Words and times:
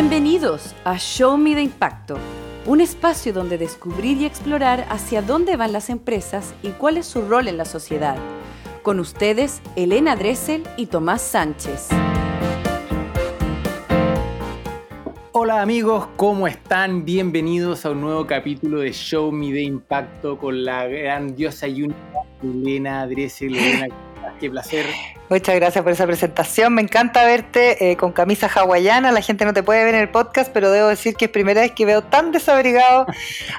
Bienvenidos 0.00 0.74
a 0.84 0.96
Show 0.96 1.36
Me 1.36 1.54
the 1.54 1.60
Impacto, 1.60 2.16
un 2.64 2.80
espacio 2.80 3.34
donde 3.34 3.58
descubrir 3.58 4.16
y 4.16 4.24
explorar 4.24 4.86
hacia 4.88 5.20
dónde 5.20 5.58
van 5.58 5.74
las 5.74 5.90
empresas 5.90 6.54
y 6.62 6.70
cuál 6.70 6.96
es 6.96 7.04
su 7.04 7.20
rol 7.20 7.48
en 7.48 7.58
la 7.58 7.66
sociedad. 7.66 8.16
Con 8.82 8.98
ustedes, 8.98 9.60
Elena 9.76 10.16
Dressel 10.16 10.62
y 10.78 10.86
Tomás 10.86 11.20
Sánchez. 11.20 11.90
Hola 15.32 15.60
amigos, 15.60 16.08
¿cómo 16.16 16.48
están? 16.48 17.04
Bienvenidos 17.04 17.84
a 17.84 17.90
un 17.90 18.00
nuevo 18.00 18.26
capítulo 18.26 18.80
de 18.80 18.94
Show 18.94 19.30
Me 19.30 19.52
the 19.52 19.60
Impacto 19.60 20.38
con 20.38 20.64
la 20.64 20.86
grandiosa 20.86 21.68
y 21.68 21.82
única 21.82 22.00
Elena 22.42 23.06
Dressel. 23.06 23.54
Elena, 23.54 23.94
qué 24.40 24.50
placer. 24.50 24.86
Muchas 25.28 25.54
gracias 25.54 25.84
por 25.84 25.92
esa 25.92 26.06
presentación. 26.06 26.74
Me 26.74 26.82
encanta 26.82 27.24
verte 27.24 27.92
eh, 27.92 27.96
con 27.96 28.10
camisa 28.10 28.50
hawaiana. 28.52 29.12
La 29.12 29.20
gente 29.20 29.44
no 29.44 29.52
te 29.52 29.62
puede 29.62 29.84
ver 29.84 29.94
en 29.94 30.00
el 30.00 30.08
podcast, 30.08 30.50
pero 30.52 30.72
debo 30.72 30.88
decir 30.88 31.14
que 31.14 31.26
es 31.26 31.30
primera 31.30 31.60
vez 31.60 31.70
que 31.72 31.86
veo 31.86 32.02
tan 32.02 32.32
desabrigado 32.32 33.06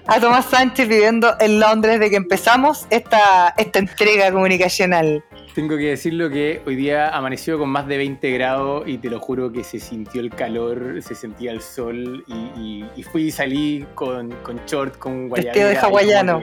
a 0.08 0.20
Tomás 0.20 0.48
Sánchez 0.48 0.90
viviendo 0.90 1.34
en 1.40 1.62
Londres 1.62 2.00
desde 2.00 2.10
que 2.10 2.18
empezamos 2.18 2.88
esta, 2.90 3.54
esta 3.58 3.80
entrega 3.80 4.32
comunicacional. 4.32 5.24
Tengo 5.54 5.76
que 5.76 5.90
decirlo 5.90 6.30
que 6.30 6.62
hoy 6.66 6.78
día 6.78 7.10
amaneció 7.10 7.60
con 7.60 7.70
más 7.70 7.86
de 7.86 7.98
20 7.98 8.32
grados 8.32 8.88
y 8.88 8.98
te 8.98 9.10
lo 9.10 9.20
juro 9.20 9.52
que 9.52 9.66
se 9.66 9.80
sintió 9.82 10.22
el 10.22 10.30
calor, 10.30 11.02
se 11.02 11.14
sentía 11.14 11.52
el 11.52 11.62
sol 11.62 12.24
y, 12.28 13.04
fui 13.12 13.24
y 13.24 13.32
salí 13.32 13.86
con, 13.94 14.32
con 14.44 14.62
short, 14.66 14.98
con 14.98 15.28
guayabera. 15.28 15.68
Vestido 15.68 15.70
de 15.70 15.78
hawaiano. 15.78 16.42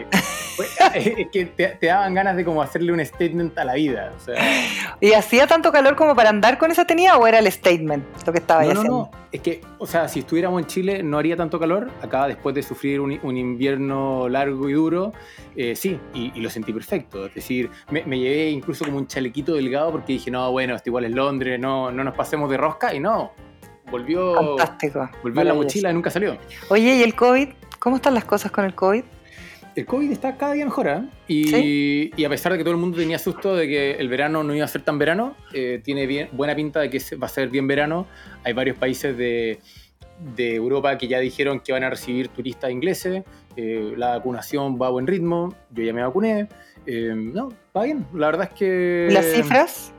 es 0.95 1.29
que 1.33 1.47
te, 1.81 1.87
daban 1.87 2.13
ganas 2.13 2.37
de 2.37 2.45
como 2.45 2.61
hacerle 2.61 2.93
un 2.93 3.05
statement 3.05 3.57
a 3.59 3.65
la 3.65 3.75
vida. 3.75 4.13
¿Y 5.01 5.13
hacía 5.13 5.47
tanto 5.47 5.73
calor 5.73 5.97
como 5.97 6.15
para 6.15 6.29
andar 6.29 6.59
con 6.59 6.71
esa 6.71 6.85
tenía 6.85 7.17
o 7.17 7.27
era 7.27 7.39
el 7.39 7.51
statement 7.51 8.05
lo 8.27 8.33
que 8.33 8.39
estaba 8.39 8.61
haciendo? 8.61 8.83
No, 8.83 8.91
no, 8.91 9.11
es 9.31 9.43
que, 9.43 9.61
o 9.79 9.87
sea, 9.87 10.09
si 10.09 10.21
estuviéramos 10.21 10.61
en 10.63 10.67
Chile 10.67 11.03
no 11.03 11.19
haría 11.19 11.37
tanto 11.37 11.59
calor. 11.59 11.91
Acá 12.03 12.27
después 12.27 12.55
de 12.55 12.63
sufrir 12.63 13.01
un, 13.01 13.37
invierno 13.37 14.29
largo 14.29 14.69
y 14.69 14.73
duro, 14.73 15.13
eh, 15.55 15.77
sí, 15.77 15.99
y, 16.15 16.41
lo 16.41 16.49
sentí 16.51 16.73
perfecto. 16.73 17.27
Es 17.27 17.35
decir, 17.35 17.71
me, 17.91 18.19
llevé 18.19 18.51
incluso 18.51 18.85
como 18.85 18.98
un 18.99 19.07
chalequito 19.07 19.55
delgado 19.55 19.93
porque 19.93 20.15
dije, 20.15 20.31
no, 20.31 20.51
bueno, 20.53 20.75
esto 20.75 20.91
igual 20.91 21.05
es 21.05 21.13
Londres, 21.13 21.59
no, 21.59 21.91
no 21.91 22.05
nos 22.05 22.15
pasemos 22.15 22.51
de 22.51 22.57
rosca 22.57 22.95
y 22.95 23.01
no. 23.01 23.33
Volvió, 23.91 24.57
Fantástico. 24.57 25.09
volvió 25.23 25.45
la 25.45 25.55
mochila 25.55 25.91
y 25.91 25.95
nunca 25.95 26.11
salió. 26.11 26.37
Oye, 26.69 26.97
¿y 26.97 27.03
el 27.03 27.15
COVID? 27.15 27.49
¿Cómo 27.79 27.97
están 27.97 28.15
las 28.15 28.25
cosas 28.25 28.53
con 28.53 28.65
el 28.65 28.75
COVID? 28.75 29.03
el 29.79 29.87
COVID 29.87 30.11
está 30.11 30.37
cada 30.37 30.55
día 30.55 30.65
mejor, 30.65 30.89
¿eh? 30.89 31.03
y, 31.29 32.25
a 32.25 32.29
pesar 32.29 32.51
de 32.51 32.59
que 32.59 32.65
todo 32.65 32.75
el 32.75 32.81
mundo 32.81 32.99
tenía 32.99 33.17
susto 33.17 33.55
de 33.55 33.69
que 33.69 33.93
el 33.93 34.09
verano 34.09 34.43
no 34.43 34.53
iba 34.53 34.65
a 34.65 34.69
ser 34.69 34.83
tan 34.83 34.99
verano, 34.99 35.37
eh, 35.55 35.81
tiene 35.85 36.05
bien, 36.07 36.29
buena 36.33 36.57
pinta 36.57 36.81
de 36.81 36.91
que 36.91 36.99
va 37.15 37.27
a 37.27 37.31
ser 37.31 37.49
bien 37.49 37.69
verano. 37.69 38.09
Hay 38.43 38.55
varios 38.55 38.77
países 38.77 39.17
de, 39.17 39.61
Europa 40.37 40.99
que 40.99 41.07
ya 41.07 41.21
dijeron 41.21 41.61
que 41.61 41.71
van 41.71 41.85
a 41.85 41.91
recibir 41.91 42.27
turistas 42.27 42.73
ingleses. 42.73 43.23
Eh, 43.55 43.95
la 43.97 44.17
vacunación 44.17 44.81
va 44.83 44.89
a 44.89 44.91
buen 44.91 45.07
ritmo. 45.07 45.55
Yo 45.71 45.85
ya 45.85 45.93
me 45.93 46.03
vacuné. 46.03 46.49
No, 47.15 47.53
va 47.77 47.85
bien. 47.85 48.07
La 48.15 48.27
verdad 48.27 48.49
es 48.51 48.59
que. 48.59 49.09
¿Las 49.11 49.27
cifras? 49.27 49.93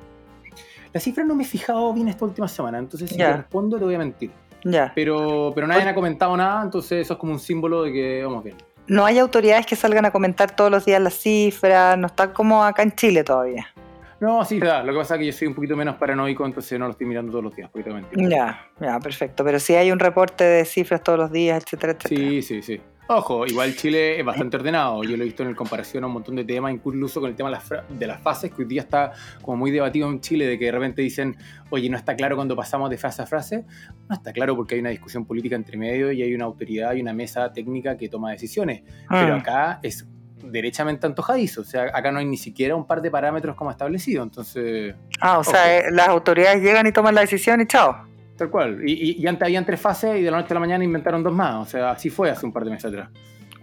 Las 0.92 1.04
cifras 1.04 1.28
no 1.28 1.36
me 1.36 1.44
he 1.44 1.48
fijado 1.48 1.94
bien 1.94 2.08
esta 2.08 2.26
última 2.26 2.48
semana. 2.48 2.80
Entonces, 2.80 3.09
si 3.09 3.18
te 3.18 3.32
respondo, 3.32 3.78
te 3.78 3.86
voy 3.86 3.95
a 3.95 4.00
mentir. 4.00 4.32
Ya. 4.64 4.92
Pero, 4.95 5.52
pero 5.56 5.67
nadie 5.67 5.88
ha 5.88 5.95
comentado 5.95 6.36
nada, 6.36 6.62
entonces 6.64 7.04
eso 7.04 7.14
es 7.14 7.20
como 7.20 7.32
un 7.32 7.40
símbolo 7.40 7.84
de 7.84 7.94
que 7.94 8.23
vamos 8.23 8.44
bien 8.44 8.58
no 8.90 9.06
hay 9.06 9.20
autoridades 9.20 9.66
que 9.66 9.76
salgan 9.76 10.06
a 10.06 10.12
comentar 10.12 10.56
todos 10.56 10.70
los 10.70 10.84
días 10.84 11.02
las 11.02 11.14
cifras, 11.14 11.98
no 11.98 12.08
está 12.08 12.34
como 12.34 12.64
acá 12.64 12.82
en 12.82 12.92
Chile 12.92 13.23
todavía. 13.23 13.67
No, 14.20 14.44
sí, 14.44 14.60
verdad. 14.60 14.84
Lo 14.84 14.92
que 14.92 14.98
pasa 14.98 15.16
es 15.16 15.20
que 15.20 15.26
yo 15.28 15.32
soy 15.32 15.48
un 15.48 15.56
poquito 15.56 15.78
menos 15.78 15.95
paranoico, 15.95 16.45
entonces 16.45 16.78
no 16.78 16.86
lo 16.86 16.92
estoy 16.92 17.08
mirando 17.08 17.32
todos 17.32 17.45
los 17.45 17.55
días, 17.55 17.70
Ya, 18.17 18.67
ya, 18.82 18.99
perfecto. 18.99 19.45
Pero 19.45 19.60
si 19.60 19.76
hay 19.76 19.92
un 19.92 19.99
reporte 19.99 20.44
de 20.44 20.66
cifras 20.66 21.02
todos 21.02 21.17
los 21.17 21.32
días, 21.32 21.64
etcétera, 21.64 21.94
etcétera. 21.94 22.30
Sí, 22.30 22.42
sí, 22.42 22.61
sí. 22.61 22.82
Ojo, 23.11 23.47
igual 23.47 23.75
Chile 23.75 24.20
es 24.20 24.23
bastante 24.23 24.58
ordenado. 24.58 25.03
Yo 25.03 25.17
lo 25.17 25.23
he 25.23 25.25
visto 25.25 25.42
en 25.42 25.55
comparación 25.55 26.03
a 26.03 26.08
un 26.08 26.14
montón 26.14 26.36
de 26.36 26.45
temas, 26.45 26.71
incluso 26.71 27.20
con 27.20 27.31
el 27.31 27.36
tema 27.36 27.49
de 27.49 28.05
las, 28.05 28.21
fases, 28.21 28.52
que 28.52 28.61
hoy 28.61 28.67
día 28.67 28.81
está 28.81 29.14
como 29.42 29.58
muy 29.58 29.71
debatido 29.71 30.08
en 30.08 30.21
Chile, 30.21 30.45
de 30.45 30.59
que 30.59 30.65
de 30.65 30.71
repente 30.71 31.02
dicen, 31.02 31.36
oye, 31.71 31.89
no 31.89 31.98
está 31.98 32.15
claro 32.15 32.36
cuando 32.36 32.55
pasamos 32.55 32.87
de 32.92 32.99
fase 32.99 33.23
a 33.23 33.25
fase. 33.25 33.65
No 34.08 34.14
está 34.14 34.31
claro 34.31 34.55
porque 34.55 34.75
hay 34.75 34.81
una 34.81 34.92
discusión 34.92 35.25
política 35.25 35.55
entre 35.55 35.75
medio 35.75 36.11
y 36.11 36.21
hay 36.21 36.36
una 36.36 36.45
autoridad 36.45 36.93
y 36.93 37.02
una 37.02 37.14
mesa 37.14 37.52
técnica 37.52 37.98
que 37.98 38.09
toma 38.09 38.30
decisiones. 38.30 38.83
Pero 39.09 39.33
ah. 39.33 39.37
acá 39.37 39.80
es 39.81 40.05
derechamente 40.43 41.08
antojadizo. 41.08 41.61
O 41.61 41.65
sea, 41.65 41.86
acá 41.92 42.11
no 42.11 42.19
hay 42.19 42.25
ni 42.25 42.37
siquiera 42.37 42.75
un 42.75 42.86
par 42.86 43.02
de 43.02 43.09
parámetros 43.09 43.55
como 43.55 43.71
establecido. 43.71 44.21
Entonces. 44.21 44.93
Ah, 45.19 45.39
o 45.39 45.43
sea, 45.43 45.80
eh, 45.80 45.86
las 45.92 46.09
autoridades 46.09 46.61
llegan 46.61 46.86
y 46.86 46.92
toman 46.92 47.15
la 47.15 47.21
decisión 47.21 47.59
y 47.59 47.65
chao. 47.65 48.08
Tal 48.39 48.50
cual. 48.50 48.88
Y, 48.88 49.27
antes 49.27 49.44
habían 49.44 49.66
tres 49.66 49.82
fases 49.82 50.17
y 50.17 50.22
de 50.22 50.32
la 50.32 50.38
noche 50.38 50.48
a 50.52 50.54
la 50.54 50.61
mañana 50.61 50.82
inventaron 50.82 51.22
dos 51.22 51.33
más. 51.33 51.55
O 51.55 51.70
sea, 51.70 51.92
así 51.92 52.10
fue 52.10 52.32
hace 52.32 52.45
un 52.45 52.54
par 52.54 52.64
de 52.64 52.72
meses 52.72 52.86
atrás. 52.86 53.10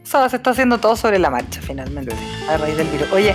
O 0.03 0.07
sea, 0.07 0.29
se 0.29 0.37
está 0.37 0.51
haciendo 0.51 0.77
todo 0.77 0.95
sobre 0.95 1.19
la 1.19 1.31
marcha 1.31 1.63
finalmente. 1.63 2.15
A 2.51 2.59
raíz 2.59 2.77
del 2.77 2.87
virus. 2.89 3.11
Oye, 3.11 3.35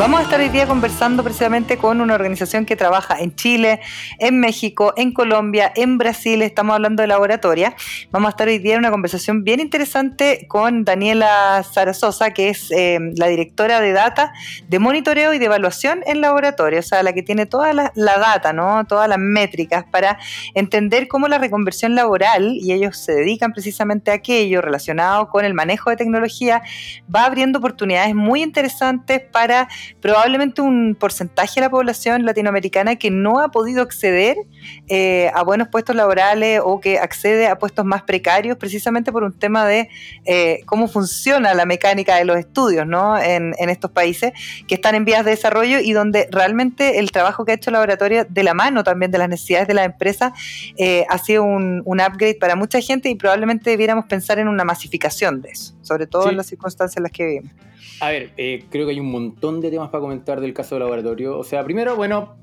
Vamos 0.00 0.20
a 0.20 0.22
estar 0.22 0.40
hoy 0.40 0.48
día 0.48 0.66
conversando 0.66 1.22
precisamente 1.22 1.76
con 1.76 2.00
una 2.00 2.14
organización 2.14 2.64
que 2.64 2.74
trabaja 2.74 3.20
en 3.20 3.34
Chile, 3.34 3.80
en 4.18 4.40
México, 4.40 4.94
en 4.96 5.12
Colombia, 5.12 5.70
en 5.76 5.98
Brasil, 5.98 6.40
estamos 6.40 6.74
hablando 6.74 7.02
de 7.02 7.06
laboratoria. 7.06 7.76
Vamos 8.10 8.28
a 8.28 8.30
estar 8.30 8.48
hoy 8.48 8.56
día 8.56 8.72
en 8.72 8.78
una 8.78 8.90
conversación 8.90 9.44
bien 9.44 9.60
interesante 9.60 10.46
con 10.48 10.86
Daniela 10.86 11.62
Zarazosa, 11.70 12.30
que 12.30 12.48
es 12.48 12.70
eh, 12.70 12.98
la 13.14 13.26
directora 13.26 13.82
de 13.82 13.92
data, 13.92 14.32
de 14.66 14.78
monitoreo 14.78 15.34
y 15.34 15.38
de 15.38 15.44
evaluación 15.44 16.00
en 16.06 16.22
laboratorio, 16.22 16.78
o 16.78 16.82
sea, 16.82 17.02
la 17.02 17.12
que 17.12 17.22
tiene 17.22 17.44
toda 17.44 17.74
la, 17.74 17.92
data, 17.94 18.54
¿no? 18.54 18.86
todas 18.86 19.06
las 19.06 19.18
métricas 19.18 19.84
para 19.90 20.18
entender 20.54 21.08
cómo 21.08 21.28
la 21.28 21.36
reconversión 21.36 21.94
laboral, 21.94 22.54
y 22.54 22.72
ellos 22.72 22.96
se 22.96 23.12
dedican 23.12 23.52
precisamente 23.52 24.10
a 24.10 24.14
aquello 24.14 24.62
relacionado 24.62 25.28
con 25.28 25.44
el 25.44 25.52
manejo 25.52 25.90
de 25.90 25.96
tecnología, 25.96 26.62
va 27.14 27.26
abriendo 27.26 27.58
oportunidades 27.58 28.14
muy 28.14 28.42
interesantes 28.42 29.20
para 29.30 29.68
probablemente 30.00 30.62
un 30.62 30.96
porcentaje 30.98 31.60
de 31.60 31.66
la 31.66 31.70
población 31.70 32.24
latinoamericana 32.24 32.96
que 32.96 33.10
no 33.10 33.40
ha 33.40 33.50
podido 33.50 33.82
acceder 33.82 34.36
eh, 34.88 35.30
a 35.34 35.42
buenos 35.42 35.68
puestos 35.68 35.96
laborales 35.96 36.60
o 36.62 36.80
que 36.80 36.98
accede 36.98 37.46
a 37.46 37.58
puestos 37.58 37.84
más 37.84 38.02
precarios 38.02 38.56
precisamente 38.56 39.12
por 39.12 39.24
un 39.24 39.32
tema 39.32 39.66
de 39.66 39.88
eh, 40.24 40.60
cómo 40.66 40.88
funciona 40.88 41.54
la 41.54 41.66
mecánica 41.66 42.16
de 42.16 42.24
los 42.24 42.38
estudios 42.38 42.86
¿no? 42.86 43.18
en, 43.18 43.54
estos 43.70 43.90
países 43.90 44.32
que 44.66 44.74
están 44.74 44.94
en 44.94 45.04
vías 45.04 45.24
de 45.24 45.30
desarrollo 45.30 45.78
y 45.78 45.92
donde 45.92 46.28
realmente 46.32 46.98
el 46.98 47.12
trabajo 47.12 47.44
que 47.44 47.52
ha 47.52 47.54
hecho 47.54 47.70
el 47.70 47.74
laboratorio 47.74 48.26
de 48.28 48.42
la 48.42 48.54
mano 48.54 48.82
también 48.82 49.10
de 49.10 49.18
las 49.18 49.28
necesidades 49.28 49.68
de 49.68 49.74
la 49.74 49.84
empresa 49.84 50.32
eh, 50.76 51.04
ha 51.08 51.18
sido 51.18 51.44
un, 51.44 51.82
upgrade 51.86 52.36
para 52.40 52.56
mucha 52.56 52.80
gente 52.80 53.10
y 53.10 53.14
probablemente 53.14 53.70
debiéramos 53.70 54.06
pensar 54.06 54.38
en 54.38 54.48
una 54.48 54.64
masificación 54.64 55.42
de 55.42 55.50
eso, 55.50 55.74
sobre 55.82 56.06
todo 56.06 56.30
en 56.30 56.36
las 56.36 56.46
circunstancias 56.46 56.96
en 56.96 57.02
las 57.02 57.12
que 57.12 57.26
vivimos. 57.26 57.52
A 58.00 58.10
ver, 58.10 58.32
eh, 58.36 58.64
creo 58.70 58.86
que 58.86 58.92
hay 58.92 59.00
un 59.00 59.10
montón 59.10 59.60
de 59.60 59.70
temas 59.70 59.90
para 59.90 60.00
comentar 60.00 60.40
del 60.40 60.54
caso 60.54 60.74
del 60.74 60.80
laboratorio. 60.80 61.38
O 61.38 61.44
sea, 61.44 61.64
primero, 61.64 61.96
bueno, 61.96 62.36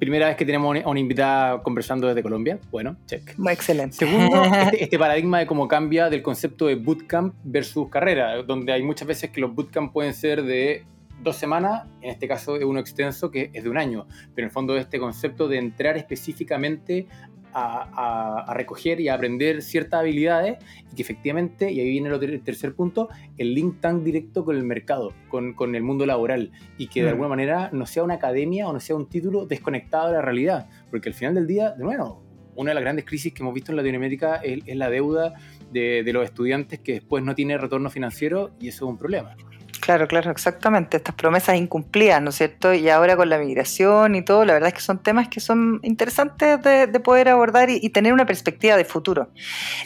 primera 0.00 0.28
vez 0.28 0.36
que 0.36 0.46
tenemos 0.46 0.76
a 0.82 0.88
una 0.88 0.98
invitada 0.98 1.62
conversando 1.62 2.08
desde 2.08 2.22
Colombia. 2.22 2.58
Bueno, 2.70 2.96
check. 3.06 3.36
Muy 3.38 3.52
excelente. 3.52 3.96
Segundo, 3.96 4.42
este, 4.64 4.84
este, 4.84 4.98
paradigma 4.98 5.38
de 5.38 5.46
cómo 5.46 5.68
cambia 5.68 6.08
del 6.08 6.22
concepto 6.22 6.66
de 6.66 6.76
bootcamp 6.76 7.34
versus 7.44 7.88
carrera, 7.88 8.42
donde 8.42 8.72
hay 8.72 8.82
muchas 8.82 9.06
veces 9.06 9.30
que 9.30 9.40
los 9.40 9.54
bootcamp 9.54 9.92
pueden 9.92 10.14
ser 10.14 10.42
de 10.42 10.84
dos 11.22 11.36
semanas, 11.36 11.86
en 12.00 12.10
este 12.10 12.26
caso 12.26 12.56
es 12.56 12.64
uno 12.64 12.80
extenso 12.80 13.30
que 13.30 13.50
es 13.52 13.62
de 13.62 13.68
un 13.68 13.76
año, 13.76 14.06
pero 14.34 14.46
en 14.46 14.48
el 14.48 14.50
fondo 14.50 14.76
este 14.76 14.98
concepto 14.98 15.48
de 15.48 15.58
entrar 15.58 15.98
específicamente 15.98 17.06
a, 17.52 18.52
recoger 18.54 19.00
y 19.00 19.08
a 19.08 19.14
aprender 19.14 19.62
ciertas 19.62 20.00
habilidades 20.00 20.58
y 20.92 20.96
que 20.96 21.02
efectivamente, 21.02 21.70
y 21.70 21.80
ahí 21.80 21.88
viene 21.88 22.08
el 22.08 22.42
tercer 22.42 22.74
punto, 22.74 23.08
el 23.38 23.54
link 23.54 23.80
tan 23.80 24.04
directo 24.04 24.44
con 24.44 24.56
el 24.56 24.64
mercado, 24.64 25.12
con, 25.28 25.54
con 25.54 25.74
el 25.74 25.82
mundo 25.82 26.06
laboral 26.06 26.52
y 26.78 26.88
que 26.88 27.00
de 27.00 27.06
mm. 27.06 27.10
alguna 27.10 27.28
manera 27.28 27.70
no 27.72 27.86
sea 27.86 28.02
una 28.02 28.14
academia 28.14 28.68
o 28.68 28.72
no 28.72 28.80
sea 28.80 28.96
un 28.96 29.08
título 29.08 29.46
desconectado 29.46 30.08
de 30.08 30.14
la 30.14 30.22
realidad, 30.22 30.68
porque 30.90 31.08
al 31.08 31.14
final 31.14 31.34
del 31.34 31.46
día, 31.46 31.70
de 31.70 31.84
nuevo, 31.84 32.22
una 32.56 32.70
de 32.70 32.74
las 32.74 32.82
grandes 32.82 33.04
crisis 33.04 33.32
que 33.32 33.42
hemos 33.42 33.54
visto 33.54 33.72
en 33.72 33.76
Latinoamérica 33.76 34.36
es, 34.36 34.60
es 34.66 34.76
la 34.76 34.90
deuda 34.90 35.34
de, 35.72 36.02
de 36.02 36.12
los 36.12 36.24
estudiantes 36.24 36.80
que 36.80 36.94
después 36.94 37.24
no 37.24 37.34
tiene 37.34 37.56
retorno 37.56 37.90
financiero 37.90 38.50
y 38.60 38.68
eso 38.68 38.86
es 38.86 38.90
un 38.90 38.98
problema. 38.98 39.36
Claro, 39.80 40.06
claro, 40.06 40.30
exactamente. 40.30 40.98
Estas 40.98 41.14
promesas 41.14 41.56
incumplidas, 41.56 42.20
¿no 42.22 42.30
es 42.30 42.36
cierto? 42.36 42.74
Y 42.74 42.88
ahora 42.90 43.16
con 43.16 43.30
la 43.30 43.38
migración 43.38 44.14
y 44.14 44.22
todo, 44.22 44.44
la 44.44 44.52
verdad 44.52 44.68
es 44.68 44.74
que 44.74 44.80
son 44.80 45.02
temas 45.02 45.28
que 45.28 45.40
son 45.40 45.80
interesantes 45.82 46.62
de, 46.62 47.00
poder 47.00 47.30
abordar 47.30 47.70
y, 47.70 47.88
tener 47.88 48.12
una 48.12 48.26
perspectiva 48.26 48.76
de 48.76 48.84
futuro. 48.84 49.30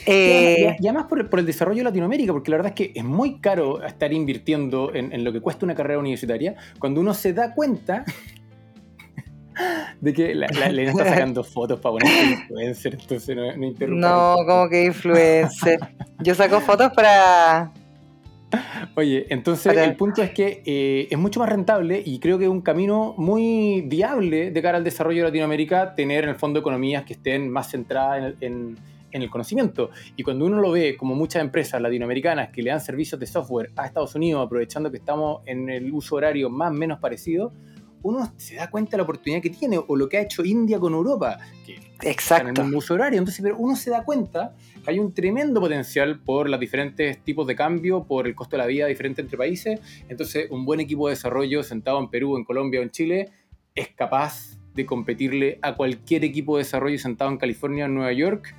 Eh, 0.05 0.75
y, 0.79 0.87
además 0.87 1.05
por, 1.07 1.39
el 1.39 1.45
desarrollo 1.45 1.77
de 1.77 1.85
Latinoamérica, 1.85 2.33
porque 2.33 2.51
la 2.51 2.57
verdad 2.57 2.73
es 2.73 2.75
que 2.75 2.99
es 2.99 3.05
muy 3.05 3.39
caro 3.39 3.83
estar 3.83 4.11
invirtiendo 4.11 4.93
en, 4.93 5.23
lo 5.23 5.31
que 5.31 5.39
cuesta 5.39 5.65
una 5.65 5.75
carrera 5.75 5.99
universitaria, 5.99 6.55
cuando 6.77 6.99
uno 6.99 7.13
se 7.13 7.33
da 7.33 7.53
cuenta 7.53 8.03
de 10.01 10.13
que 10.13 10.35
la, 10.35 10.47
Elena 10.47 10.91
está 10.91 11.05
sacando 11.05 11.43
fotos 11.45 11.79
para 11.79 11.93
poner 11.93 12.31
influencer, 12.31 12.97
entonces 12.99 13.35
no, 13.35 13.55
no 13.55 14.35
No, 14.35 14.45
como 14.45 14.69
que 14.69 14.85
influencer. 14.85 15.79
Yo 16.19 16.35
saco 16.35 16.59
fotos 16.59 16.91
para 16.93 17.71
Oye, 18.95 19.25
entonces 19.29 19.75
el 19.75 19.95
punto 19.95 20.21
es 20.21 20.31
que 20.31 20.61
eh, 20.65 21.07
es 21.09 21.17
mucho 21.17 21.39
más 21.39 21.49
rentable 21.49 22.01
y 22.05 22.19
creo 22.19 22.37
que 22.37 22.45
es 22.45 22.49
un 22.49 22.61
camino 22.61 23.13
muy 23.17 23.81
viable 23.81 24.51
de 24.51 24.61
cara 24.61 24.77
al 24.77 24.83
desarrollo 24.83 25.23
de 25.23 25.29
Latinoamérica 25.29 25.95
tener 25.95 26.23
en 26.23 26.29
el 26.31 26.35
fondo 26.35 26.59
economías 26.59 27.03
que 27.03 27.13
estén 27.13 27.49
más 27.49 27.71
centradas 27.71 28.35
en, 28.39 28.77
en 29.15 29.21
el 29.21 29.29
conocimiento. 29.29 29.91
Y 30.17 30.23
cuando 30.23 30.45
uno 30.45 30.59
lo 30.59 30.71
ve, 30.71 30.97
como 30.97 31.15
muchas 31.15 31.41
empresas 31.41 31.81
latinoamericanas 31.81 32.49
que 32.49 32.61
le 32.61 32.69
dan 32.69 32.81
servicios 32.81 33.19
de 33.19 33.25
software 33.25 33.71
a 33.77 33.85
Estados 33.85 34.13
Unidos, 34.13 34.45
aprovechando 34.45 34.91
que 34.91 34.97
estamos 34.97 35.41
en 35.45 35.69
el 35.69 35.91
uso 35.93 36.17
horario 36.17 36.49
más 36.49 36.71
o 36.71 36.73
menos 36.73 36.99
parecido, 36.99 37.53
uno 38.03 38.31
se 38.37 38.55
da 38.55 38.69
cuenta 38.69 38.91
de 38.91 38.97
la 38.97 39.03
oportunidad 39.03 39.41
que 39.41 39.49
tiene, 39.49 39.79
o 39.79 39.95
lo 39.95 40.07
que 40.09 40.17
ha 40.17 40.21
hecho 40.21 40.43
India 40.43 40.79
con 40.79 40.93
Europa, 40.93 41.39
que 41.65 41.79
Exacto. 42.07 42.49
en 42.49 42.57
el 42.57 42.63
mismo 42.63 42.77
uso 42.77 42.93
horario. 42.93 43.17
Entonces, 43.17 43.41
pero 43.41 43.57
uno 43.57 43.75
se 43.75 43.89
da 43.89 44.03
cuenta 44.03 44.53
hay 44.87 44.99
un 44.99 45.13
tremendo 45.13 45.59
potencial 45.59 46.19
por 46.19 46.49
los 46.49 46.59
diferentes 46.59 47.23
tipos 47.23 47.47
de 47.47 47.55
cambio, 47.55 48.03
por 48.03 48.27
el 48.27 48.35
costo 48.35 48.55
de 48.55 48.63
la 48.63 48.67
vida 48.67 48.87
diferente 48.87 49.21
entre 49.21 49.37
países. 49.37 49.79
Entonces, 50.09 50.47
un 50.51 50.65
buen 50.65 50.79
equipo 50.79 51.07
de 51.07 51.13
desarrollo 51.13 51.63
sentado 51.63 51.99
en 51.99 52.09
Perú, 52.09 52.37
en 52.37 52.43
Colombia 52.43 52.79
o 52.79 52.83
en 52.83 52.91
Chile 52.91 53.29
es 53.73 53.89
capaz 53.89 54.57
de 54.73 54.85
competirle 54.85 55.59
a 55.61 55.75
cualquier 55.75 56.23
equipo 56.23 56.57
de 56.57 56.63
desarrollo 56.63 56.99
sentado 56.99 57.31
en 57.31 57.37
California 57.37 57.85
o 57.85 57.87
en 57.87 57.95
Nueva 57.95 58.13
York 58.13 58.55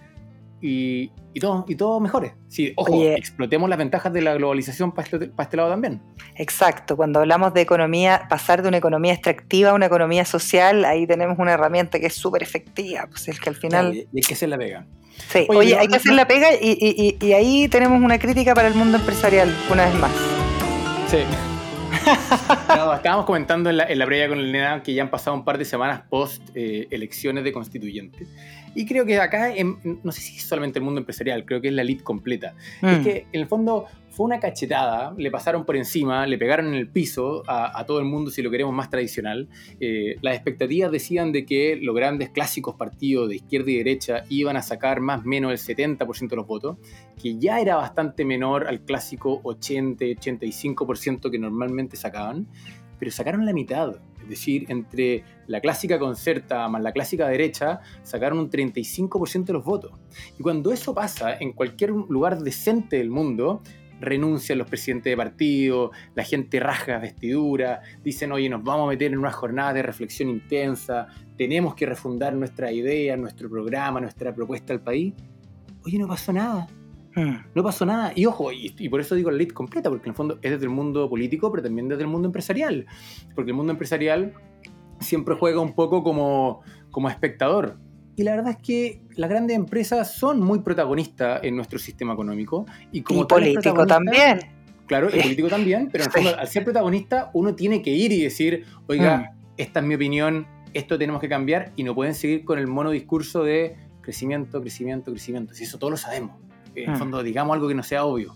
y, 0.66 1.12
y 1.34 1.40
todo, 1.40 1.64
y 1.68 1.74
todo 1.76 2.00
mejore. 2.00 2.34
Sí, 2.48 2.72
ojo, 2.76 2.92
Oye. 2.96 3.14
explotemos 3.14 3.68
las 3.68 3.78
ventajas 3.78 4.12
de 4.12 4.20
la 4.22 4.34
globalización 4.34 4.92
para 4.92 5.04
este, 5.08 5.28
para 5.28 5.44
este 5.44 5.56
lado 5.56 5.70
también. 5.70 6.02
Exacto, 6.34 6.96
cuando 6.96 7.20
hablamos 7.20 7.54
de 7.54 7.60
economía, 7.60 8.26
pasar 8.28 8.62
de 8.62 8.68
una 8.68 8.78
economía 8.78 9.12
extractiva 9.12 9.70
a 9.70 9.74
una 9.74 9.86
economía 9.86 10.24
social, 10.24 10.84
ahí 10.84 11.06
tenemos 11.06 11.38
una 11.38 11.52
herramienta 11.52 12.00
que 12.00 12.06
es 12.06 12.14
súper 12.14 12.42
efectiva, 12.42 13.06
pues 13.08 13.28
es 13.28 13.38
que 13.38 13.48
al 13.48 13.56
final... 13.56 13.94
Y 13.94 14.08
hay 14.16 14.22
que 14.26 14.34
hacer 14.34 14.48
la 14.48 14.58
pega. 14.58 14.86
Sí, 15.30 15.46
Oye, 15.48 15.58
oye, 15.58 15.78
hay 15.78 15.88
que 15.88 15.96
hacer 15.96 16.12
la 16.12 16.26
pega 16.28 16.48
y, 16.60 16.72
y- 16.72 17.16
y- 17.20 17.26
y 17.26 17.32
ahí 17.32 17.68
tenemos 17.68 18.02
una 18.02 18.18
crítica 18.18 18.54
para 18.54 18.68
el 18.68 18.74
mundo 18.74 18.98
empresarial, 18.98 19.54
una 19.72 19.84
vez 19.86 19.94
más. 19.94 20.10
Sí. 21.08 21.18
Estábamos 23.06 23.26
comentando 23.26 23.70
en 23.70 23.76
la, 23.76 23.84
en 23.84 24.00
la 24.00 24.04
previa 24.06 24.26
con 24.28 24.40
el 24.40 24.50
Nena 24.50 24.82
que 24.82 24.92
ya 24.92 25.00
han 25.04 25.10
pasado 25.12 25.36
un 25.36 25.44
par 25.44 25.58
de 25.58 25.64
semanas 25.64 26.02
post 26.10 26.42
eh, 26.56 26.88
elecciones 26.90 27.44
de 27.44 27.52
constituyentes. 27.52 28.26
Y 28.74 28.84
creo 28.84 29.06
que 29.06 29.16
acá, 29.20 29.54
en- 29.54 29.78
no 30.02 30.10
sé 30.10 30.20
si 30.22 30.38
es 30.38 30.42
solamente 30.42 30.80
el 30.80 30.84
mundo 30.84 30.98
empresarial, 30.98 31.44
creo 31.44 31.60
que 31.60 31.68
es 31.68 31.74
la 31.74 31.82
elite 31.82 32.02
completa. 32.02 32.56
Es 32.82 32.98
Mm. 32.98 33.04
que 33.04 33.26
en 33.30 33.40
el 33.42 33.46
fondo 33.46 33.86
fue 34.10 34.26
una 34.26 34.40
cachetada, 34.40 35.14
le 35.16 35.30
pasaron 35.30 35.64
por 35.64 35.76
encima, 35.76 36.26
le 36.26 36.36
pegaron 36.36 36.66
en 36.66 36.74
el 36.74 36.88
piso 36.88 37.44
a, 37.46 37.78
a 37.78 37.86
todo 37.86 38.00
el 38.00 38.06
mundo, 38.06 38.32
si 38.32 38.42
lo 38.42 38.50
queremos 38.50 38.74
más 38.74 38.90
tradicional. 38.90 39.48
Eh, 39.78 40.16
las 40.20 40.34
expectativas 40.34 40.90
decían 40.90 41.30
de 41.30 41.46
que 41.46 41.78
los 41.80 41.94
grandes 41.94 42.30
clásicos 42.30 42.74
partidos 42.74 43.28
de 43.28 43.36
izquierda 43.36 43.70
y 43.70 43.76
derecha 43.76 44.24
iban 44.30 44.56
a 44.56 44.62
sacar 44.62 44.98
más 44.98 45.20
o 45.20 45.28
menos 45.28 45.52
el 45.52 45.58
70% 45.76 46.30
de 46.30 46.36
los 46.36 46.46
votos, 46.48 46.78
que 47.22 47.38
ya 47.38 47.60
era 47.60 47.76
bastante 47.76 48.24
menor 48.24 48.66
al 48.66 48.80
clásico 48.80 49.40
80-85% 49.44 51.30
que 51.30 51.38
normalmente 51.38 51.96
sacaban, 51.96 52.48
pero 52.98 53.10
sacaron 53.10 53.44
la 53.44 53.52
mitad. 53.52 53.96
Es 54.22 54.28
decir, 54.28 54.66
entre 54.68 55.24
la 55.46 55.60
clásica 55.60 55.98
concerta 55.98 56.66
más 56.68 56.82
la 56.82 56.92
clásica 56.92 57.28
derecha, 57.28 57.80
sacaron 58.02 58.38
un 58.38 58.50
35% 58.50 59.44
de 59.44 59.52
los 59.52 59.64
votos. 59.64 59.92
Y 60.38 60.42
cuando 60.42 60.72
eso 60.72 60.94
pasa 60.94 61.36
en 61.36 61.52
cualquier 61.52 61.90
lugar 61.90 62.38
decente 62.38 62.96
del 62.98 63.10
mundo, 63.10 63.62
renuncian 64.00 64.58
los 64.58 64.68
presidentes 64.68 65.10
de 65.12 65.16
partido, 65.16 65.90
la 66.14 66.24
gente 66.24 66.60
rasga 66.60 66.98
vestidura, 66.98 67.82
dicen, 68.02 68.32
oye, 68.32 68.48
nos 68.48 68.62
vamos 68.62 68.86
a 68.86 68.90
meter 68.90 69.12
en 69.12 69.18
una 69.18 69.32
jornada 69.32 69.72
de 69.72 69.82
reflexión 69.82 70.28
intensa, 70.28 71.06
tenemos 71.36 71.74
que 71.74 71.86
refundar 71.86 72.34
nuestra 72.34 72.72
idea, 72.72 73.16
nuestro 73.16 73.48
programa, 73.48 74.00
nuestra 74.00 74.34
propuesta 74.34 74.72
al 74.72 74.80
país. 74.80 75.14
Oye, 75.84 75.98
no 75.98 76.08
pasó 76.08 76.32
nada. 76.32 76.66
Mm. 77.16 77.36
No 77.54 77.62
pasó 77.64 77.84
nada. 77.86 78.12
Y 78.14 78.26
ojo, 78.26 78.52
y, 78.52 78.74
y 78.78 78.88
por 78.88 79.00
eso 79.00 79.14
digo 79.14 79.30
la 79.30 79.38
ley 79.38 79.48
completa, 79.48 79.88
porque 79.90 80.04
en 80.04 80.10
el 80.10 80.16
fondo 80.16 80.38
es 80.42 80.50
desde 80.52 80.64
el 80.64 80.70
mundo 80.70 81.08
político, 81.08 81.50
pero 81.50 81.62
también 81.62 81.88
desde 81.88 82.02
el 82.02 82.08
mundo 82.08 82.26
empresarial. 82.28 82.86
Porque 83.34 83.50
el 83.50 83.56
mundo 83.56 83.72
empresarial 83.72 84.34
siempre 85.00 85.34
juega 85.34 85.60
un 85.60 85.74
poco 85.74 86.02
como, 86.04 86.60
como 86.90 87.08
espectador. 87.08 87.78
Y 88.16 88.22
la 88.22 88.34
verdad 88.36 88.52
es 88.52 88.56
que 88.58 89.02
las 89.16 89.28
grandes 89.28 89.56
empresas 89.56 90.14
son 90.14 90.40
muy 90.40 90.60
protagonistas 90.60 91.42
en 91.42 91.56
nuestro 91.56 91.78
sistema 91.78 92.14
económico. 92.14 92.64
Y, 92.92 93.02
como 93.02 93.22
Y 93.22 93.24
político 93.26 93.86
también. 93.86 94.40
Claro, 94.86 95.08
y 95.08 95.20
político 95.20 95.48
también, 95.48 95.88
pero 95.90 96.04
en 96.04 96.08
el 96.08 96.12
fondo, 96.12 96.38
al 96.38 96.46
ser 96.46 96.64
protagonista, 96.64 97.30
uno 97.34 97.54
tiene 97.56 97.82
que 97.82 97.90
ir 97.90 98.12
y 98.12 98.22
decir, 98.22 98.64
oiga, 98.86 99.18
Mm. 99.18 99.54
esta 99.56 99.80
es 99.80 99.86
mi 99.86 99.96
opinión, 99.96 100.46
esto 100.74 100.96
tenemos 100.96 101.20
que 101.20 101.28
cambiar, 101.28 101.72
y 101.74 101.82
no 101.82 101.94
pueden 101.94 102.14
seguir 102.14 102.44
con 102.44 102.58
el 102.58 102.68
mono 102.68 102.90
discurso 102.90 103.42
de 103.42 103.76
crecimiento, 104.00 104.60
crecimiento, 104.60 105.10
crecimiento. 105.10 105.54
Si 105.54 105.64
eso 105.64 105.78
todos 105.78 105.90
lo 105.90 105.96
sabemos. 105.96 106.36
En 106.76 106.90
el 106.90 106.96
Mm. 106.96 106.98
fondo, 106.98 107.22
digamos 107.22 107.54
algo 107.54 107.68
que 107.68 107.74
no 107.74 107.82
sea 107.82 108.04
obvio. 108.04 108.34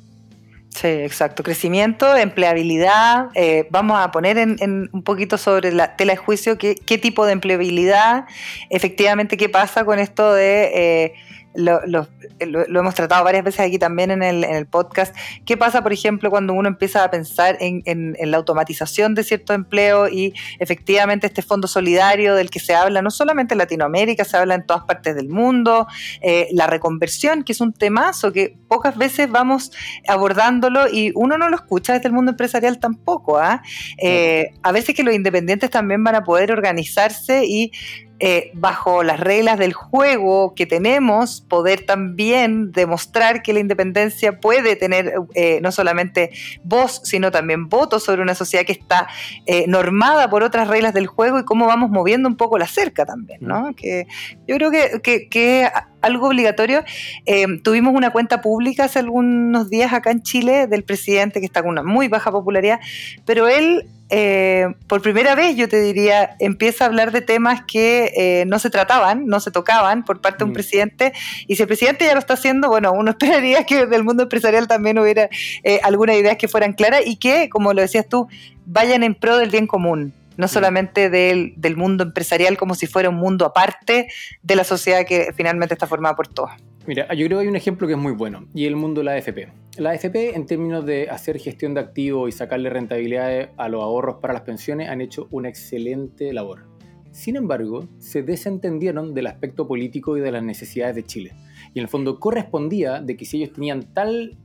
Sí, 0.71 0.87
exacto. 0.87 1.43
Crecimiento, 1.43 2.17
empleabilidad. 2.17 3.29
eh, 3.35 3.67
vamos 3.71 3.99
a 4.01 4.11
poner 4.13 4.39
en, 4.39 4.57
en 4.61 4.89
un 4.93 5.03
poquito 5.03 5.37
sobre 5.37 5.73
la 5.73 5.97
tela 5.97 6.13
de 6.13 6.17
juicio 6.17 6.59
qué, 6.59 6.75
qué 6.77 6.97
tipo 6.97 7.27
de 7.27 7.33
empleabilidad, 7.33 8.25
efectivamente, 8.71 9.37
qué 9.37 9.49
pasa 9.49 9.85
con 9.85 9.99
esto 9.99 10.33
de... 10.33 10.71
eh, 10.75 11.15
lo, 11.55 11.85
lo- 11.87 12.07
lo- 12.41 12.67
lo 12.67 12.81
hemos 12.81 12.95
tratado 12.95 13.25
varias 13.25 13.45
veces 13.45 13.61
aquí 13.61 13.79
también 13.79 14.11
en 14.11 14.23
el, 14.23 14.45
en 14.45 14.55
el 14.55 14.67
podcast. 14.67 15.15
¿Qué 15.45 15.57
pasa, 15.57 15.83
por 15.83 15.93
ejemplo, 15.93 16.31
cuando 16.31 16.53
uno 16.55 16.69
empieza 16.69 17.03
a 17.05 17.11
pensar 17.11 17.57
en, 17.61 17.83
en- 17.87 18.17
en 18.19 18.31
la 18.31 18.37
automatización 18.37 19.15
de 19.15 19.25
ciertos 19.25 19.55
empleos 19.57 20.11
y 20.13 20.33
efectivamente 20.59 21.27
este 21.27 21.43
fondo 21.43 21.67
solidario 21.69 22.35
del 22.35 22.51
que 22.51 22.61
se 22.61 22.75
habla 22.75 23.03
no 23.03 23.11
solamente 23.11 23.55
en 23.55 23.59
Latinoamérica, 23.59 24.25
se 24.25 24.37
habla 24.37 24.55
en 24.55 24.65
todas 24.65 24.85
partes 24.85 25.15
del 25.17 25.29
mundo, 25.29 25.87
eh, 26.23 26.49
la 26.53 26.67
reconversión, 26.67 27.43
que 27.43 27.53
es 27.53 27.61
un 27.61 27.73
temazo 27.73 28.33
que 28.33 28.57
pocas 28.69 28.97
veces 28.97 29.31
vamos 29.31 29.73
abordándolo 30.07 30.89
y 30.91 31.13
uno 31.15 31.37
no 31.39 31.49
lo 31.49 31.57
escucha 31.57 31.95
desde 31.95 32.09
el 32.09 32.15
mundo 32.15 32.31
empresarial 32.33 32.79
tampoco. 32.79 33.39
¿ah? 33.39 33.63
Eh, 33.99 34.51
a 34.63 34.73
veces 34.73 34.95
que 34.95 35.03
los 35.03 35.15
independientes 35.15 35.71
también 35.71 36.03
van 36.05 36.15
a 36.15 36.25
poder 36.25 36.53
organizarse 36.53 37.45
y 37.45 37.73
eh, 38.21 38.51
bajo 38.55 39.03
las 39.03 39.19
reglas 39.19 39.59
del 39.59 39.73
juego 39.73 40.55
que 40.55 40.67
tenemos, 40.67 41.41
poder 41.41 41.87
también 41.87 42.71
demostrar 42.73 43.43
que 43.43 43.53
la 43.53 43.61
independencia 43.61 44.41
puede 44.41 44.77
tener 44.77 45.15
eh, 45.35 45.59
no 45.63 45.73
solamente 45.73 46.31
voz, 46.63 47.01
sino 47.05 47.31
también 47.31 47.69
voto 47.69 47.99
sobre 47.99 48.23
una 48.23 48.35
sociedad 48.35 48.65
que 48.65 48.73
está 48.73 49.09
eh, 49.47 49.65
normada 49.67 50.29
por 50.29 50.43
otras 50.43 50.69
reglas 50.69 50.95
del 50.95 51.07
juego 51.07 51.39
y 51.39 51.45
cómo 51.45 51.67
vamos 51.67 51.91
moviendo 51.91 52.29
un 52.29 52.37
poco 52.37 52.59
la 52.59 52.67
cerca 52.67 53.07
también, 53.07 53.41
¿no? 53.43 53.75
Que 53.75 54.07
yo 54.47 54.57
creo 54.57 54.71
que, 54.71 55.29
que, 55.29 55.69
algo 56.03 56.29
obligatorio. 56.29 56.83
Eh, 57.27 57.47
tuvimos 57.63 57.95
una 57.95 58.11
cuenta 58.11 58.41
pública 58.41 58.85
hace 58.85 58.99
algunos 58.99 59.69
días 59.69 59.93
acá 59.93 60.11
en 60.11 60.23
Chile 60.23 60.67
del 60.67 60.83
presidente 60.85 61.41
que 61.41 61.47
está 61.47 61.63
con 61.63 61.71
una 61.71 61.83
muy 61.83 62.09
baja 62.09 62.31
popularidad, 62.31 62.81
pero 63.25 63.49
él 63.49 63.87
eh, 64.11 64.67
por 64.87 65.03
primera 65.03 65.35
vez, 65.35 65.57
yo 65.57 65.69
te 65.69 65.81
diría, 65.81 66.37
empieza 66.41 66.85
a 66.85 66.89
hablar 66.89 67.13
de 67.13 67.21
temas 67.21 67.63
que 67.67 68.13
eh, 68.17 68.45
no 68.47 68.59
se 68.59 68.69
trataban, 68.71 69.27
no 69.27 69.41
se 69.41 69.51
tocaban 69.51 70.05
por 70.05 70.21
parte 70.21 70.39
de 70.39 70.45
un 70.45 70.51
Mm. 70.51 70.55
presidente. 70.55 71.13
Y 71.47 71.57
si 71.57 71.63
el 71.63 71.69
presidente 71.69 72.05
ya 72.05 72.13
lo 72.15 72.19
está 72.19 72.35
haciendo, 72.35 72.69
bueno, 72.69 72.93
uno 72.93 73.11
esperaría 73.19 73.65
que 73.65 73.87
del 73.87 74.05
mundo 74.05 74.25
empresarial 74.25 74.67
también 74.67 74.99
hubiera 74.99 75.29
eh, 75.63 75.81
algunas 75.83 76.17
ideas 76.17 76.37
que 76.37 76.49
fueran 76.49 76.73
claras 76.73 77.03
y 77.07 77.17
que, 77.17 77.49
como 77.49 77.73
lo 77.73 77.81
decías 77.83 78.09
tú, 78.09 78.29
vayan 78.67 79.03
en 79.03 79.15
pro 79.15 79.37
del 79.37 79.51
bien 79.51 79.67
común. 79.67 80.13
No 80.41 80.49
solamente 80.49 81.11
del, 81.11 81.53
del 81.57 81.77
mundo 81.77 82.03
empresarial 82.03 82.57
como 82.57 82.75
si 82.75 82.87
fuera 82.87 83.11
un 83.11 83.17
mundo 83.17 83.45
aparte 83.45 84.09
de 84.43 84.57
la 84.57 84.65
sociedad 84.65 85.05
que 85.07 85.33
finalmente 85.37 85.75
está 85.75 85.87
formada 85.87 86.17
por 86.17 86.29
todos. 86.29 86.51
Mira, 86.87 87.13
yo 87.15 87.27
creo 87.27 87.39
que 87.39 87.43
hay 87.43 87.49
un 87.49 87.57
ejemplo 87.57 87.87
que 87.87 87.93
es 87.93 87.99
muy 87.99 88.13
bueno, 88.13 88.49
y 88.55 88.65
el 88.65 88.75
mundo 88.75 89.01
de 89.01 89.05
la 89.05 89.13
AFP. 89.13 89.49
La 89.77 89.91
AFP, 89.91 90.35
en 90.35 90.47
términos 90.47 90.87
de 90.87 91.11
hacer 91.11 91.39
gestión 91.39 91.75
de 91.75 91.81
activos 91.81 92.29
y 92.29 92.33
sacarle 92.33 92.71
rentabilidades 92.71 93.51
a 93.59 93.69
los 93.69 93.83
ahorros 93.83 94.17
para 94.17 94.33
las 94.33 94.43
pensiones, 94.43 94.89
han 94.89 95.03
hecho 95.03 95.29
una 95.31 95.51
excelente 95.51 96.33
labor. 96.33 96.67
Sin 97.13 97.37
embargo, 97.37 97.87
se 97.99 98.23
desentendieron 98.23 99.15
del 99.15 99.27
aspecto 99.27 99.69
político 99.69 100.17
y 100.17 100.21
de 100.21 100.33
las 100.33 100.43
necesidades 100.43 100.97
de 100.97 101.05
Chile. 101.05 101.33
Y 101.75 101.81
en 101.81 101.83
el 101.83 101.89
fondo 101.89 102.19
correspondía 102.19 103.01
de 103.01 103.17
que 103.17 103.27
si 103.27 103.37
ellos 103.37 103.53
tenían 103.53 103.93
tal 103.93 104.39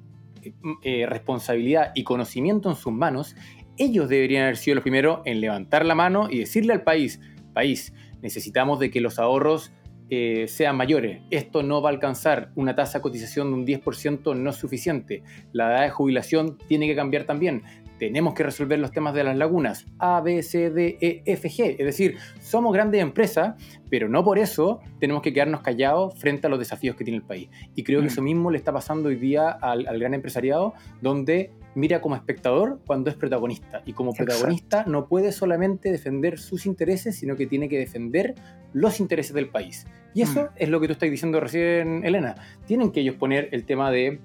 eh, 0.44 0.54
eh, 0.84 1.06
responsabilidad 1.08 1.94
y 1.96 2.04
conocimiento 2.04 2.70
en 2.70 2.76
sus 2.76 2.92
manos, 2.92 3.36
ellos 3.78 4.10
deberían 4.10 4.44
haber 4.44 4.58
sido 4.58 4.76
los 4.76 4.84
primeros 4.84 5.20
en 5.26 5.42
levantar 5.42 5.86
la 5.86 5.96
mano 5.96 6.28
y 6.30 6.40
decirle 6.40 6.74
al 6.74 6.84
país, 6.84 7.20
país, 7.54 7.94
necesitamos 8.22 8.80
de 8.80 8.90
que 8.90 9.02
los 9.02 9.20
ahorros 9.20 9.72
eh, 10.10 10.46
sean 10.48 10.78
mayores. 10.78 11.22
Esto 11.32 11.64
no 11.64 11.82
va 11.82 11.90
a 11.90 11.94
alcanzar. 11.94 12.52
Una 12.56 12.76
tasa 12.76 13.00
de 13.00 13.02
cotización 13.02 13.50
de 13.50 13.54
un 13.56 13.66
10% 13.66 14.36
no 14.36 14.50
es 14.52 14.56
suficiente. 14.56 15.24
La 15.52 15.72
edad 15.72 15.82
de 15.84 15.90
jubilación 15.90 16.58
tiene 16.68 16.88
que 16.88 16.96
cambiar 16.96 17.24
también. 17.24 17.64
Tenemos 18.00 18.34
que 18.34 18.44
resolver 18.44 18.78
los 18.80 18.92
temas 18.92 19.14
de 19.14 19.24
las 19.24 19.38
lagunas. 19.38 19.86
A, 20.00 20.20
B, 20.22 20.44
C, 20.44 20.70
D, 20.70 20.98
E, 21.00 21.22
F, 21.26 21.48
G. 21.50 21.76
Es 21.80 21.86
decir, 21.86 22.18
somos 22.42 22.74
grandes 22.74 23.02
empresas, 23.02 23.56
pero 23.90 24.10
no 24.10 24.24
por 24.24 24.38
eso 24.38 24.82
tenemos 25.00 25.22
que 25.22 25.32
quedarnos 25.34 25.62
callados 25.62 26.18
frente 26.20 26.48
a 26.48 26.50
los 26.50 26.60
desafíos 26.60 26.96
que 26.96 27.04
tiene 27.06 27.18
el 27.18 27.24
país. 27.24 27.50
Y 27.76 27.84
creo 27.84 28.00
que 28.02 28.06
Mm. 28.06 28.10
eso 28.10 28.22
mismo 28.22 28.52
le 28.52 28.58
está 28.58 28.74
pasando 28.74 29.10
hoy 29.10 29.16
día 29.16 29.50
al, 29.50 29.88
al 29.88 30.00
gran 30.00 30.14
empresariado, 30.14 30.74
donde 31.02 31.52
mira 31.74 32.02
como 32.02 32.16
espectador 32.16 32.80
cuando 32.86 33.10
es 33.10 33.16
protagonista. 33.16 33.82
Y 33.86 33.94
como 33.94 34.12
Exacto. 34.12 34.32
protagonista 34.32 34.84
no 34.88 35.08
puede 35.08 35.32
solamente 35.32 35.92
defender 35.92 36.38
sus 36.40 36.66
intereses, 36.66 37.18
sino 37.18 37.36
que 37.36 37.48
tiene 37.48 37.68
que 37.70 37.78
defender 37.78 38.36
los 38.74 39.00
intereses 39.00 39.34
del 39.34 39.50
país. 39.50 39.86
Y 40.14 40.22
eso 40.22 40.44
Mm. 40.44 40.48
es 40.58 40.70
lo 40.70 40.80
que 40.80 40.88
tú 40.88 40.94
estás 40.94 41.10
diciendo 41.12 41.40
recién, 41.40 42.06
Elena. 42.06 42.36
Tienen 42.66 42.92
que 42.92 43.02
ellos 43.02 43.16
poner 43.16 43.50
el 43.52 43.66
tema 43.66 43.92
de, 43.92 44.20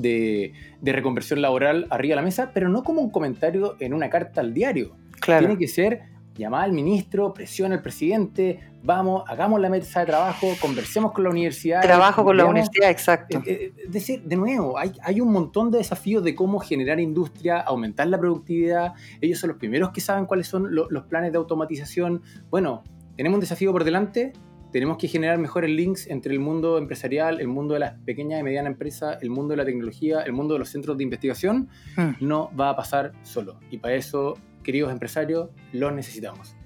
de, 0.00 0.52
de 0.80 0.92
reconversión 0.92 1.42
laboral 1.42 1.86
arriba 1.90 2.12
de 2.12 2.16
la 2.16 2.22
mesa, 2.22 2.50
pero 2.52 2.68
no 2.68 2.82
como 2.82 3.00
un 3.00 3.10
comentario 3.10 3.76
en 3.80 3.94
una 3.94 4.10
carta 4.10 4.40
al 4.40 4.54
diario. 4.54 4.96
Claro. 5.20 5.46
Tiene 5.46 5.58
que 5.58 5.68
ser 5.68 6.14
llama 6.36 6.62
al 6.62 6.72
ministro, 6.72 7.32
presiona 7.32 7.76
al 7.76 7.82
presidente, 7.82 8.60
vamos, 8.82 9.24
hagamos 9.28 9.60
la 9.60 9.68
mesa 9.68 10.00
de 10.00 10.06
trabajo, 10.06 10.48
conversemos 10.60 11.12
con 11.12 11.24
la 11.24 11.30
universidad. 11.30 11.80
Trabajo 11.80 12.24
con 12.24 12.36
la 12.36 12.44
universidad, 12.44 12.90
exacto. 12.90 13.38
Es 13.38 13.46
eh, 13.46 13.72
eh, 13.76 13.84
decir, 13.88 14.22
de 14.22 14.36
nuevo, 14.36 14.76
hay, 14.78 14.92
hay 15.02 15.20
un 15.20 15.32
montón 15.32 15.70
de 15.70 15.78
desafíos 15.78 16.24
de 16.24 16.34
cómo 16.34 16.58
generar 16.58 16.98
industria, 16.98 17.60
aumentar 17.60 18.08
la 18.08 18.18
productividad. 18.18 18.94
Ellos 19.20 19.38
son 19.38 19.48
los 19.50 19.58
primeros 19.58 19.90
que 19.90 20.00
saben 20.00 20.26
cuáles 20.26 20.48
son 20.48 20.74
los 20.74 21.04
planes 21.04 21.32
de 21.32 21.38
automatización. 21.38 22.22
Bueno, 22.50 22.82
tenemos 23.16 23.36
un 23.36 23.40
desafío 23.40 23.70
por 23.72 23.84
delante, 23.84 24.32
tenemos 24.74 24.98
que 24.98 25.06
generar 25.06 25.38
mejores 25.38 25.70
links 25.70 26.08
entre 26.08 26.32
el 26.32 26.40
mundo 26.40 26.78
empresarial, 26.78 27.40
el 27.40 27.46
mundo 27.46 27.74
de 27.74 27.78
las 27.78 27.92
pequeñas 28.00 28.40
y 28.40 28.42
medianas 28.42 28.72
empresas, 28.72 29.18
el 29.22 29.30
mundo 29.30 29.52
de 29.52 29.58
la 29.58 29.64
tecnología, 29.64 30.22
el 30.22 30.32
mundo 30.32 30.54
de 30.54 30.58
los 30.58 30.68
centros 30.68 30.98
de 30.98 31.04
investigación. 31.04 31.68
Hmm. 31.96 32.14
No 32.18 32.50
va 32.58 32.70
a 32.70 32.76
pasar 32.76 33.12
solo. 33.22 33.60
Y 33.70 33.78
para 33.78 33.94
eso, 33.94 34.36
queridos 34.64 34.90
empresarios, 34.90 35.50
los 35.70 35.92
necesitamos. 35.92 36.56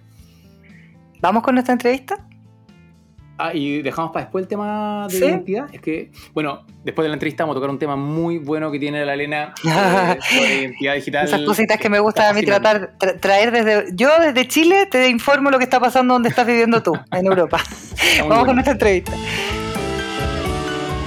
¿Vamos 1.20 1.42
con 1.42 1.54
nuestra 1.56 1.74
entrevista? 1.74 2.26
Ah, 3.40 3.54
y 3.54 3.82
dejamos 3.82 4.10
para 4.10 4.24
después 4.24 4.42
el 4.42 4.48
tema 4.48 5.06
de 5.08 5.16
identidad. 5.16 5.72
Es 5.72 5.80
que, 5.80 6.10
bueno, 6.34 6.64
después 6.82 7.04
de 7.04 7.10
la 7.10 7.14
entrevista 7.14 7.44
vamos 7.44 7.54
a 7.54 7.58
tocar 7.58 7.70
un 7.70 7.78
tema 7.78 7.94
muy 7.94 8.38
bueno 8.38 8.72
que 8.72 8.80
tiene 8.80 9.06
la 9.06 9.14
Elena 9.14 9.54
eh, 9.64 10.18
sobre 10.28 10.54
identidad 10.62 10.94
digital. 10.96 11.26
Esas 11.26 11.42
cositas 11.42 11.78
que 11.78 11.88
me 11.88 12.00
gusta 12.00 12.28
a 12.28 12.32
mí 12.32 12.42
tratar, 12.42 12.94
traer 13.20 13.52
desde. 13.52 13.94
Yo 13.94 14.10
desde 14.18 14.48
Chile 14.48 14.86
te 14.86 15.08
informo 15.08 15.50
lo 15.50 15.58
que 15.58 15.64
está 15.64 15.78
pasando 15.78 16.14
donde 16.14 16.30
estás 16.30 16.46
viviendo 16.46 16.82
tú, 16.82 16.94
en 17.12 17.26
Europa. 17.26 17.62
vamos 18.28 18.44
con 18.44 18.56
nuestra 18.56 18.72
entrevista. 18.72 19.12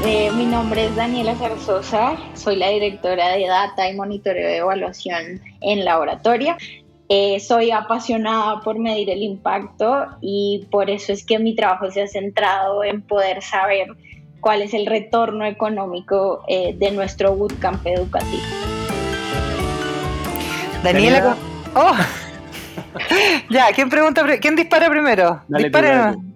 Eh, 0.06 0.32
mi 0.32 0.46
nombre 0.46 0.86
es 0.86 0.96
Daniela 0.96 1.36
Zarzosa, 1.36 2.16
soy 2.34 2.56
la 2.56 2.70
directora 2.70 3.36
de 3.36 3.46
Data 3.46 3.88
y 3.88 3.96
Monitoreo 3.96 4.48
de 4.48 4.58
Evaluación 4.58 5.42
en 5.62 5.86
Laboratoria. 5.86 6.58
Eh, 7.14 7.42
soy 7.42 7.72
apasionada 7.72 8.62
por 8.62 8.80
medir 8.80 9.10
el 9.10 9.22
impacto 9.22 10.08
y 10.22 10.66
por 10.72 10.90
eso 10.90 11.12
es 11.12 11.26
que 11.26 11.40
mi 11.40 11.58
trabajo 11.58 11.92
se 11.92 12.04
ha 12.04 12.08
centrado 12.08 12.86
en 12.86 13.02
poder 13.02 13.44
saber 13.44 13.88
cuál 14.40 14.62
es 14.62 14.74
el 14.74 14.86
retorno 14.86 15.46
económico 15.46 16.42
eh, 16.48 16.74
de 16.74 16.92
nuestro 16.92 17.36
bootcamp 17.36 17.86
educativo. 17.86 18.42
Daniela, 20.86 21.36
oh. 21.76 21.96
ya, 23.50 23.74
¿quién 23.76 23.90
pregunta? 23.90 24.24
¿Quién 24.40 24.56
dispara 24.56 24.90
primero? 24.90 25.42
Dale, 25.50 25.70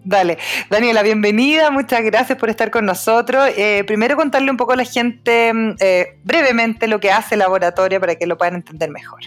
dale. 0.03 0.37
Daniela, 0.69 1.03
bienvenida, 1.03 1.71
muchas 1.71 2.03
gracias 2.03 2.37
por 2.37 2.49
estar 2.49 2.69
con 2.69 2.85
nosotros. 2.85 3.49
Eh, 3.55 3.85
primero 3.87 4.17
contarle 4.17 4.51
un 4.51 4.57
poco 4.57 4.73
a 4.73 4.75
la 4.75 4.83
gente 4.83 5.53
mm, 5.53 5.75
brevemente 6.25 6.89
lo 6.89 6.99
que 6.99 7.11
hace 7.11 7.37
Laboratoria 7.37 7.97
para 7.97 8.15
que 8.15 8.27
lo 8.27 8.37
puedan 8.37 8.55
entender 8.55 8.89
mejor. 8.89 9.21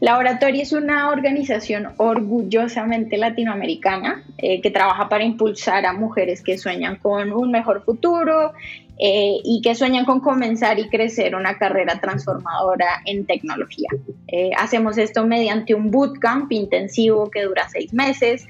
Laboratorio 0.00 0.62
es 0.62 0.72
una 0.72 1.10
organización 1.10 1.88
orgullosamente 1.96 3.16
latinoamericana 3.16 4.22
eh, 4.38 4.60
que 4.60 4.70
trabaja 4.70 5.08
para 5.08 5.24
impulsar 5.24 5.84
a 5.86 5.92
mujeres 5.92 6.40
que 6.40 6.56
sueñan 6.56 6.96
con 6.96 7.32
un 7.32 7.50
mejor 7.50 7.82
futuro 7.84 8.52
eh, 8.96 9.38
y 9.42 9.60
que 9.60 9.74
sueñan 9.74 10.04
con 10.04 10.20
comenzar 10.20 10.78
y 10.78 10.88
crecer 10.88 11.34
una 11.34 11.58
carrera 11.58 12.00
transformadora 12.00 13.02
en 13.06 13.26
tecnología. 13.26 13.88
Eh, 14.28 14.50
hacemos 14.56 14.98
esto 14.98 15.26
mediante 15.26 15.74
un 15.74 15.90
bootcamp 15.90 16.52
intensivo 16.52 17.28
que 17.28 17.42
dura 17.42 17.68
seis 17.68 17.92
meses, 17.92 18.46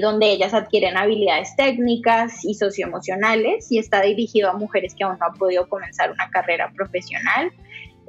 donde 0.00 0.30
ellas 0.30 0.54
adquieren 0.54 0.96
habilidades 0.96 1.56
técnicas 1.56 2.44
y 2.44 2.54
socioemocionales 2.54 3.70
y 3.70 3.78
está 3.78 4.00
dirigido 4.00 4.48
a 4.48 4.54
mujeres 4.54 4.94
que 4.94 5.04
aún 5.04 5.18
no 5.20 5.26
han 5.26 5.34
podido 5.34 5.68
comenzar 5.68 6.10
una 6.10 6.30
carrera 6.30 6.72
profesional. 6.74 7.52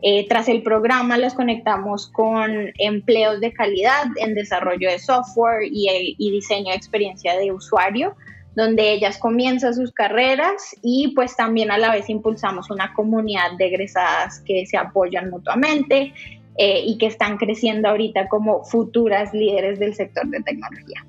Eh, 0.07 0.27
tras 0.29 0.47
el 0.49 0.61
programa 0.61 1.17
los 1.17 1.33
conectamos 1.33 2.05
con 2.09 2.51
empleos 2.77 3.39
de 3.39 3.51
calidad 3.51 4.05
en 4.17 4.35
desarrollo 4.35 4.87
de 4.87 4.99
software 4.99 5.63
y, 5.63 6.15
diseño 6.29 6.69
de 6.69 6.75
experiencia 6.75 7.35
de 7.35 7.51
usuario, 7.51 8.15
donde 8.55 8.91
ellas 8.91 9.17
comienzan 9.17 9.73
sus 9.73 9.91
carreras 9.91 10.75
y 10.83 11.07
pues 11.15 11.35
también 11.35 11.71
a 11.71 11.79
la 11.79 11.91
vez 11.91 12.07
impulsamos 12.07 12.69
una 12.69 12.93
comunidad 12.93 13.57
de 13.57 13.65
egresadas 13.65 14.41
que 14.41 14.67
se 14.67 14.77
apoyan 14.77 15.31
mutuamente 15.31 16.13
eh, 16.55 16.83
y 16.85 16.99
que 16.99 17.07
están 17.07 17.37
creciendo 17.37 17.89
ahorita 17.89 18.27
como 18.27 18.63
futuras 18.63 19.33
líderes 19.33 19.79
del 19.79 19.95
sector 19.95 20.27
de 20.27 20.39
tecnología. 20.43 21.03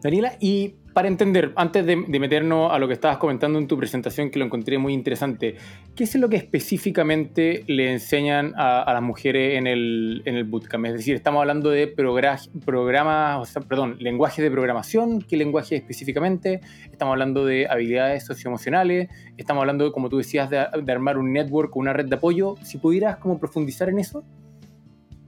Daniela, 0.00 0.36
y 0.38 0.76
para 0.92 1.08
entender, 1.08 1.52
antes 1.56 1.86
de, 1.86 1.96
meternos 1.96 2.72
a 2.72 2.78
lo 2.78 2.88
que 2.88 2.94
estabas 2.94 3.18
comentando 3.18 3.58
en 3.58 3.68
tu 3.68 3.76
presentación, 3.76 4.30
que 4.30 4.38
lo 4.38 4.44
encontré 4.44 4.78
muy 4.78 4.92
interesante, 4.92 5.56
¿qué 5.94 6.04
es 6.04 6.14
lo 6.16 6.28
que 6.28 6.36
específicamente 6.36 7.64
le 7.66 7.92
enseñan 7.92 8.52
a, 8.56 8.92
las 8.92 9.02
mujeres 9.02 9.56
en 9.58 9.66
el, 9.66 10.22
en 10.24 10.36
el, 10.36 10.44
bootcamp? 10.44 10.86
Es 10.86 10.94
decir, 10.94 11.14
estamos 11.14 11.40
hablando 11.40 11.70
de 11.70 11.86
programas, 11.86 13.40
o 13.40 13.44
sea, 13.44 13.62
perdón, 13.62 13.96
lenguaje 14.00 14.42
de 14.42 14.50
programación, 14.50 15.22
¿qué 15.22 15.36
lenguaje 15.36 15.76
específicamente? 15.76 16.60
Estamos 16.90 17.12
hablando 17.12 17.44
de 17.44 17.68
habilidades 17.68 18.24
socioemocionales, 18.24 19.08
estamos 19.36 19.60
hablando, 19.60 19.92
como 19.92 20.08
tú 20.08 20.18
decías, 20.18 20.50
de, 20.50 20.66
de 20.82 20.92
armar 20.92 21.18
un 21.18 21.32
network, 21.32 21.76
una 21.76 21.92
red 21.92 22.06
de 22.06 22.16
apoyo. 22.16 22.56
Si 22.62 22.78
pudieras 22.78 23.16
como 23.18 23.38
profundizar 23.38 23.88
en 23.88 23.98
eso. 23.98 24.24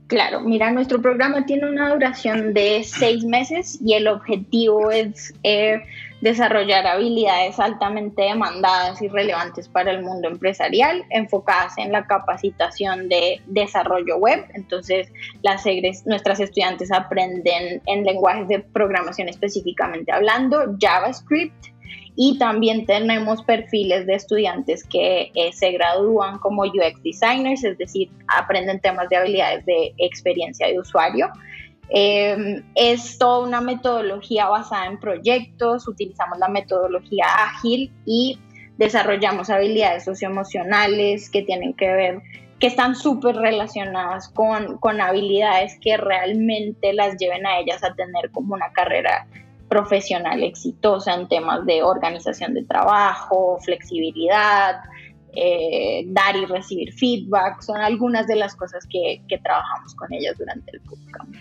Claro, 0.07 0.41
mira, 0.41 0.69
nuestro 0.71 1.01
programa 1.01 1.45
tiene 1.45 1.69
una 1.69 1.93
duración 1.93 2.53
de 2.53 2.83
seis 2.83 3.23
meses 3.23 3.79
y 3.81 3.93
el 3.93 4.07
objetivo 4.07 4.91
es 4.91 5.33
eh, 5.43 5.81
desarrollar 6.21 6.85
habilidades 6.85 7.59
altamente 7.59 8.23
demandadas 8.23 9.01
y 9.01 9.07
relevantes 9.07 9.67
para 9.67 9.91
el 9.91 10.03
mundo 10.03 10.29
empresarial, 10.29 11.05
enfocadas 11.09 11.77
en 11.77 11.91
la 11.91 12.05
capacitación 12.05 13.09
de 13.09 13.41
desarrollo 13.47 14.17
web. 14.17 14.45
Entonces, 14.53 15.11
las 15.41 15.63
nuestras 16.05 16.39
estudiantes 16.39 16.91
aprenden 16.91 17.81
en 17.85 18.03
lenguajes 18.03 18.47
de 18.47 18.59
programación 18.59 19.29
específicamente 19.29 20.11
hablando, 20.11 20.75
JavaScript, 20.79 21.72
y 22.15 22.37
también 22.37 22.85
tenemos 22.85 23.43
perfiles 23.43 24.05
de 24.05 24.13
estudiantes 24.13 24.83
que 24.83 25.31
eh, 25.33 25.51
se 25.53 25.71
gradúan 25.71 26.37
como 26.39 26.63
UX 26.63 27.01
designers, 27.03 27.63
es 27.63 27.77
decir, 27.77 28.09
aprenden 28.27 28.79
temas 28.79 29.09
de 29.09 29.17
habilidades 29.17 29.65
de 29.65 29.93
experiencia 29.97 30.67
de 30.67 30.79
usuario. 30.79 31.29
Em, 31.89 32.63
es 32.75 33.17
toda 33.17 33.45
una 33.45 33.61
metodología 33.61 34.47
basada 34.47 34.87
en 34.87 34.99
proyectos, 34.99 35.87
utilizamos 35.87 36.37
la 36.39 36.47
metodología 36.47 37.25
ágil 37.25 37.91
y 38.05 38.39
desarrollamos 38.77 39.49
habilidades 39.49 40.05
socioemocionales 40.05 41.29
que 41.29 41.43
tienen 41.43 41.73
que 41.73 41.91
ver 41.93 42.21
que 42.59 42.67
están 42.67 42.95
súper 42.95 43.35
relacionadas 43.35 44.29
con, 44.29 44.77
con 44.77 45.01
habilidades 45.01 45.77
que 45.81 45.97
realmente 45.97 46.93
las 46.93 47.17
lleven 47.17 47.45
a 47.45 47.59
ellas 47.59 47.83
a 47.83 47.93
tener 47.93 48.31
como 48.31 48.53
una 48.53 48.71
carrera 48.71 49.27
profesional 49.73 50.43
exitosa 50.43 51.15
en 51.15 51.27
temas 51.27 51.65
de 51.65 51.81
organización 51.81 52.53
de 52.53 52.63
trabajo, 52.63 53.57
flexibilidad, 53.65 54.75
eh, 55.35 56.03
dar 56.09 56.35
y 56.35 56.45
recibir 56.45 56.93
feedback, 56.93 57.59
son 57.61 57.81
algunas 57.81 58.27
de 58.27 58.35
las 58.35 58.55
cosas 58.55 58.85
que, 58.87 59.23
que 59.27 59.39
trabajamos 59.39 59.95
con 59.95 60.13
ellas 60.13 60.37
durante 60.37 60.69
el 60.73 60.79
bootcamp. 60.81 61.35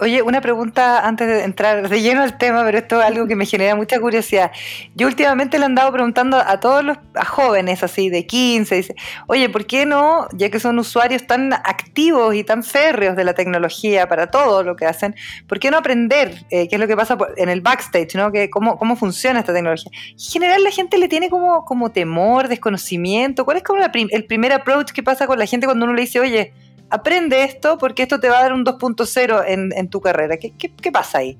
Oye, 0.00 0.22
una 0.22 0.40
pregunta 0.40 1.04
antes 1.04 1.26
de 1.26 1.42
entrar 1.42 1.88
de 1.88 2.00
lleno 2.00 2.22
al 2.22 2.38
tema, 2.38 2.62
pero 2.64 2.78
esto 2.78 3.00
es 3.00 3.06
algo 3.06 3.26
que 3.26 3.34
me 3.34 3.46
genera 3.46 3.74
mucha 3.74 3.98
curiosidad. 3.98 4.52
Yo 4.94 5.08
últimamente 5.08 5.58
le 5.58 5.64
he 5.64 5.66
andado 5.66 5.90
preguntando 5.90 6.36
a 6.36 6.60
todos 6.60 6.84
los 6.84 6.98
jóvenes 7.26 7.82
así 7.82 8.08
de 8.08 8.24
15, 8.24 8.76
dice, 8.76 8.94
oye, 9.26 9.48
¿por 9.48 9.66
qué 9.66 9.86
no, 9.86 10.28
ya 10.34 10.50
que 10.50 10.60
son 10.60 10.78
usuarios 10.78 11.26
tan 11.26 11.52
activos 11.52 12.32
y 12.36 12.44
tan 12.44 12.62
férreos 12.62 13.16
de 13.16 13.24
la 13.24 13.34
tecnología 13.34 14.08
para 14.08 14.28
todo 14.28 14.62
lo 14.62 14.76
que 14.76 14.86
hacen, 14.86 15.16
¿por 15.48 15.58
qué 15.58 15.72
no 15.72 15.78
aprender 15.78 16.44
eh, 16.50 16.68
qué 16.68 16.76
es 16.76 16.80
lo 16.80 16.86
que 16.86 16.96
pasa 16.96 17.18
en 17.36 17.48
el 17.48 17.60
backstage, 17.60 18.14
¿no? 18.14 18.30
Cómo, 18.52 18.78
cómo 18.78 18.94
funciona 18.94 19.40
esta 19.40 19.52
tecnología? 19.52 19.90
En 20.12 20.18
general 20.18 20.62
la 20.62 20.70
gente 20.70 20.96
le 20.98 21.08
tiene 21.08 21.28
como, 21.28 21.64
como 21.64 21.90
temor, 21.90 22.46
desconocimiento. 22.46 23.44
¿Cuál 23.44 23.56
es 23.56 23.62
como 23.64 23.80
el 23.82 24.24
primer 24.26 24.52
approach 24.52 24.92
que 24.92 25.02
pasa 25.02 25.26
con 25.26 25.40
la 25.40 25.46
gente 25.46 25.66
cuando 25.66 25.86
uno 25.86 25.94
le 25.94 26.02
dice, 26.02 26.20
oye, 26.20 26.52
aprende 26.90 27.42
esto 27.42 27.78
porque 27.78 28.02
esto 28.02 28.20
te 28.20 28.28
va 28.28 28.38
a 28.38 28.42
dar 28.42 28.52
un 28.52 28.64
2.0 28.64 29.44
en, 29.46 29.72
en, 29.76 29.88
tu 29.88 30.00
carrera. 30.00 30.36
¿Qué, 30.36 30.52
¿Qué, 30.52 30.92
pasa 30.92 31.18
ahí? 31.18 31.38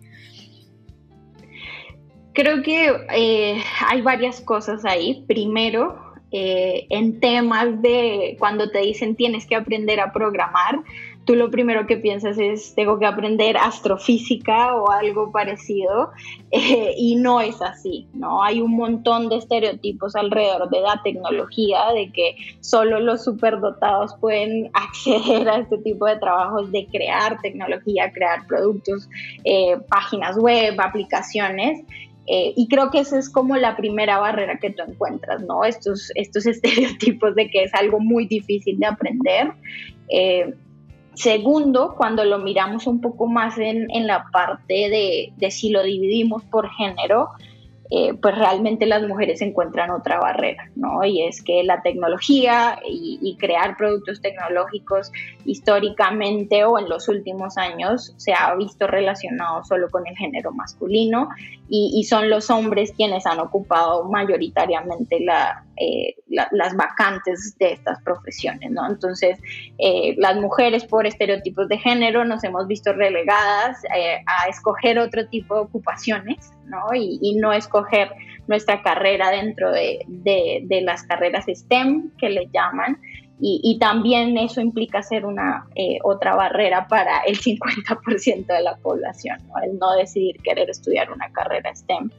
Creo 2.34 2.62
que 2.62 2.92
eh, 3.14 3.62
hay 3.88 4.00
varias 4.02 4.40
cosas 4.40 4.84
ahí. 4.84 5.24
Primero, 5.26 6.08
eh, 6.30 6.86
en 6.90 7.20
temas 7.20 7.80
de 7.80 8.36
cuando 8.38 8.70
te 8.70 8.80
dicen 8.80 9.16
tienes 9.16 9.46
que 9.46 9.56
aprender 9.56 9.98
a 10.00 10.12
programar, 10.12 10.80
tú 11.28 11.36
lo 11.36 11.50
primero 11.50 11.86
que 11.86 11.98
piensas 11.98 12.38
es, 12.38 12.74
tengo 12.74 12.98
que 12.98 13.04
aprender 13.04 13.58
astrofísica 13.58 14.74
o 14.74 14.90
algo 14.90 15.30
parecido, 15.30 16.10
eh, 16.50 16.94
y 16.96 17.16
no 17.16 17.42
es 17.42 17.60
así, 17.60 18.08
¿no? 18.14 18.42
Hay 18.42 18.62
un 18.62 18.74
montón 18.74 19.28
de 19.28 19.36
estereotipos 19.36 20.16
alrededor 20.16 20.70
de 20.70 20.80
la 20.80 21.02
tecnología, 21.04 21.92
de 21.92 22.10
que 22.12 22.34
solo 22.62 22.98
los 23.00 23.24
superdotados 23.24 24.14
pueden 24.22 24.70
acceder 24.72 25.50
a 25.50 25.58
este 25.58 25.76
tipo 25.76 26.06
de 26.06 26.16
trabajos 26.16 26.72
de 26.72 26.86
crear 26.86 27.38
tecnología, 27.42 28.10
crear 28.10 28.46
productos, 28.46 29.06
eh, 29.44 29.76
páginas 29.90 30.38
web, 30.38 30.80
aplicaciones. 30.80 31.84
Eh, 32.26 32.54
y 32.56 32.68
creo 32.68 32.90
que 32.90 33.00
esa 33.00 33.18
es 33.18 33.28
como 33.28 33.54
la 33.56 33.76
primera 33.76 34.18
barrera 34.18 34.58
que 34.58 34.70
tú 34.70 34.82
encuentras, 34.86 35.42
¿no? 35.42 35.62
Estos, 35.64 36.10
estos 36.14 36.46
estereotipos 36.46 37.34
de 37.34 37.50
que 37.50 37.64
es 37.64 37.74
algo 37.74 38.00
muy 38.00 38.26
difícil 38.26 38.78
de 38.78 38.86
aprender. 38.86 39.52
Segundo, 41.18 41.96
cuando 41.96 42.24
lo 42.24 42.38
miramos 42.38 42.86
un 42.86 43.00
poco 43.00 43.26
más 43.26 43.58
en, 43.58 43.88
la 44.06 44.26
parte 44.32 44.88
de, 44.88 45.32
de, 45.36 45.50
si 45.50 45.68
lo 45.70 45.82
dividimos 45.82 46.44
por 46.44 46.70
género, 46.70 47.30
eh, 47.90 48.12
pues 48.14 48.36
realmente 48.36 48.84
las 48.84 49.02
mujeres 49.02 49.40
encuentran 49.40 49.90
otra 49.90 50.20
barrera, 50.20 50.70
¿no? 50.76 51.02
Y 51.04 51.22
es 51.22 51.42
que 51.42 51.64
la 51.64 51.80
tecnología 51.80 52.78
y, 52.86 53.36
crear 53.40 53.78
productos 53.78 54.20
tecnológicos 54.20 55.10
históricamente 55.46 56.64
o 56.64 56.78
en 56.78 56.88
los 56.88 57.08
últimos 57.08 57.56
años 57.56 58.12
se 58.18 58.34
ha 58.34 58.54
visto 58.56 58.86
relacionado 58.86 59.64
solo 59.64 59.88
con 59.88 60.06
el 60.06 60.14
género 60.16 60.52
masculino 60.52 61.30
y, 61.70 62.04
son 62.04 62.30
los 62.30 62.50
hombres 62.50 62.92
quienes 62.96 63.26
han 63.26 63.40
ocupado 63.40 64.04
mayoritariamente 64.04 65.18
eh, 65.76 66.14
las 66.30 66.76
vacantes 66.76 67.56
de 67.58 67.72
estas 67.72 68.02
profesiones, 68.02 68.70
¿no? 68.70 68.88
Entonces, 68.88 69.38
eh, 69.78 70.14
las 70.16 70.36
mujeres 70.36 70.84
por 70.84 71.06
estereotipos 71.06 71.68
de 71.68 71.78
género 71.78 72.24
nos 72.24 72.42
hemos 72.44 72.66
visto 72.66 72.92
relegadas 72.92 73.82
a 74.26 74.48
escoger 74.48 74.98
otro 74.98 75.28
tipo 75.28 75.54
de 75.54 75.60
ocupaciones, 75.62 76.52
¿no? 76.68 76.94
Y, 76.94 77.36
no 77.38 77.52
escoger 77.52 78.10
nuestra 78.46 78.82
carrera 78.82 79.30
dentro 79.30 79.70
de, 79.72 80.04
las 80.82 81.02
carreras 81.04 81.46
STEM 81.48 82.10
que 82.18 82.30
le 82.30 82.48
llaman. 82.52 82.98
Y, 83.40 83.78
también 83.78 84.36
eso 84.36 84.60
implica 84.60 85.02
ser 85.02 85.24
una 85.24 85.66
eh, 85.76 85.98
otra 86.02 86.34
barrera 86.34 86.88
para 86.88 87.20
el 87.20 87.38
50% 87.40 88.46
de 88.46 88.62
la 88.62 88.76
población, 88.76 89.38
el 89.62 89.78
no 89.78 89.94
decidir 89.94 90.36
querer 90.42 90.68
estudiar 90.70 91.12
una 91.12 91.30
carrera 91.30 91.74
STEM. 91.74 92.10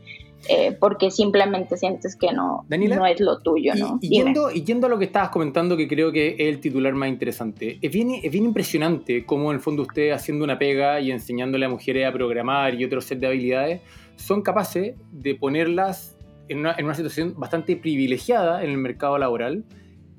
Eh, 0.48 0.72
porque 0.80 1.12
simplemente 1.12 1.76
sientes 1.76 2.16
que 2.16 2.32
no, 2.32 2.66
no 2.70 3.06
es 3.06 3.20
lo 3.20 3.42
tuyo, 3.42 3.74
¿no? 3.76 4.00
Y, 4.02 4.10
yendo, 4.10 4.50
y, 4.50 4.64
yendo, 4.64 4.88
a 4.88 4.90
lo 4.90 4.98
que 4.98 5.04
estabas 5.04 5.32
comentando, 5.32 5.76
que 5.76 5.86
creo 5.86 6.14
que 6.14 6.30
es 6.30 6.40
el 6.40 6.62
titular 6.62 6.94
más 6.94 7.10
interesante, 7.10 7.78
es 7.82 7.92
bien, 7.92 8.12
es 8.24 8.32
bien 8.32 8.46
impresionante 8.46 9.26
cómo 9.26 9.52
en 9.52 9.56
el 9.56 9.62
fondo 9.62 9.82
usted 9.82 10.12
haciendo 10.12 10.46
una 10.46 10.58
pega 10.58 11.02
y 11.02 11.12
enseñándole 11.12 11.66
a 11.66 11.70
mujeres 11.70 12.08
a 12.08 12.14
programar 12.14 12.74
y 12.76 12.86
otro 12.86 13.02
set 13.02 13.20
de 13.20 13.28
habilidades, 13.28 13.82
son 14.16 14.42
capaces 14.42 14.96
de 15.12 15.36
ponerlas 15.36 16.18
en 16.50 16.60
una, 16.60 16.96
situación 16.96 17.36
bastante 17.38 17.76
privilegiada 17.76 18.64
en 18.64 18.72
el 18.72 18.78
mercado 18.78 19.18
laboral 19.18 19.64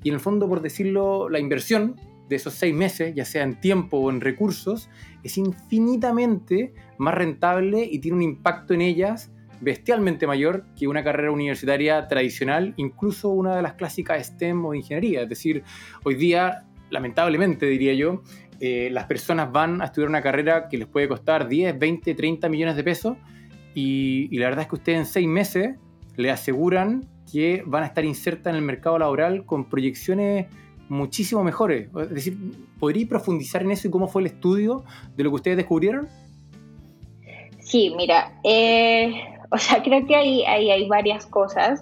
y 0.03 0.09
en 0.09 0.15
el 0.15 0.19
fondo, 0.19 0.47
por 0.47 0.61
decirlo, 0.61 1.29
la 1.29 1.39
inversión 1.39 1.95
de 2.27 2.37
esos 2.37 2.53
seis 2.53 2.73
meses, 2.73 3.13
ya 3.13 3.25
sea 3.25 3.43
en 3.43 3.59
tiempo 3.59 3.97
o 3.97 4.09
en 4.09 4.21
recursos, 4.21 4.89
es 5.23 5.37
infinitamente 5.37 6.73
más 6.97 7.13
rentable 7.13 7.83
y 7.83 7.99
tiene 7.99 8.17
un 8.17 8.23
impacto 8.23 8.73
en 8.73 8.81
ellas 8.81 9.31
bestialmente 9.59 10.25
mayor 10.25 10.65
que 10.75 10.87
una 10.87 11.03
carrera 11.03 11.31
universitaria 11.31 12.07
tradicional, 12.07 12.73
incluso 12.77 13.29
una 13.29 13.55
de 13.55 13.61
las 13.61 13.73
clásicas 13.73 14.25
STEM 14.25 14.65
o 14.65 14.73
ingeniería. 14.73 15.21
Es 15.21 15.29
decir, 15.29 15.63
hoy 16.03 16.15
día, 16.15 16.65
lamentablemente 16.89 17.67
diría 17.67 17.93
yo, 17.93 18.23
eh, 18.59 18.89
las 18.91 19.05
personas 19.05 19.51
van 19.51 19.81
a 19.81 19.85
estudiar 19.85 20.09
una 20.09 20.21
carrera 20.21 20.67
que 20.67 20.77
les 20.77 20.87
puede 20.87 21.07
costar 21.07 21.47
10, 21.47 21.77
20, 21.79 22.13
30 22.13 22.49
millones 22.49 22.75
de 22.75 22.83
pesos 22.83 23.17
y, 23.73 24.37
la 24.37 24.47
verdad 24.47 24.63
es 24.63 24.67
que 24.67 24.75
ustedes 24.75 24.99
en 24.99 25.05
seis 25.05 25.27
meses 25.27 25.75
le 26.15 26.29
aseguran 26.29 27.09
que 27.31 27.63
van 27.65 27.83
a 27.83 27.87
estar 27.87 28.03
insertas 28.03 28.51
en 28.51 28.57
el 28.57 28.61
mercado 28.61 28.99
laboral 28.99 29.45
con 29.45 29.65
proyecciones 29.65 30.47
muchísimo 30.89 31.43
mejores. 31.43 31.89
Es 32.01 32.09
decir, 32.09 32.37
¿podría 32.79 33.07
profundizar 33.07 33.63
en 33.63 33.71
eso 33.71 33.87
y 33.87 33.91
cómo 33.91 34.07
fue 34.07 34.21
el 34.23 34.27
estudio 34.27 34.83
de 35.15 35.23
lo 35.23 35.29
que 35.29 35.35
ustedes 35.35 35.57
descubrieron? 35.57 36.07
Sí, 37.59 37.93
mira, 37.95 38.33
eh, 38.43 39.13
o 39.49 39.57
sea, 39.57 39.81
creo 39.81 40.05
que 40.05 40.15
ahí, 40.15 40.43
hay 40.43 40.87
varias 40.89 41.25
cosas. 41.25 41.81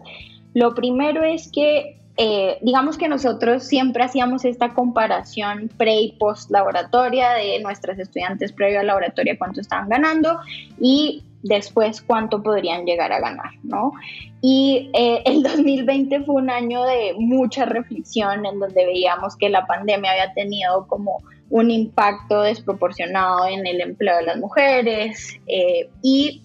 Lo 0.54 0.76
primero 0.76 1.24
es 1.24 1.50
que, 1.52 2.00
eh, 2.18 2.58
digamos 2.62 2.98
que 2.98 3.08
nosotros 3.08 3.64
siempre 3.64 4.04
hacíamos 4.04 4.46
esta 4.46 4.74
comparación 4.76 5.70
pre 5.78 6.02
y 6.02 6.12
post 6.20 6.52
laboratoria 6.52 7.32
de 7.32 7.60
nuestras 7.62 7.98
estudiantes 7.98 8.52
previo 8.52 8.82
a 8.82 8.84
laboratoria, 8.84 9.38
cuánto 9.38 9.62
estaban 9.62 9.90
ganando 9.90 10.40
y 10.80 11.24
después 11.44 12.02
cuánto 12.02 12.44
podrían 12.44 12.86
llegar 12.86 13.12
a 13.12 13.20
ganar, 13.20 13.52
¿no? 13.64 13.94
Y 14.42 14.90
eh, 14.94 15.22
el 15.26 15.44
2020 15.44 16.22
fue 16.22 16.36
un 16.36 16.50
año 16.50 16.84
de 16.84 17.14
mucha 17.18 17.66
reflexión 17.66 18.46
en 18.46 18.60
donde 18.60 18.86
veíamos 18.86 19.36
que 19.36 19.50
la 19.50 19.66
pandemia 19.66 20.12
había 20.12 20.34
tenido 20.34 20.88
como 20.88 21.22
un 21.50 21.72
impacto 21.72 22.42
desproporcionado 22.42 23.48
en 23.48 23.66
el 23.66 23.82
empleo 23.82 24.18
de 24.18 24.24
las 24.24 24.38
mujeres 24.38 25.40
eh, 25.48 25.90
y 26.02 26.44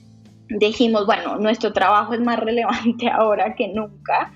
dijimos, 0.48 1.06
bueno, 1.06 1.36
nuestro 1.36 1.72
trabajo 1.72 2.14
es 2.14 2.20
más 2.20 2.38
relevante 2.38 3.08
ahora 3.12 3.54
que 3.54 3.68
nunca, 3.68 4.32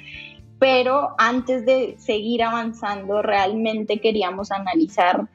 pero 0.59 1.15
antes 1.19 1.65
de 1.65 1.95
seguir 1.99 2.43
avanzando 2.43 3.23
realmente 3.23 4.01
queríamos 4.01 4.51
analizar 4.51 5.29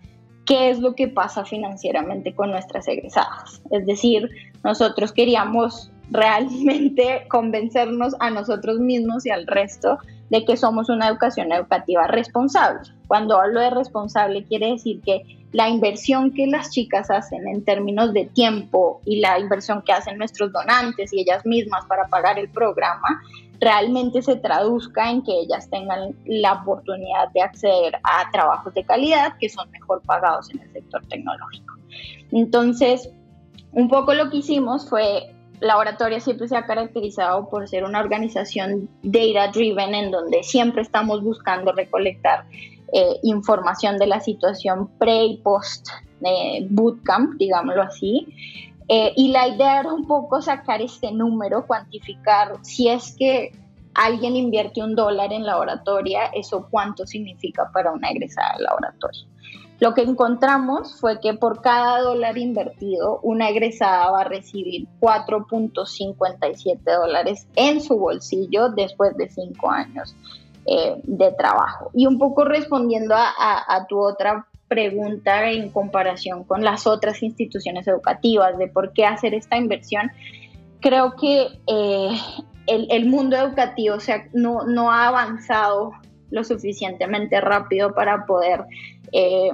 qué 0.45 0.69
es 0.69 0.79
lo 0.79 0.95
que 0.95 1.07
pasa 1.07 1.45
financieramente 1.45 2.33
con 2.33 2.51
nuestras 2.51 2.87
egresadas. 2.87 3.61
Es 3.71 3.85
decir, 3.85 4.29
nosotros 4.63 5.11
queríamos 5.11 5.91
realmente 6.09 7.25
convencernos 7.29 8.15
a 8.19 8.29
nosotros 8.29 8.79
mismos 8.79 9.25
y 9.25 9.29
al 9.29 9.47
resto 9.47 9.97
de 10.29 10.45
que 10.45 10.57
somos 10.57 10.89
una 10.89 11.07
educación 11.07 11.51
educativa 11.51 12.07
responsable. 12.07 12.81
Cuando 13.07 13.39
hablo 13.39 13.59
de 13.59 13.69
responsable 13.69 14.43
quiere 14.43 14.71
decir 14.71 15.01
que 15.01 15.21
la 15.51 15.69
inversión 15.69 16.31
que 16.31 16.47
las 16.47 16.71
chicas 16.71 17.11
hacen 17.11 17.47
en 17.47 17.63
términos 17.63 18.11
de 18.11 18.25
tiempo 18.25 19.01
y 19.05 19.19
la 19.19 19.39
inversión 19.39 19.83
que 19.83 19.91
hacen 19.91 20.17
nuestros 20.17 20.51
donantes 20.51 21.13
y 21.13 21.21
ellas 21.21 21.45
mismas 21.45 21.85
para 21.85 22.07
pagar 22.07 22.39
el 22.39 22.49
programa 22.49 23.21
realmente 23.63 24.21
se 24.21 24.35
traduzca 24.35 25.09
en 25.09 25.23
que 25.23 25.31
ellas 25.31 25.69
tengan 25.69 26.15
la 26.25 26.53
oportunidad 26.53 27.31
de 27.33 27.41
acceder 27.41 27.95
a 28.03 28.29
trabajos 28.31 28.73
de 28.73 28.83
calidad 28.83 29.37
que 29.39 29.49
son 29.49 29.69
mejor 29.71 30.01
pagados 30.03 30.49
en 30.51 30.61
el 30.61 30.71
sector 30.71 31.05
tecnológico. 31.07 31.75
Entonces, 32.31 33.09
un 33.71 33.89
poco 33.89 34.13
lo 34.13 34.29
que 34.29 34.37
hicimos 34.37 34.89
fue, 34.89 35.33
Laboratoria 35.59 36.19
siempre 36.19 36.47
se 36.47 36.57
ha 36.57 36.65
caracterizado 36.65 37.49
por 37.49 37.67
ser 37.67 37.85
una 37.85 38.01
organización 38.01 38.89
data 39.01 39.47
driven 39.47 39.95
en 39.95 40.11
donde 40.11 40.43
siempre 40.43 40.81
estamos 40.81 41.23
buscando 41.23 41.71
recolectar 41.71 42.45
eh, 42.91 43.19
información 43.23 43.97
de 43.97 44.07
la 44.07 44.19
situación 44.19 44.89
pre 44.99 45.25
y 45.25 45.37
post 45.37 45.87
eh, 46.25 46.67
bootcamp, 46.69 47.35
digámoslo 47.37 47.81
así. 47.81 48.27
Eh, 48.87 49.13
y 49.15 49.29
la 49.29 49.47
idea 49.47 49.79
era 49.79 49.93
un 49.93 50.05
poco 50.05 50.41
sacar 50.41 50.81
este 50.81 51.11
número, 51.11 51.65
cuantificar 51.65 52.57
si 52.61 52.89
es 52.89 53.15
que 53.17 53.51
alguien 53.93 54.35
invierte 54.35 54.81
un 54.81 54.95
dólar 54.95 55.31
en 55.31 55.45
laboratoria, 55.45 56.25
eso 56.33 56.67
cuánto 56.69 57.05
significa 57.05 57.69
para 57.71 57.91
una 57.91 58.09
egresada 58.09 58.55
de 58.57 58.63
laboratorio. 58.63 59.27
Lo 59.79 59.93
que 59.93 60.01
encontramos 60.01 60.99
fue 60.99 61.19
que 61.19 61.33
por 61.33 61.61
cada 61.61 61.99
dólar 61.99 62.37
invertido, 62.37 63.19
una 63.21 63.49
egresada 63.49 64.11
va 64.11 64.21
a 64.21 64.23
recibir 64.23 64.87
4.57 65.01 66.79
dólares 66.85 67.47
en 67.55 67.81
su 67.81 67.97
bolsillo 67.97 68.69
después 68.69 69.17
de 69.17 69.29
cinco 69.29 69.69
años 69.69 70.15
eh, 70.65 71.01
de 71.03 71.33
trabajo. 71.33 71.91
Y 71.93 72.05
un 72.05 72.17
poco 72.17 72.45
respondiendo 72.45 73.13
a, 73.17 73.85
tu 73.89 73.99
otra 73.99 74.47
pregunta 74.73 75.51
en 75.51 75.69
comparación 75.69 76.43
con 76.45 76.63
las 76.63 76.87
otras 76.87 77.21
instituciones 77.21 77.87
educativas 77.87 78.57
de 78.57 78.67
por 78.67 78.91
qué 78.91 79.05
hacer 79.05 79.35
esta 79.35 79.55
inversión, 79.55 80.11
creo 80.79 81.15
que 81.15 81.47
eh, 81.67 82.09
el, 82.65 83.05
mundo 83.05 83.37
educativo 83.37 83.97
no, 84.33 84.65
no 84.65 84.91
ha 84.91 85.07
avanzado 85.09 85.91
lo 86.31 86.43
suficientemente 86.43 87.39
rápido 87.39 87.93
para 87.93 88.25
poder 88.25 88.63
eh, 89.11 89.51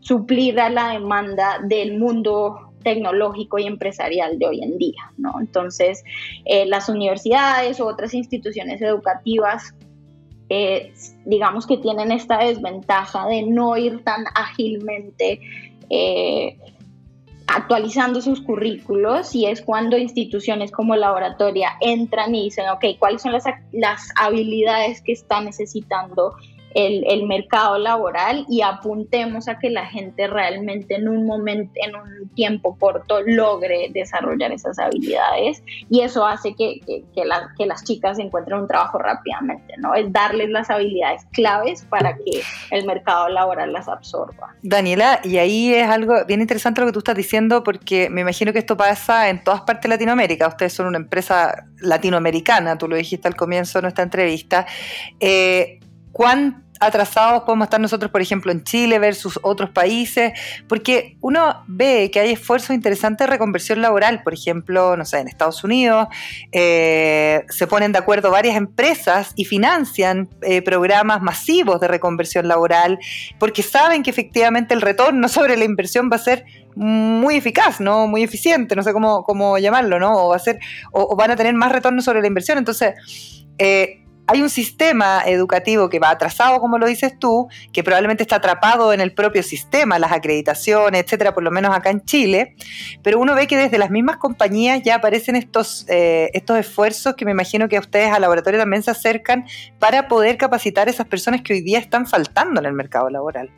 suplir 0.00 0.58
a 0.58 0.68
la 0.68 0.88
demanda 0.94 1.60
del 1.62 1.96
mundo 1.96 2.72
tecnológico 2.82 3.60
y 3.60 3.66
empresarial 3.66 4.36
de 4.40 4.46
hoy 4.46 4.64
en 4.64 4.78
día. 4.78 5.12
¿no? 5.16 5.34
Entonces, 5.38 6.02
eh, 6.44 6.66
las 6.66 6.88
universidades 6.88 7.78
u 7.78 7.84
otras 7.84 8.14
instituciones 8.14 8.82
educativas, 8.82 9.74
eh, 10.50 10.92
digamos 11.24 11.66
que 11.66 11.78
tienen 11.78 12.12
esta 12.12 12.38
desventaja 12.38 13.26
de 13.26 13.42
no 13.42 13.76
ir 13.76 14.04
tan 14.04 14.24
ágilmente 14.34 15.40
actualizando 17.54 18.20
sus 18.20 18.40
currículos 18.40 19.34
y 19.34 19.46
es 19.46 19.60
cuando 19.62 19.98
instituciones 19.98 20.70
como 20.70 20.94
laboratoria 20.94 21.72
entran 21.80 22.34
y 22.34 22.44
dicen, 22.44 22.68
ok, 22.68 22.84
¿cuáles 22.98 23.22
son 23.22 23.32
las, 23.32 23.44
las 23.72 24.08
habilidades 24.16 25.02
que 25.02 25.12
está 25.12 25.40
necesitando 25.40 26.36
el, 26.74 27.26
mercado 27.26 27.78
laboral 27.78 28.46
y 28.48 28.62
apuntemos 28.62 29.48
a 29.48 29.58
que 29.58 29.70
la 29.70 29.86
gente 29.86 30.26
realmente 30.26 30.96
en 30.96 31.08
un 31.08 31.26
momento, 31.26 31.72
en 31.76 31.94
un 31.94 32.28
tiempo 32.34 32.76
corto, 32.78 33.20
logre 33.24 33.88
desarrollar 33.92 34.52
esas 34.52 34.78
habilidades 34.78 35.62
y 35.88 36.00
eso 36.00 36.26
hace 36.26 36.54
que, 36.54 36.80
que, 36.86 37.04
que, 37.14 37.66
las 37.66 37.84
chicas 37.84 38.18
encuentren 38.18 38.60
un 38.60 38.66
trabajo 38.66 38.98
rápidamente, 38.98 39.74
¿no? 39.78 39.94
Es 39.94 40.12
darles 40.12 40.50
las 40.50 40.70
habilidades 40.70 41.24
claves 41.32 41.84
para 41.88 42.16
que 42.16 42.42
el 42.70 42.86
mercado 42.86 43.28
laboral 43.28 43.72
las 43.72 43.88
absorba. 43.88 44.54
Daniela, 44.62 45.20
y 45.22 45.38
ahí 45.38 45.74
es 45.74 45.88
algo 45.88 46.24
bien 46.26 46.40
interesante 46.40 46.80
lo 46.80 46.86
que 46.86 46.92
tú 46.92 47.00
estás 47.00 47.16
diciendo 47.16 47.62
porque 47.62 48.10
me 48.10 48.22
imagino 48.22 48.52
que 48.52 48.58
esto 48.58 48.76
pasa 48.76 49.28
en 49.28 49.42
todas 49.42 49.62
partes 49.62 49.82
de 49.82 49.88
Latinoamérica. 49.90 50.48
Ustedes 50.48 50.72
son 50.72 50.86
una 50.86 50.98
empresa 50.98 51.66
latinoamericana, 51.80 52.78
tú 52.78 52.88
lo 52.88 52.96
dijiste 52.96 53.28
al 53.28 53.36
comienzo 53.36 53.78
de 53.78 53.82
nuestra 53.82 54.04
entrevista. 54.04 54.66
Eh, 55.18 55.79
atrasados 56.80 57.42
podemos 57.42 57.66
estar 57.66 57.78
nosotros, 57.78 58.10
por 58.10 58.22
ejemplo, 58.22 58.50
en 58.50 58.64
Chile 58.64 58.98
versus 58.98 59.38
otros 59.42 59.70
países? 59.70 60.32
Porque 60.66 61.16
uno 61.20 61.62
ve 61.66 62.10
que 62.10 62.20
hay 62.20 62.32
esfuerzos 62.32 62.70
interesantes 62.70 63.26
de 63.26 63.30
reconversión 63.30 63.82
laboral, 63.82 64.22
por 64.22 64.32
ejemplo, 64.32 64.96
no 64.96 65.04
sé, 65.04 65.18
en 65.18 65.28
Estados 65.28 65.62
Unidos 65.62 66.08
eh, 66.52 67.44
se 67.50 67.66
ponen 67.66 67.92
de 67.92 67.98
acuerdo 67.98 68.30
varias 68.30 68.56
empresas 68.56 69.32
y 69.36 69.44
financian 69.44 70.30
eh, 70.40 70.62
programas 70.62 71.20
masivos 71.20 71.80
de 71.80 71.88
reconversión 71.88 72.48
laboral 72.48 72.98
porque 73.38 73.62
saben 73.62 74.02
que 74.02 74.10
efectivamente 74.10 74.72
el 74.72 74.80
retorno 74.80 75.28
sobre 75.40 75.56
la 75.56 75.64
inversión 75.64 76.08
va 76.10 76.16
a 76.16 76.20
ser 76.20 76.44
muy 76.76 77.36
eficaz, 77.36 77.80
¿no? 77.80 78.06
Muy 78.06 78.22
eficiente, 78.22 78.74
no 78.74 78.82
sé 78.82 78.92
cómo, 78.92 79.24
cómo 79.24 79.58
llamarlo, 79.58 79.98
¿no? 79.98 80.12
O, 80.16 80.28
va 80.30 80.36
a 80.36 80.38
ser, 80.38 80.60
o, 80.92 81.14
van 81.16 81.30
a 81.30 81.36
tener 81.36 81.52
más 81.54 81.72
retorno 81.72 82.00
sobre 82.00 82.20
la 82.20 82.28
inversión. 82.28 82.58
Entonces, 82.58 82.94
eh, 83.58 83.99
hay 84.30 84.42
un 84.42 84.48
sistema 84.48 85.22
educativo 85.26 85.88
que 85.88 85.98
va 85.98 86.10
atrasado, 86.10 86.60
como 86.60 86.78
lo 86.78 86.86
dices 86.86 87.18
tú, 87.18 87.48
que 87.72 87.82
probablemente 87.82 88.22
está 88.22 88.36
atrapado 88.36 88.92
en 88.92 89.00
el 89.00 89.12
propio 89.12 89.42
sistema, 89.42 89.98
las 89.98 90.12
acreditaciones, 90.12 91.02
etcétera, 91.02 91.34
por 91.34 91.42
lo 91.42 91.50
menos 91.50 91.74
acá 91.74 91.90
en 91.90 92.04
Chile, 92.04 92.54
pero 93.02 93.18
uno 93.18 93.34
ve 93.34 93.48
que 93.48 93.56
desde 93.56 93.76
las 93.76 93.90
mismas 93.90 94.18
compañías 94.18 94.82
ya 94.84 94.94
aparecen 94.94 95.34
estos, 95.34 95.84
eh, 95.88 96.30
estos 96.32 96.58
esfuerzos 96.58 97.16
que 97.16 97.24
me 97.24 97.32
imagino 97.32 97.68
que 97.68 97.76
a 97.76 97.80
ustedes 97.80 98.12
al 98.12 98.22
laboratorio 98.22 98.60
también 98.60 98.84
se 98.84 98.92
acercan 98.92 99.46
para 99.80 100.06
poder 100.06 100.36
capacitar 100.36 100.86
a 100.86 100.92
esas 100.92 101.08
personas 101.08 101.42
que 101.42 101.54
hoy 101.54 101.62
día 101.62 101.80
están 101.80 102.06
faltando 102.06 102.60
en 102.60 102.66
el 102.66 102.72
mercado 102.72 103.10
laboral. 103.10 103.50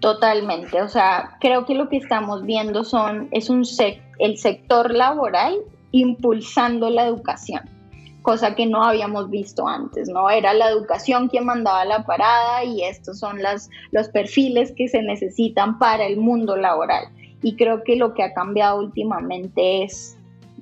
Totalmente, 0.00 0.82
o 0.82 0.88
sea, 0.88 1.38
creo 1.40 1.64
que 1.64 1.74
lo 1.74 1.88
que 1.88 1.96
estamos 1.96 2.44
viendo 2.44 2.84
son 2.84 3.28
es 3.30 3.48
un 3.48 3.62
el 4.18 4.36
sector 4.36 4.90
laboral 4.90 5.56
impulsando 5.92 6.90
la 6.90 7.06
educación 7.06 7.62
cosa 8.22 8.54
que 8.54 8.66
no 8.66 8.82
habíamos 8.82 9.28
visto 9.28 9.66
antes, 9.66 10.08
¿no? 10.08 10.30
Era 10.30 10.54
la 10.54 10.70
educación 10.70 11.28
quien 11.28 11.44
mandaba 11.44 11.84
la 11.84 12.04
parada 12.04 12.64
y 12.64 12.82
estos 12.82 13.18
son 13.18 13.42
las, 13.42 13.68
los 13.90 14.08
perfiles 14.08 14.72
que 14.76 14.88
se 14.88 15.02
necesitan 15.02 15.78
para 15.78 16.06
el 16.06 16.16
mundo 16.16 16.56
laboral. 16.56 17.06
Y 17.42 17.56
creo 17.56 17.82
que 17.82 17.96
lo 17.96 18.14
que 18.14 18.22
ha 18.22 18.32
cambiado 18.32 18.78
últimamente 18.78 19.82
es 19.82 20.16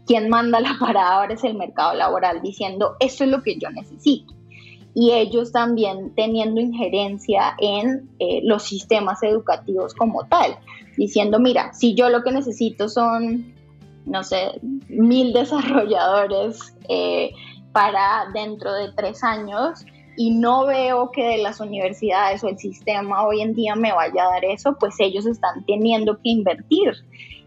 quien 0.06 0.28
manda 0.28 0.60
la 0.60 0.76
parada 0.80 1.16
ahora 1.16 1.34
es 1.34 1.44
el 1.44 1.54
mercado 1.54 1.94
laboral 1.94 2.40
diciendo, 2.42 2.96
esto 2.98 3.24
es 3.24 3.30
lo 3.30 3.42
que 3.42 3.58
yo 3.58 3.70
necesito. 3.70 4.34
Y 4.92 5.12
ellos 5.12 5.52
también 5.52 6.12
teniendo 6.16 6.60
injerencia 6.60 7.54
en 7.58 8.10
eh, 8.18 8.40
los 8.42 8.64
sistemas 8.64 9.22
educativos 9.22 9.94
como 9.94 10.26
tal, 10.26 10.56
diciendo, 10.96 11.38
mira, 11.38 11.72
si 11.74 11.94
yo 11.94 12.08
lo 12.08 12.24
que 12.24 12.32
necesito 12.32 12.88
son 12.88 13.54
no 14.06 14.24
sé, 14.24 14.60
mil 14.88 15.32
desarrolladores 15.32 16.74
eh, 16.88 17.32
para 17.72 18.26
dentro 18.32 18.72
de 18.74 18.92
tres 18.92 19.22
años 19.22 19.84
y 20.16 20.32
no 20.32 20.66
veo 20.66 21.10
que 21.12 21.24
de 21.24 21.38
las 21.38 21.60
universidades 21.60 22.44
o 22.44 22.48
el 22.48 22.58
sistema 22.58 23.26
hoy 23.26 23.40
en 23.40 23.54
día 23.54 23.74
me 23.74 23.92
vaya 23.92 24.24
a 24.24 24.30
dar 24.32 24.44
eso, 24.44 24.76
pues 24.78 24.94
ellos 24.98 25.26
están 25.26 25.64
teniendo 25.64 26.16
que 26.16 26.30
invertir. 26.30 26.92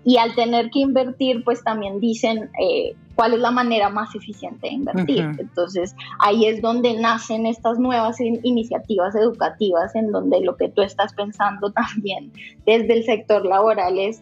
Y 0.05 0.17
al 0.17 0.35
tener 0.35 0.69
que 0.69 0.79
invertir, 0.79 1.43
pues 1.43 1.63
también 1.63 1.99
dicen 1.99 2.49
eh, 2.59 2.95
cuál 3.15 3.33
es 3.33 3.39
la 3.39 3.51
manera 3.51 3.89
más 3.89 4.13
eficiente 4.15 4.67
de 4.67 4.73
invertir. 4.73 5.19
Entonces, 5.39 5.95
ahí 6.19 6.45
es 6.45 6.61
donde 6.61 6.93
nacen 6.95 7.45
estas 7.45 7.79
nuevas 7.79 8.19
iniciativas 8.19 9.15
educativas 9.15 9.95
en 9.95 10.11
donde 10.11 10.41
lo 10.41 10.57
que 10.57 10.69
tú 10.69 10.81
estás 10.81 11.13
pensando 11.13 11.71
también 11.73 12.33
desde 12.65 12.93
el 12.93 13.03
sector 13.05 13.45
laboral 13.45 13.97
es 13.99 14.21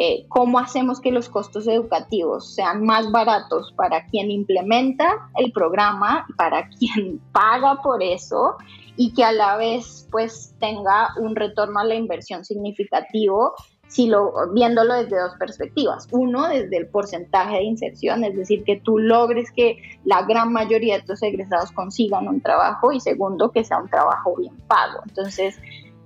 eh, 0.00 0.26
cómo 0.28 0.60
hacemos 0.60 1.00
que 1.00 1.10
los 1.10 1.28
costos 1.28 1.66
educativos 1.66 2.54
sean 2.54 2.84
más 2.84 3.10
baratos 3.10 3.72
para 3.72 4.06
quien 4.06 4.30
implementa 4.30 5.28
el 5.34 5.50
programa, 5.50 6.24
para 6.36 6.68
quien 6.78 7.18
paga 7.32 7.82
por 7.82 8.00
eso 8.00 8.58
y 8.94 9.12
que 9.12 9.24
a 9.24 9.32
la 9.32 9.56
vez 9.56 10.06
pues 10.12 10.54
tenga 10.60 11.08
un 11.18 11.34
retorno 11.34 11.80
a 11.80 11.84
la 11.84 11.96
inversión 11.96 12.44
significativo 12.44 13.54
si 13.88 14.06
lo, 14.06 14.32
viéndolo 14.52 14.94
desde 14.94 15.18
dos 15.18 15.34
perspectivas. 15.36 16.06
Uno, 16.12 16.46
desde 16.46 16.76
el 16.76 16.86
porcentaje 16.86 17.56
de 17.56 17.64
inserción, 17.64 18.22
es 18.22 18.36
decir, 18.36 18.62
que 18.62 18.76
tú 18.76 18.98
logres 18.98 19.50
que 19.50 19.78
la 20.04 20.22
gran 20.22 20.52
mayoría 20.52 20.98
de 20.98 21.06
tus 21.06 21.22
egresados 21.24 21.72
consigan 21.72 22.28
un 22.28 22.40
trabajo 22.40 22.92
y 22.92 23.00
segundo, 23.00 23.50
que 23.50 23.64
sea 23.64 23.78
un 23.78 23.88
trabajo 23.88 24.36
bien 24.36 24.56
pago. 24.68 25.00
Entonces, 25.08 25.58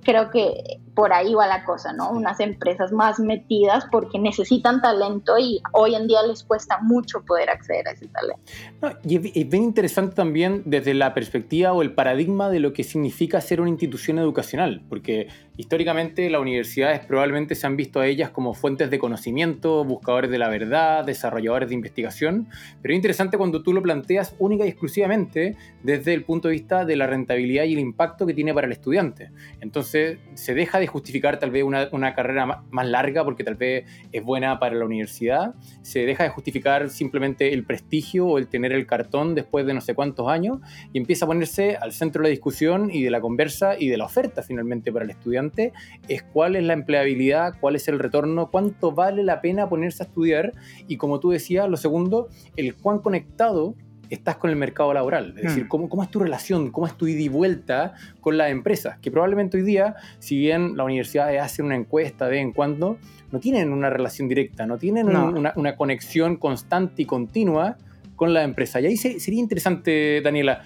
creo 0.02 0.30
que 0.30 0.80
por 0.94 1.12
ahí 1.12 1.34
va 1.34 1.46
la 1.46 1.64
cosa, 1.64 1.92
¿no? 1.92 2.10
Unas 2.10 2.40
empresas 2.40 2.92
más 2.92 3.18
metidas 3.18 3.86
porque 3.90 4.18
necesitan 4.18 4.82
talento 4.82 5.38
y 5.38 5.62
hoy 5.72 5.94
en 5.94 6.06
día 6.06 6.22
les 6.22 6.44
cuesta 6.44 6.78
mucho 6.82 7.22
poder 7.22 7.48
acceder 7.50 7.88
a 7.88 7.92
ese 7.92 8.08
talento. 8.08 9.00
y 9.04 9.16
es 9.16 9.48
bien 9.48 9.62
interesante 9.62 10.14
también 10.14 10.62
desde 10.66 10.94
la 10.94 11.14
perspectiva 11.14 11.72
o 11.72 11.82
el 11.82 11.94
paradigma 11.94 12.50
de 12.50 12.60
lo 12.60 12.72
que 12.72 12.84
significa 12.84 13.40
ser 13.40 13.60
una 13.60 13.70
institución 13.70 14.18
educacional, 14.18 14.82
porque 14.88 15.28
históricamente 15.56 16.28
las 16.28 16.40
universidades 16.40 17.00
probablemente 17.00 17.54
se 17.54 17.66
han 17.66 17.76
visto 17.76 18.00
a 18.00 18.06
ellas 18.06 18.30
como 18.30 18.54
fuentes 18.54 18.90
de 18.90 18.98
conocimiento, 18.98 19.84
buscadores 19.84 20.30
de 20.30 20.38
la 20.38 20.48
verdad, 20.48 21.04
desarrolladores 21.04 21.68
de 21.68 21.74
investigación, 21.74 22.48
pero 22.82 22.92
es 22.92 22.96
interesante 22.96 23.38
cuando 23.38 23.62
tú 23.62 23.72
lo 23.72 23.82
planteas 23.82 24.34
única 24.38 24.64
y 24.64 24.68
exclusivamente 24.68 25.56
desde 25.82 26.12
el 26.14 26.24
punto 26.24 26.48
de 26.48 26.52
vista 26.52 26.84
de 26.84 26.96
la 26.96 27.06
rentabilidad 27.06 27.64
y 27.64 27.74
el 27.74 27.78
impacto 27.78 28.26
que 28.26 28.34
tiene 28.34 28.52
para 28.52 28.66
el 28.66 28.72
estudiante. 28.72 29.30
Entonces 29.60 30.18
se 30.34 30.54
deja 30.54 30.78
de 30.82 30.86
justificar 30.88 31.38
tal 31.38 31.50
vez 31.50 31.64
una, 31.64 31.88
una, 31.92 32.14
carrera 32.14 32.64
más 32.70 32.86
larga 32.86 33.24
porque 33.24 33.44
tal 33.44 33.54
vez 33.54 33.86
es 34.12 34.22
buena 34.22 34.58
para 34.58 34.74
la 34.74 34.84
universidad, 34.84 35.54
se 35.82 36.04
deja 36.04 36.24
de 36.24 36.30
justificar 36.30 36.90
simplemente 36.90 37.52
el 37.52 37.64
prestigio 37.64 38.26
o 38.26 38.38
el 38.38 38.48
tener 38.48 38.72
el 38.72 38.86
cartón 38.86 39.34
después 39.34 39.66
de 39.66 39.74
no 39.74 39.80
sé 39.80 39.94
cuántos 39.94 40.28
años 40.28 40.58
y 40.92 40.98
empieza 40.98 41.24
a 41.24 41.28
ponerse 41.28 41.76
al 41.76 41.92
centro 41.92 42.22
de 42.22 42.28
la 42.28 42.30
discusión 42.30 42.90
y 42.92 43.02
de 43.02 43.10
la 43.10 43.20
conversa 43.20 43.76
y 43.78 43.88
de 43.88 43.96
la 43.96 44.04
oferta 44.04 44.42
finalmente 44.42 44.92
para 44.92 45.04
el 45.04 45.10
estudiante, 45.10 45.72
es 46.08 46.22
cuál 46.22 46.56
es 46.56 46.64
la 46.64 46.72
empleabilidad, 46.72 47.54
cuál 47.60 47.76
es 47.76 47.88
el 47.88 47.98
retorno, 47.98 48.50
cuánto 48.50 48.92
vale 48.92 49.22
la 49.22 49.40
pena 49.40 49.68
ponerse 49.68 50.02
a 50.02 50.06
estudiar. 50.06 50.52
Y 50.88 50.96
como 50.96 51.20
tú 51.20 51.30
decías, 51.30 51.68
lo 51.68 51.76
segundo, 51.76 52.28
el 52.56 52.74
cuán 52.74 52.98
conectado 52.98 53.74
estás 54.14 54.36
con 54.36 54.50
el 54.50 54.56
mercado 54.56 54.92
laboral. 54.92 55.34
Es 55.36 55.44
decir, 55.44 55.64
mm. 55.64 55.68
cómo, 55.68 55.88
cómo, 55.88 56.02
es 56.02 56.10
tu 56.10 56.18
relación, 56.18 56.70
cómo 56.70 56.86
es 56.86 56.94
tu 56.96 57.06
ida 57.06 57.20
y 57.20 57.28
vuelta 57.28 57.94
con 58.20 58.36
las 58.36 58.50
empresas, 58.50 58.98
que 58.98 59.10
probablemente 59.10 59.56
hoy 59.56 59.62
día, 59.62 59.96
si 60.18 60.36
bien 60.38 60.76
la 60.76 60.84
universidad 60.84 61.34
hace 61.38 61.62
una 61.62 61.76
encuesta 61.76 62.26
de 62.26 62.32
vez 62.32 62.42
en 62.42 62.52
cuando, 62.52 62.98
no 63.30 63.40
tienen 63.40 63.72
una 63.72 63.88
relación 63.88 64.28
directa, 64.28 64.66
no 64.66 64.76
tienen 64.76 65.08
Una, 65.08 65.54
una, 65.56 65.76
conexión 65.76 66.36
constante 66.36 67.02
y 67.02 67.06
continua 67.06 67.78
con 68.14 68.34
la 68.34 68.42
empresa. 68.42 68.80
Y 68.80 68.86
ahí 68.86 68.96
sería 68.96 69.40
interesante, 69.40 70.20
Daniela, 70.22 70.62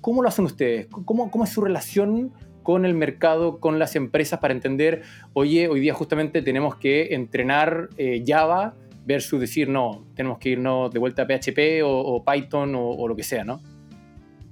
¿cómo 0.00 0.22
lo 0.22 0.28
hacen 0.28 0.44
ustedes? 0.44 0.86
¿Cómo, 0.86 1.30
cómo 1.30 1.44
es 1.44 1.50
su 1.50 1.60
relación? 1.62 2.32
con 2.62 2.84
el 2.84 2.94
mercado, 2.94 3.58
con 3.58 3.78
las 3.78 3.96
empresas 3.96 4.38
para 4.38 4.52
entender, 4.52 5.02
oye, 5.32 5.66
hoy 5.66 5.80
día 5.80 5.94
justamente 5.94 6.42
tenemos 6.42 6.76
que 6.76 7.14
entrenar 7.14 7.88
eh, 7.96 8.22
Java 8.24 8.74
versus 9.04 9.40
decir, 9.40 9.68
no, 9.68 10.04
tenemos 10.14 10.38
que 10.38 10.50
irnos 10.50 10.90
de 10.90 10.98
vuelta 10.98 11.22
a 11.22 11.26
PHP 11.26 11.82
o, 11.84 12.24
Python 12.24 12.74
o, 12.76 13.08
lo 13.08 13.16
que 13.16 13.22
sea, 13.22 13.44
¿no? 13.44 13.60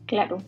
Claro. 0.07 0.39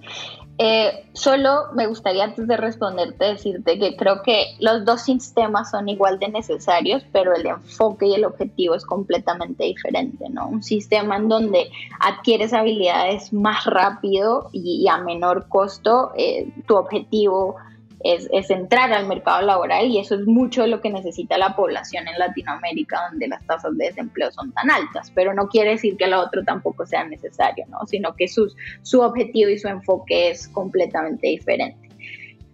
Eh, 0.62 1.06
solo 1.14 1.68
me 1.74 1.86
gustaría 1.86 2.24
antes 2.24 2.46
de 2.46 2.56
responderte 2.58 3.24
decirte 3.24 3.78
que 3.78 3.96
creo 3.96 4.22
que 4.22 4.56
los 4.58 4.84
dos 4.84 5.02
sistemas 5.02 5.70
son 5.70 5.88
igual 5.88 6.18
de 6.18 6.28
necesarios, 6.28 7.02
pero 7.12 7.34
el 7.34 7.46
enfoque 7.46 8.06
y 8.06 8.14
el 8.14 8.26
objetivo 8.26 8.74
es 8.74 8.84
completamente 8.84 9.64
diferente, 9.64 10.28
¿no? 10.28 10.48
Un 10.48 10.62
sistema 10.62 11.16
en 11.16 11.28
donde 11.28 11.70
adquieres 12.00 12.52
habilidades 12.52 13.32
más 13.32 13.64
rápido 13.64 14.50
y, 14.52 14.86
a 14.88 14.98
menor 14.98 15.48
costo, 15.48 16.12
eh, 16.14 16.50
tu 16.66 16.76
objetivo 16.76 17.56
es, 18.02 18.50
entrar 18.50 18.92
al 18.92 19.06
mercado 19.06 19.42
laboral 19.42 19.86
y 19.86 19.98
eso 19.98 20.14
es 20.14 20.26
mucho 20.26 20.62
de 20.62 20.68
lo 20.68 20.80
que 20.80 20.90
necesita 20.90 21.36
la 21.36 21.54
población 21.54 22.08
en 22.08 22.18
Latinoamérica, 22.18 23.08
donde 23.10 23.28
las 23.28 23.44
tasas 23.46 23.76
de 23.76 23.86
desempleo 23.86 24.30
son 24.32 24.52
tan 24.52 24.70
altas, 24.70 25.12
pero 25.14 25.34
no 25.34 25.48
quiere 25.48 25.72
decir 25.72 25.96
que 25.96 26.06
lo 26.06 26.20
otro 26.20 26.42
tampoco 26.44 26.86
sea 26.86 27.04
necesario, 27.04 27.66
¿no? 27.68 27.86
sino 27.86 28.14
que 28.14 28.28
su, 28.28 28.50
su 28.82 29.00
objetivo 29.00 29.50
y 29.50 29.58
su 29.58 29.68
enfoque 29.68 30.30
es 30.30 30.48
completamente 30.48 31.28
diferente. 31.28 31.88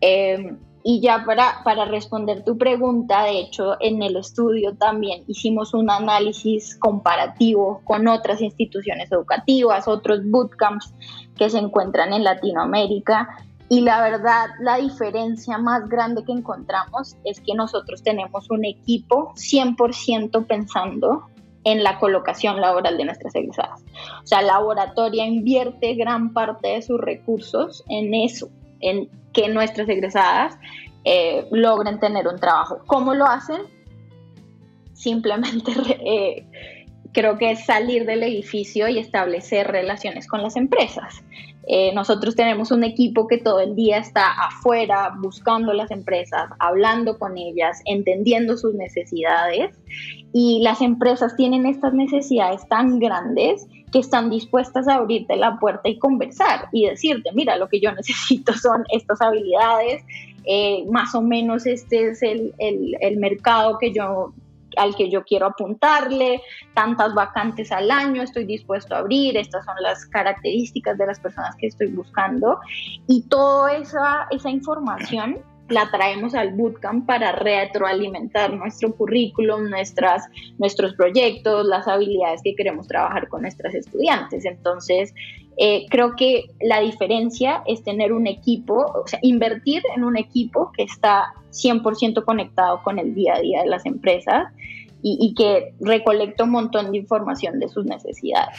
Em, 0.01 0.59
y 0.89 1.01
ya 1.01 1.25
para, 1.25 1.63
para 1.65 1.85
responder 1.85 2.45
tu 2.45 2.59
pregunta, 2.59 3.25
de 3.25 3.41
hecho, 3.41 3.77
en 3.81 4.03
el 4.03 4.17
estudio 4.17 4.77
también 4.77 5.25
hicimos 5.27 5.75
un 5.75 5.91
análisis 5.91 6.77
comparativo 6.77 7.81
con 7.83 8.07
otras 8.07 8.41
instituciones 8.41 9.11
educativas, 9.11 9.89
otros 9.89 10.21
bootcamps 10.25 10.95
que 11.37 11.51
se 11.51 11.59
encuentran 11.59 12.13
en 12.13 12.23
Latinoamérica 12.23 13.29
y 13.69 13.81
la 13.81 14.01
verdad, 14.01 14.47
la 14.61 14.77
diferencia 14.77 15.59
más 15.59 15.89
grande 15.89 16.23
que 16.25 16.33
encontramos 16.33 17.17
es 17.25 17.41
que 17.41 17.55
nosotros 17.55 18.03
tenemos 18.03 18.49
un 18.51 18.65
equipo 18.65 19.33
100% 19.35 20.47
pensando 20.47 21.27
en 21.65 21.83
la 21.83 21.99
colocación 21.99 22.61
laboral 22.61 22.97
de 22.97 23.05
nuestras 23.05 23.35
egresadas. 23.35 23.83
O 24.23 24.27
sea, 24.27 24.41
Laboratoria 24.41 25.27
invierte 25.27 25.95
gran 25.95 26.33
parte 26.33 26.69
de 26.69 26.83
sus 26.83 27.01
recursos 27.01 27.83
en 27.89 28.15
eso, 28.15 28.49
en 28.81 29.09
que 29.33 29.49
nuestras 29.49 29.89
egresadas 29.89 30.57
eh, 31.03 31.49
logren 31.51 31.99
tener 31.99 32.29
un 32.29 32.39
trabajo. 32.39 32.79
¿Cómo 32.87 33.15
lo 33.15 33.27
hacen? 33.27 33.63
Simplemente 34.93 35.73
eh, 36.07 36.47
creo 37.17 37.39
que 37.39 37.51
es 37.51 37.65
salir 37.65 38.05
del 38.05 38.23
edificio 38.23 38.89
y 38.89 38.99
establecer 38.99 39.67
relaciones 39.69 40.29
con 40.29 40.43
las 40.43 40.55
empresas. 40.55 41.25
Eh, 41.67 41.91
nosotros 41.95 42.37
tenemos 42.37 42.71
un 42.71 42.85
equipo 42.85 43.27
que 43.27 43.39
todo 43.39 43.61
el 43.61 43.75
día 43.75 43.97
está 43.97 44.31
afuera 44.33 45.15
buscando 45.19 45.73
las 45.73 45.91
empresas, 45.91 46.51
hablando 46.59 47.19
con 47.19 47.39
ellas, 47.39 47.81
entendiendo 47.87 48.59
sus 48.59 48.75
necesidades 48.75 49.75
y 50.35 50.61
las 50.63 50.83
empresas 50.83 51.35
tienen 51.37 51.65
estas 51.65 51.95
necesidades 51.95 52.69
tan 52.69 52.99
grandes 52.99 53.67
que 53.91 53.99
están 53.99 54.29
dispuestas 54.29 54.87
a 54.87 54.97
abrirte 54.97 55.37
la 55.37 55.59
puerta 55.59 55.89
y 55.89 55.99
conversar 55.99 56.69
y 56.71 56.85
decirte, 56.85 57.31
mira, 57.33 57.57
lo 57.57 57.71
que 57.71 57.81
yo 57.81 57.93
necesito 57.97 58.53
son 58.53 58.85
estas 58.93 59.23
habilidades, 59.23 60.05
eh, 60.45 60.85
más 60.91 61.15
o 61.15 61.23
menos 61.23 61.65
este 61.65 62.11
es 62.11 62.23
el, 62.23 62.53
el 62.59 63.17
mercado 63.17 63.79
que 63.79 63.95
yo 63.95 64.35
al 64.77 64.95
que 64.95 65.11
yo 65.11 65.25
quiero 65.25 65.47
apuntarle, 65.47 66.43
tantas 66.75 67.15
vacantes 67.15 67.73
al 67.73 67.91
año 67.91 68.23
estoy 68.23 68.45
dispuesto 68.45 68.95
a 68.95 68.99
abrir, 68.99 69.37
estas 69.37 69.65
son 69.65 69.75
las 69.81 70.07
características 70.07 70.97
de 70.99 71.07
las 71.07 71.21
personas 71.21 71.55
que 71.57 71.67
estoy 71.67 71.89
buscando. 71.89 72.59
Y 73.07 73.23
toda 73.29 73.77
esa, 73.77 74.27
esa 74.31 74.51
información 74.51 75.43
la 75.69 75.91
traemos 75.91 76.35
al 76.35 76.55
bootcamp 76.55 77.07
para 77.07 77.33
retroalimentar 77.33 78.53
nuestro 78.53 78.95
currículum, 78.95 79.69
nuestras, 79.69 80.25
nuestros 80.59 80.95
proyectos, 80.95 81.67
las 81.67 81.89
habilidades 81.89 82.41
que 82.43 82.55
queremos 82.55 82.87
trabajar 82.87 83.29
con 83.29 83.43
nuestras 83.43 83.75
estudiantes. 83.75 84.45
Entonces, 84.45 85.13
eh, 85.59 85.87
creo 85.89 86.15
que 86.17 86.45
la 86.61 86.81
diferencia 86.81 87.63
es 87.67 87.83
tener 87.83 88.13
un 88.13 88.27
equipo, 88.27 88.75
o 88.75 89.07
sea, 89.07 89.19
invertir 89.23 89.83
en 89.95 90.05
un 90.05 90.17
equipo 90.17 90.71
que 90.77 90.83
está 90.83 91.33
100% 91.51 92.25
conectado 92.25 92.83
con 92.83 92.99
el 92.99 93.15
día 93.15 93.35
a 93.37 93.41
día 93.41 93.63
de 93.63 93.69
las 93.69 93.87
empresas 93.87 94.53
y, 95.09 95.35
que 95.35 95.73
recolecta 95.81 96.43
un 96.43 96.51
montón 96.51 96.91
de 96.91 96.99
información 96.99 97.61
de 97.61 97.69
sus 97.69 97.85
necesidades. 97.85 98.59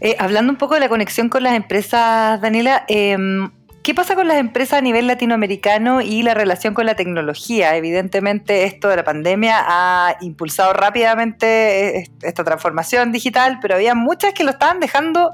Eh, 0.00 0.14
hablando 0.18 0.52
un 0.52 0.58
poco 0.58 0.74
de 0.74 0.80
la 0.80 0.90
conexión 0.90 1.30
con 1.30 1.42
las 1.42 1.54
empresas, 1.54 2.38
Daniela, 2.42 2.84
em, 2.86 3.50
¿Qué 3.84 3.92
pasa 3.92 4.14
con 4.14 4.26
las 4.28 4.38
empresas 4.38 4.78
a 4.78 4.80
nivel 4.80 5.06
latinoamericano 5.06 6.00
y 6.00 6.22
la 6.22 6.32
relación 6.32 6.72
con 6.72 6.86
la 6.86 6.96
tecnología? 6.96 7.76
Evidentemente 7.76 8.64
esto 8.64 8.88
de 8.88 8.96
la 8.96 9.04
pandemia 9.04 9.58
ha 9.58 10.16
impulsado 10.22 10.72
rápidamente 10.72 11.98
eh, 11.98 12.10
esta 12.22 12.44
transformación 12.44 13.12
digital, 13.12 13.58
pero 13.60 13.74
había 13.74 13.94
muchas 13.94 14.32
que 14.32 14.42
lo 14.42 14.52
estaban 14.52 14.80
dejando 14.80 15.32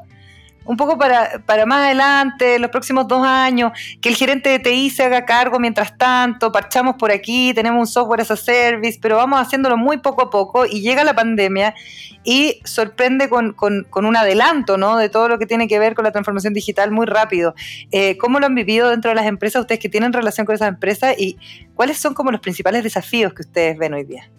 un 0.64 0.77
poco 0.77 0.99
para, 0.99 1.42
para 1.46 1.66
más 1.66 1.87
adelante, 1.87 2.59
los 2.59 2.70
próximos 2.70 3.09
dos 3.09 3.27
años, 3.27 3.73
que 4.01 4.09
el 4.09 4.16
gerente 4.16 4.51
de 4.51 4.59
TI 4.59 4.90
se 4.90 5.05
haga 5.05 5.25
cargo 5.25 5.59
mientras 5.59 5.96
tanto, 5.96 6.53
parchamos 6.53 6.96
por 6.96 7.11
aquí, 7.11 7.53
tenemos 7.55 7.81
un 7.81 7.87
software 7.87 8.20
as 8.20 8.31
a 8.31 8.37
service, 8.37 8.99
pero 9.01 9.16
vamos 9.16 9.40
haciéndolo 9.40 9.77
muy 9.77 9.99
poco 9.99 10.23
a 10.23 10.31
poco 10.31 10.66
y 10.66 10.81
llega 10.81 11.05
la 11.05 11.14
pandemia 11.14 11.75
y 12.23 12.61
sorprende 12.64 13.29
con, 13.29 13.57
un 13.92 14.16
adelanto 14.16 14.77
¿no? 14.77 14.96
de 14.96 15.09
todo 15.09 15.29
lo 15.29 15.38
que 15.38 15.46
tiene 15.46 15.68
que 15.68 15.79
ver 15.79 15.94
con 15.94 16.05
la 16.05 16.12
transformación 16.12 16.53
digital 16.53 16.90
muy 16.90 17.07
rápido. 17.07 17.55
Eh, 17.90 18.18
¿Cómo 18.18 18.40
lo 18.40 18.46
han 18.46 18.55
vivido 18.55 18.90
dentro 18.90 19.11
de 19.11 19.14
las 19.14 19.27
empresas 19.27 19.61
ustedes 19.61 19.81
que 19.81 19.88
tienen 19.88 20.12
relación 20.12 20.46
con 20.46 20.55
esas 20.55 20.68
empresas 20.68 21.14
y 21.18 21.38
cuáles 21.75 21.99
son 21.99 22.14
como 22.14 22.31
los 22.31 22.40
principales 22.40 22.85
desafíos 22.85 23.33
que 23.33 23.42
ustedes 23.42 23.79
ven 23.79 23.94
hoy 23.94 24.05
día? 24.05 24.31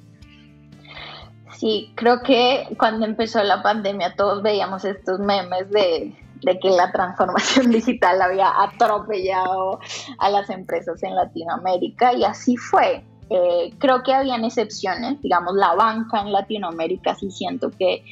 Sí, 1.62 1.91
creo 1.93 2.24
que 2.24 2.65
cuando 2.80 3.06
empezó 3.06 3.43
la 3.43 3.62
pandemia 3.62 4.15
todos 4.15 4.41
veíamos 4.41 4.84
estos 4.84 5.19
memes 5.19 5.69
de, 5.69 6.12
que 6.60 6.69
la 6.71 6.91
transformación 6.91 7.69
digital 7.69 8.19
había 8.19 8.50
atropellado 8.63 9.80
a 10.17 10.30
las 10.32 10.50
empresas 10.50 11.04
en 11.04 11.13
Latinoamérica 11.13 12.13
y 12.13 12.24
así 12.24 12.58
fue. 12.58 13.06
Eh, 13.30 13.76
creo 13.78 14.02
que 14.02 14.12
habían 14.12 14.43
excepciones, 14.43 15.21
digamos, 15.21 15.54
la 15.54 15.76
banca 15.76 16.21
en 16.21 16.32
Latinoamérica 16.32 17.13
sí 17.13 17.30
siento 17.30 17.69
que 17.69 18.04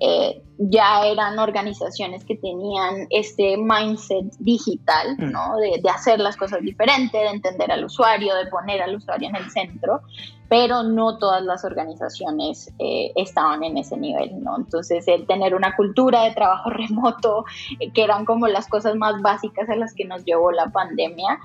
eh, 0.00 0.42
ya 0.58 1.06
eran 1.06 1.38
organizaciones 1.38 2.24
que 2.24 2.36
tenían 2.36 3.06
este 3.10 3.56
mindset 3.56 4.26
digital, 4.38 5.16
mm. 5.18 5.30
¿no? 5.30 5.56
De, 5.56 5.80
hacer 5.88 6.18
las 6.20 6.36
cosas 6.36 6.60
diferentes, 6.62 7.12
de 7.12 7.28
entender 7.28 7.70
al 7.70 7.84
usuario, 7.84 8.34
de 8.34 8.46
poner 8.46 8.82
al 8.82 8.96
usuario 8.96 9.28
en 9.28 9.36
el 9.36 9.50
centro, 9.50 10.02
pero 10.48 10.82
no 10.82 11.18
todas 11.18 11.42
las 11.42 11.64
organizaciones 11.64 12.72
eh, 12.78 13.12
estaban 13.16 13.62
en 13.62 13.76
ese 13.76 13.96
nivel, 13.96 14.42
¿no? 14.42 14.56
Entonces, 14.56 15.06
el 15.08 15.26
tener 15.26 15.54
una 15.54 15.76
cultura 15.76 16.24
de 16.24 16.32
trabajo 16.32 16.70
remoto, 16.70 17.44
eh, 17.80 17.92
que 17.92 18.02
eran 18.02 18.24
como 18.24 18.46
las 18.48 18.68
cosas 18.68 18.96
más 18.96 19.20
básicas 19.22 19.68
a 19.68 19.76
las 19.76 19.94
que 19.94 20.04
nos 20.04 20.24
llevó 20.24 20.52
la 20.52 20.70
pandemia, 20.70 21.38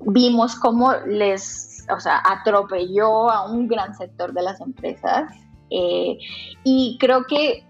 vimos 0.00 0.56
cómo 0.56 0.92
les, 1.06 1.86
o 1.94 2.00
sea, 2.00 2.20
atropelló 2.24 3.30
a 3.30 3.48
un 3.48 3.68
gran 3.68 3.94
sector 3.94 4.32
de 4.32 4.42
las 4.42 4.60
empresas 4.60 5.30
eh, 5.70 6.18
y 6.64 6.96
creo 7.00 7.24
que 7.24 7.64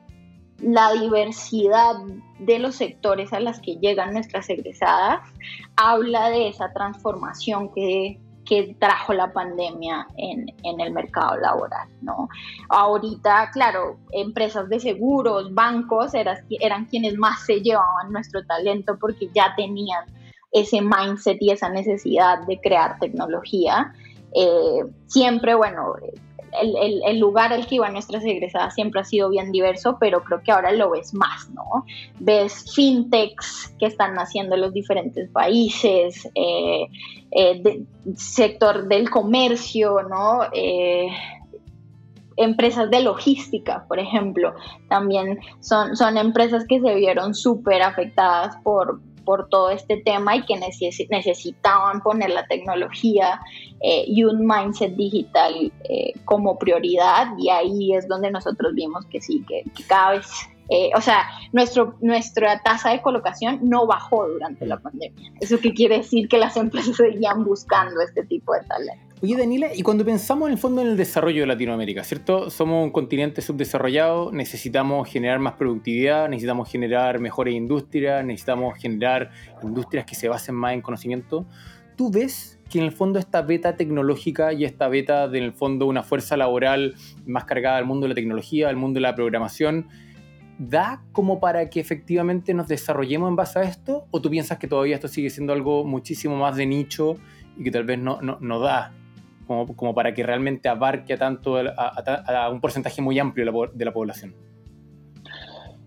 la 0.61 0.93
diversidad 0.93 1.95
de 2.41 2.59
los 2.59 2.77
sectores 2.77 3.33
a 3.33 3.41
las 3.41 3.61
que 3.61 3.77
llegan 3.77 4.13
nuestras 4.13 4.49
egresadas 4.51 5.21
habla 5.77 6.31
de 6.31 6.49
esa 6.49 6.73
transformación 6.73 7.73
que, 7.73 8.21
que 8.45 8.75
trajo 8.81 9.13
la 9.13 9.33
pandemia 9.33 10.09
en, 10.17 10.47
en, 10.65 10.81
el 10.81 10.93
mercado 10.93 11.37
laboral, 11.37 11.89
¿no? 12.01 12.29
Ahorita, 12.71 13.51
claro, 13.53 13.99
empresas 14.11 14.69
de 14.69 14.81
seguros, 14.81 15.55
bancos 15.55 16.15
eran, 16.15 16.39
eran 16.61 16.87
quienes 16.87 17.17
más 17.17 17.45
se 17.45 17.61
llevaban 17.61 18.11
nuestro 18.11 18.45
talento 18.47 18.97
porque 18.99 19.29
ya 19.35 19.55
tenían 19.57 20.07
ese 20.51 20.81
mindset 20.81 21.39
y 21.41 21.51
esa 21.51 21.69
necesidad 21.69 22.41
de 22.47 22.61
crear 22.61 22.99
tecnología. 22.99 23.93
Eh, 24.35 24.81
siempre, 25.07 25.55
bueno, 25.55 25.95
el, 26.63 27.19
lugar 27.19 27.53
al 27.53 27.67
que 27.67 27.77
iban 27.77 27.93
nuestras 27.93 28.25
egresadas 28.25 28.75
siempre 28.75 29.01
ha 29.01 29.05
sido 29.05 29.29
bien 29.31 29.53
diverso, 29.53 29.97
pero 29.99 30.23
creo 30.23 30.43
que 30.43 30.53
ahora 30.53 30.73
lo 30.73 30.91
ves 30.91 31.15
más, 31.15 31.49
¿no? 31.51 31.85
Ves 32.19 32.73
fintechs 32.75 33.75
que 33.79 33.87
están 33.87 34.15
naciendo 34.15 34.55
en 34.55 34.63
los 34.63 34.73
diferentes 34.73 35.31
países, 35.31 36.29
eh, 36.35 36.87
eh, 37.31 37.83
sector 38.17 38.89
del 38.89 39.11
comercio, 39.11 40.03
¿no? 40.03 40.43
Eh, 40.53 41.09
empresas 42.37 42.91
de 42.91 43.03
logística, 43.03 43.85
por 43.89 43.99
ejemplo, 43.99 44.55
también 44.89 45.41
son, 45.61 45.97
son 45.97 46.17
empresas 46.17 46.65
que 46.67 46.81
se 46.81 46.95
vieron 46.95 47.35
súper 47.35 47.83
afectadas 47.83 48.57
por, 48.63 49.01
por 49.29 49.51
todo 49.51 49.69
este 49.69 49.99
tema 49.99 50.37
y 50.37 50.47
que 50.47 50.59
necesitaban 51.11 52.01
poner 52.01 52.31
la 52.31 52.47
tecnología 52.47 53.39
eh, 53.83 54.05
y 54.07 54.25
un 54.25 54.47
mindset 54.47 54.97
digital 54.97 55.71
eh, 55.85 56.15
como 56.25 56.57
prioridad 56.59 57.27
y 57.37 57.51
ahí 57.51 57.93
es 57.93 58.09
donde 58.09 58.31
nosotros 58.31 58.73
vimos 58.75 59.05
que 59.05 59.21
sí, 59.21 59.45
que, 59.47 59.65
cada 59.87 60.13
vez, 60.13 60.27
eh, 60.71 60.93
o 60.97 61.03
sea, 61.03 61.29
nuestro, 61.53 61.97
nuestra 62.01 62.63
tasa 62.63 62.89
de 62.89 63.03
colocación 63.03 63.59
no 63.69 63.87
bajó 63.87 64.27
durante 64.27 64.65
la 64.65 64.79
pandemia. 64.79 65.31
¿Eso 65.43 65.59
qué 65.61 65.75
quiere 65.75 65.99
decir? 65.99 66.27
Que 66.27 66.39
las 66.39 66.57
empresas 66.57 66.97
seguían 66.97 67.45
buscando 67.45 68.01
este 68.01 68.25
tipo 68.25 68.55
de 68.55 68.61
talento. 68.63 69.08
Oye, 69.21 69.37
Daniela, 69.37 69.75
y 69.75 69.83
cuando 69.83 70.05
pensamos 70.05 70.47
en 70.47 70.53
el 70.53 70.59
fondo 70.61 70.81
en 70.81 70.87
el 70.87 70.97
desarrollo 70.97 71.41
de 71.41 71.49
Latinoamérica, 71.49 72.05
¿cierto? 72.05 72.51
Somos 72.51 72.85
un 72.85 72.93
continente 72.93 73.43
subdesarrollado, 73.43 74.31
necesitamos 74.31 75.09
generar 75.09 75.41
más 75.41 75.55
productividad, 75.55 76.29
necesitamos 76.29 76.71
generar 76.71 77.19
mejores 77.19 77.55
industrias, 77.55 78.25
necesitamos 78.25 78.79
generar 78.79 79.33
industrias 79.61 80.05
que 80.07 80.15
se 80.15 80.29
basen 80.29 80.55
más 80.55 80.75
en 80.75 80.83
conocimiento. 80.83 81.47
¿Tú 81.97 82.13
ves 82.13 82.61
que 82.71 82.79
en 82.79 82.85
el 82.85 82.93
fondo 82.93 83.19
esta 83.19 83.43
beta 83.43 83.75
tecnológica 83.75 84.53
y 84.53 84.65
esta 84.65 84.87
beta 84.87 85.25
en 85.25 85.43
el 85.43 85.53
fondo 85.53 85.87
una 85.87 86.05
fuerza 86.05 86.37
laboral 86.37 86.95
más 87.27 87.45
cargada 87.45 87.77
al 87.77 87.87
mundo 87.87 88.05
de 88.05 88.11
la 88.11 88.15
tecnología, 88.15 88.69
al 88.69 88.77
mundo 88.77 88.99
de 88.99 89.01
la 89.01 89.17
programación, 89.17 89.89
da 90.61 91.03
como 91.11 91.41
para 91.41 91.69
que 91.71 91.81
efectivamente 91.81 92.55
nos 92.55 92.69
desarrollemos 92.69 93.29
en 93.29 93.35
base 93.35 93.59
a 93.59 93.63
esto? 93.63 94.07
¿O 94.13 94.23
tú 94.23 94.31
piensas 94.31 94.59
que 94.59 94.69
todavía 94.69 94.95
esto 94.95 95.09
sigue 95.09 95.29
siendo 95.29 95.53
algo 95.53 95.83
muchísimo 95.83 96.37
más 96.37 96.55
de 96.55 96.67
nicho 96.67 97.17
y 97.59 97.65
que 97.65 97.73
tal 97.73 97.83
vez 97.83 97.99
no, 97.99 98.23
no, 98.23 98.39
no 98.41 98.61
da 98.61 98.93
como, 99.49 99.95
para 99.95 100.15
que 100.15 100.23
realmente 100.23 100.69
abarque 100.69 101.15
a, 101.15 101.19
tanto, 101.19 101.57
a, 101.57 102.51
un 102.51 102.61
porcentaje 102.61 103.03
muy 103.03 103.19
amplio 103.19 103.71
de 103.73 103.85
la, 103.85 103.93
población? 103.93 104.35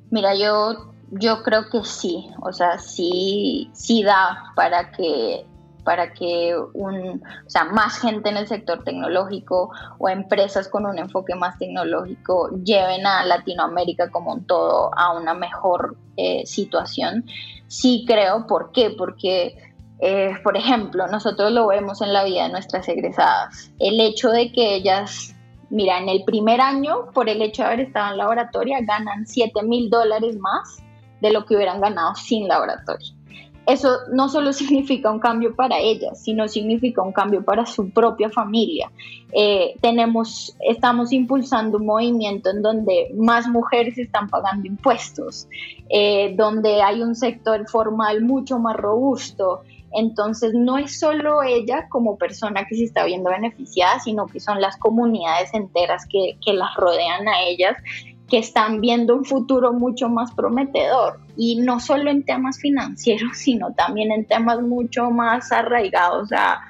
Mira, 0.10 0.36
yo, 0.36 0.94
yo 1.12 1.44
creo 1.44 1.70
que 1.70 1.84
sí, 1.84 2.28
o 2.42 2.52
sea, 2.52 2.80
sí, 2.80 3.70
sí 3.74 4.04
da 4.04 4.52
para 4.56 4.92
que 4.92 5.46
para 5.84 6.14
que 6.14 6.56
un, 6.74 7.24
o 7.46 7.50
sea, 7.50 7.64
más 7.66 8.00
gente 8.00 8.30
en 8.30 8.38
el 8.38 8.48
sector 8.48 8.84
tecnológico 8.84 9.72
o 9.98 10.10
empresas 10.10 10.68
con 10.68 10.86
un 10.86 11.00
enfoque 11.00 11.34
más 11.34 11.58
tecnológico 11.58 12.50
lleven 12.64 13.08
a 13.08 13.26
Latinoamérica 13.26 14.12
como 14.12 14.34
un 14.34 14.46
todo 14.46 14.92
a 14.96 15.18
una 15.18 15.34
mejor 15.34 15.98
eh, 16.18 16.46
situación. 16.46 17.26
Sí 17.68 18.06
creo, 18.08 18.46
¿por 18.46 18.72
qué? 18.72 18.94
Porque 18.96 19.58
eh, 20.02 20.34
por 20.44 20.58
ejemplo, 20.58 21.08
nosotros 21.08 21.52
lo 21.52 21.68
vemos 21.68 22.02
en 22.02 22.12
la 22.12 22.24
vida 22.24 22.44
de 22.44 22.50
nuestras 22.50 22.90
egresadas. 22.90 23.72
El 23.78 24.02
hecho 24.02 24.30
de 24.30 24.52
que 24.52 24.74
ellas, 24.74 25.36
mira, 25.70 26.00
en 26.00 26.10
el 26.10 26.24
primer 26.24 26.60
año, 26.60 27.12
por 27.14 27.30
el 27.30 27.40
hecho 27.44 27.62
de 27.62 27.68
haber 27.68 27.80
estado 27.82 28.12
en 28.12 28.18
laboratoria, 28.18 28.80
ganan 28.82 29.28
7 29.28 29.62
mil 29.62 29.92
dólares 29.92 30.40
más 30.40 30.82
de 31.22 31.32
lo 31.32 31.46
que 31.46 31.56
hubieran 31.56 31.80
ganado 31.80 32.16
sin 32.16 32.48
laboratorio. 32.48 33.14
eso 33.68 33.90
no 34.12 34.28
solo 34.28 34.54
significa 34.62 35.12
un 35.12 35.20
cambio 35.20 35.56
para 35.56 35.78
ellas, 35.78 36.24
sino 36.24 36.48
significa 36.48 37.04
un 37.04 37.12
cambio 37.12 37.46
para 37.46 37.68
su 37.68 37.92
propia 37.92 38.32
familia. 38.32 38.92
Eh, 39.34 39.76
tenemos, 39.82 40.58
estamos 40.62 41.14
impulsando 41.14 41.78
un 41.78 41.86
movimiento 41.86 42.50
en 42.50 42.64
donde 42.64 43.12
más 43.14 43.48
mujeres 43.48 44.00
están 44.00 44.30
pagando 44.30 44.68
impuestos, 44.68 45.48
eh, 45.90 46.34
donde 46.36 46.82
hay 46.82 47.04
un 47.04 47.14
sector 47.14 47.70
formal 47.70 48.24
mucho 48.24 48.58
más 48.58 48.76
robusto. 48.76 49.62
Entonces 49.94 50.54
no 50.54 50.78
es 50.78 51.00
solo 51.00 51.44
ella 51.44 51.88
como 51.90 52.18
persona 52.18 52.66
que 52.66 52.76
se 52.76 52.86
está 52.86 53.06
viendo 53.06 53.30
beneficiada, 53.30 54.00
sino 54.00 54.28
que 54.28 54.40
son 54.40 54.62
las 54.62 54.78
comunidades 54.78 55.54
enteras 55.54 56.06
que, 56.10 56.38
las 56.54 56.76
rodean 56.76 57.28
a 57.28 57.42
ellas 57.44 57.78
que 58.30 58.38
están 58.38 58.80
viendo 58.80 59.16
un 59.16 59.26
futuro 59.26 59.74
mucho 59.74 60.08
más 60.08 60.32
prometedor 60.34 61.20
y 61.36 61.58
no 61.58 61.80
solo 61.80 62.10
en 62.10 62.24
temas 62.24 62.60
financieros, 62.60 63.32
sino 63.38 63.74
también 63.74 64.12
en 64.12 64.26
temas 64.26 64.62
mucho 64.62 65.12
más 65.12 65.52
arraigados 65.52 66.32
a, 66.32 66.62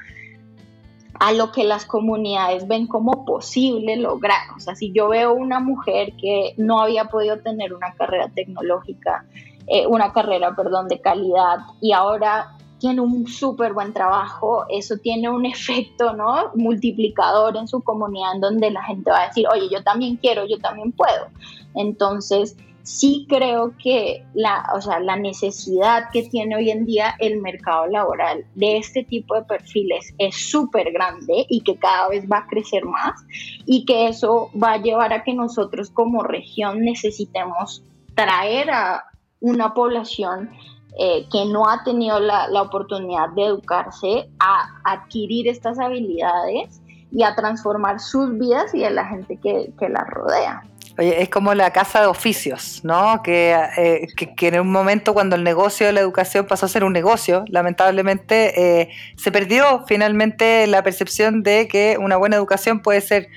a 1.20 1.32
lo 1.34 1.52
que 1.52 1.64
las 1.64 1.86
comunidades 1.86 2.68
ven 2.68 2.88
como 2.88 3.26
posible 3.26 3.96
lograr. 3.98 4.42
O 4.56 4.60
sea, 4.60 4.76
si 4.76 4.92
yo 4.92 5.10
veo 5.10 5.34
una 5.34 5.60
mujer 5.60 6.14
que 6.20 6.56
no 6.58 6.82
había 6.82 7.06
podido 7.06 7.40
tener 7.40 7.74
una 7.74 7.94
carrera 7.94 8.30
tecnológica, 8.30 9.26
eh, 9.68 9.86
una 9.86 10.12
carrera, 10.12 10.56
perdón, 10.56 10.88
de 10.88 11.00
calidad 11.00 11.60
y 11.80 11.92
ahora 11.92 12.58
tiene 12.82 13.00
un 13.00 13.28
súper 13.28 13.74
buen 13.74 13.94
trabajo, 13.94 14.66
eso 14.68 14.98
tiene 14.98 15.30
un 15.30 15.46
efecto 15.46 16.14
¿no? 16.14 16.52
multiplicador 16.56 17.56
en 17.56 17.68
su 17.68 17.82
comunidad 17.82 18.36
en 18.36 18.42
donde 18.42 18.72
la 18.72 18.84
gente 18.84 19.12
va 19.12 19.22
a 19.22 19.28
decir, 19.28 19.46
oye, 19.48 19.70
yo 19.72 19.84
también 19.84 20.18
quiero, 20.18 20.48
yo 20.48 20.58
también 20.58 20.92
puedo. 20.92 21.28
Entonces, 21.76 22.58
sí 22.82 23.28
creo 23.30 23.76
que 23.78 24.26
la, 24.34 24.68
o 24.76 24.82
sea, 24.82 25.00
la 25.00 25.16
necesidad 25.16 26.10
que 26.12 26.24
tiene 26.24 26.56
hoy 26.56 26.72
en 26.72 26.86
día 26.86 27.14
el 27.20 27.40
mercado 27.40 27.86
laboral 27.86 28.46
de 28.56 28.78
este 28.78 29.04
tipo 29.04 29.36
de 29.36 29.44
perfiles 29.44 30.16
es 30.18 30.50
súper 30.50 30.92
grande 30.92 31.46
y 31.50 31.62
que 31.62 31.78
cada 31.78 32.10
vez 32.10 32.26
va 32.30 32.40
a 32.40 32.48
crecer 32.48 32.84
más 32.86 33.24
y 33.68 33.86
que 33.86 34.08
eso 34.08 34.50
va 34.62 34.74
a 34.74 34.82
llevar 34.82 35.14
a 35.14 35.24
que 35.24 35.36
nosotros 35.36 35.92
como 35.92 36.24
región 36.24 36.82
necesitemos 36.82 37.84
traer 38.16 38.72
a 38.72 39.04
una 39.40 39.76
población 39.76 40.50
eh, 41.00 41.26
que 41.32 41.46
no 41.46 41.70
ha 41.70 41.84
tenido 41.84 42.20
la, 42.20 42.48
oportunidad 42.62 43.30
de 43.30 43.46
educarse 43.46 44.30
a 44.40 44.68
adquirir 44.84 45.48
estas 45.48 45.80
habilidades 45.80 46.82
y 47.12 47.24
a 47.24 47.36
transformar 47.36 48.00
sus 48.00 48.38
vidas 48.38 48.74
y 48.74 48.80
de 48.80 48.92
la 48.92 49.06
gente 49.06 49.38
que, 49.38 49.72
que 49.80 49.90
la 49.90 50.04
rodea. 50.04 50.64
Oye, 50.98 51.22
es 51.22 51.30
como 51.30 51.54
la 51.54 51.72
casa 51.72 52.02
de 52.02 52.08
oficios, 52.08 52.82
¿no? 52.84 53.22
Eh, 53.26 54.08
que, 54.18 54.36
que, 54.36 54.48
en 54.50 54.60
un 54.60 54.72
momento 54.72 55.14
cuando 55.14 55.36
el 55.36 55.44
negocio 55.44 55.88
de 55.88 55.94
la 55.94 56.02
educación 56.02 56.46
pasó 56.46 56.66
a 56.66 56.70
ser 56.70 56.84
un 56.84 56.92
negocio, 56.94 57.46
lamentablemente 57.48 58.82
eh, 58.82 58.90
se 59.16 59.32
perdió 59.32 59.86
finalmente 59.88 60.68
la 60.68 60.84
percepción 60.84 61.44
de 61.44 61.68
que 61.68 61.98
una 62.00 62.18
buena 62.18 62.36
educación 62.36 62.82
puede 62.82 63.00
ser 63.02 63.30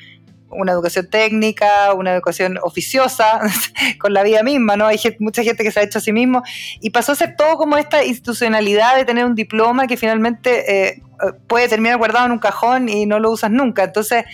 una 0.55 0.73
educación 0.73 1.09
técnica, 1.09 1.93
una 1.95 2.15
educación 2.15 2.59
oficiosa, 2.63 3.41
con 3.99 4.13
la 4.13 4.23
vida 4.23 4.43
misma, 4.43 4.77
¿no? 4.77 4.87
Hay 4.87 4.99
mucha 5.19 5.43
gente 5.43 5.63
que 5.63 5.71
se 5.71 5.81
ha 5.81 5.83
hecho 5.83 5.99
a 5.99 6.03
sí 6.03 6.13
mismo 6.13 6.43
y 6.81 6.91
pasó 6.91 7.13
a 7.13 7.15
ser 7.15 7.37
todo 7.37 7.57
como 7.57 7.77
esta 7.77 8.05
institucionalidad 8.05 8.97
de 8.97 9.05
tener 9.05 9.25
un 9.25 9.35
diploma 9.35 9.87
que 9.87 9.97
finalmente 9.97 10.89
eh, 10.89 11.03
puede 11.47 11.69
terminar 11.69 11.97
guardado 11.99 12.27
en 12.27 12.33
un 12.33 12.39
cajón 12.39 12.89
y 12.89 13.07
no 13.07 13.19
lo 13.19 13.31
usas 13.31 13.51
nunca. 13.51 13.85
Entonces, 13.85 14.25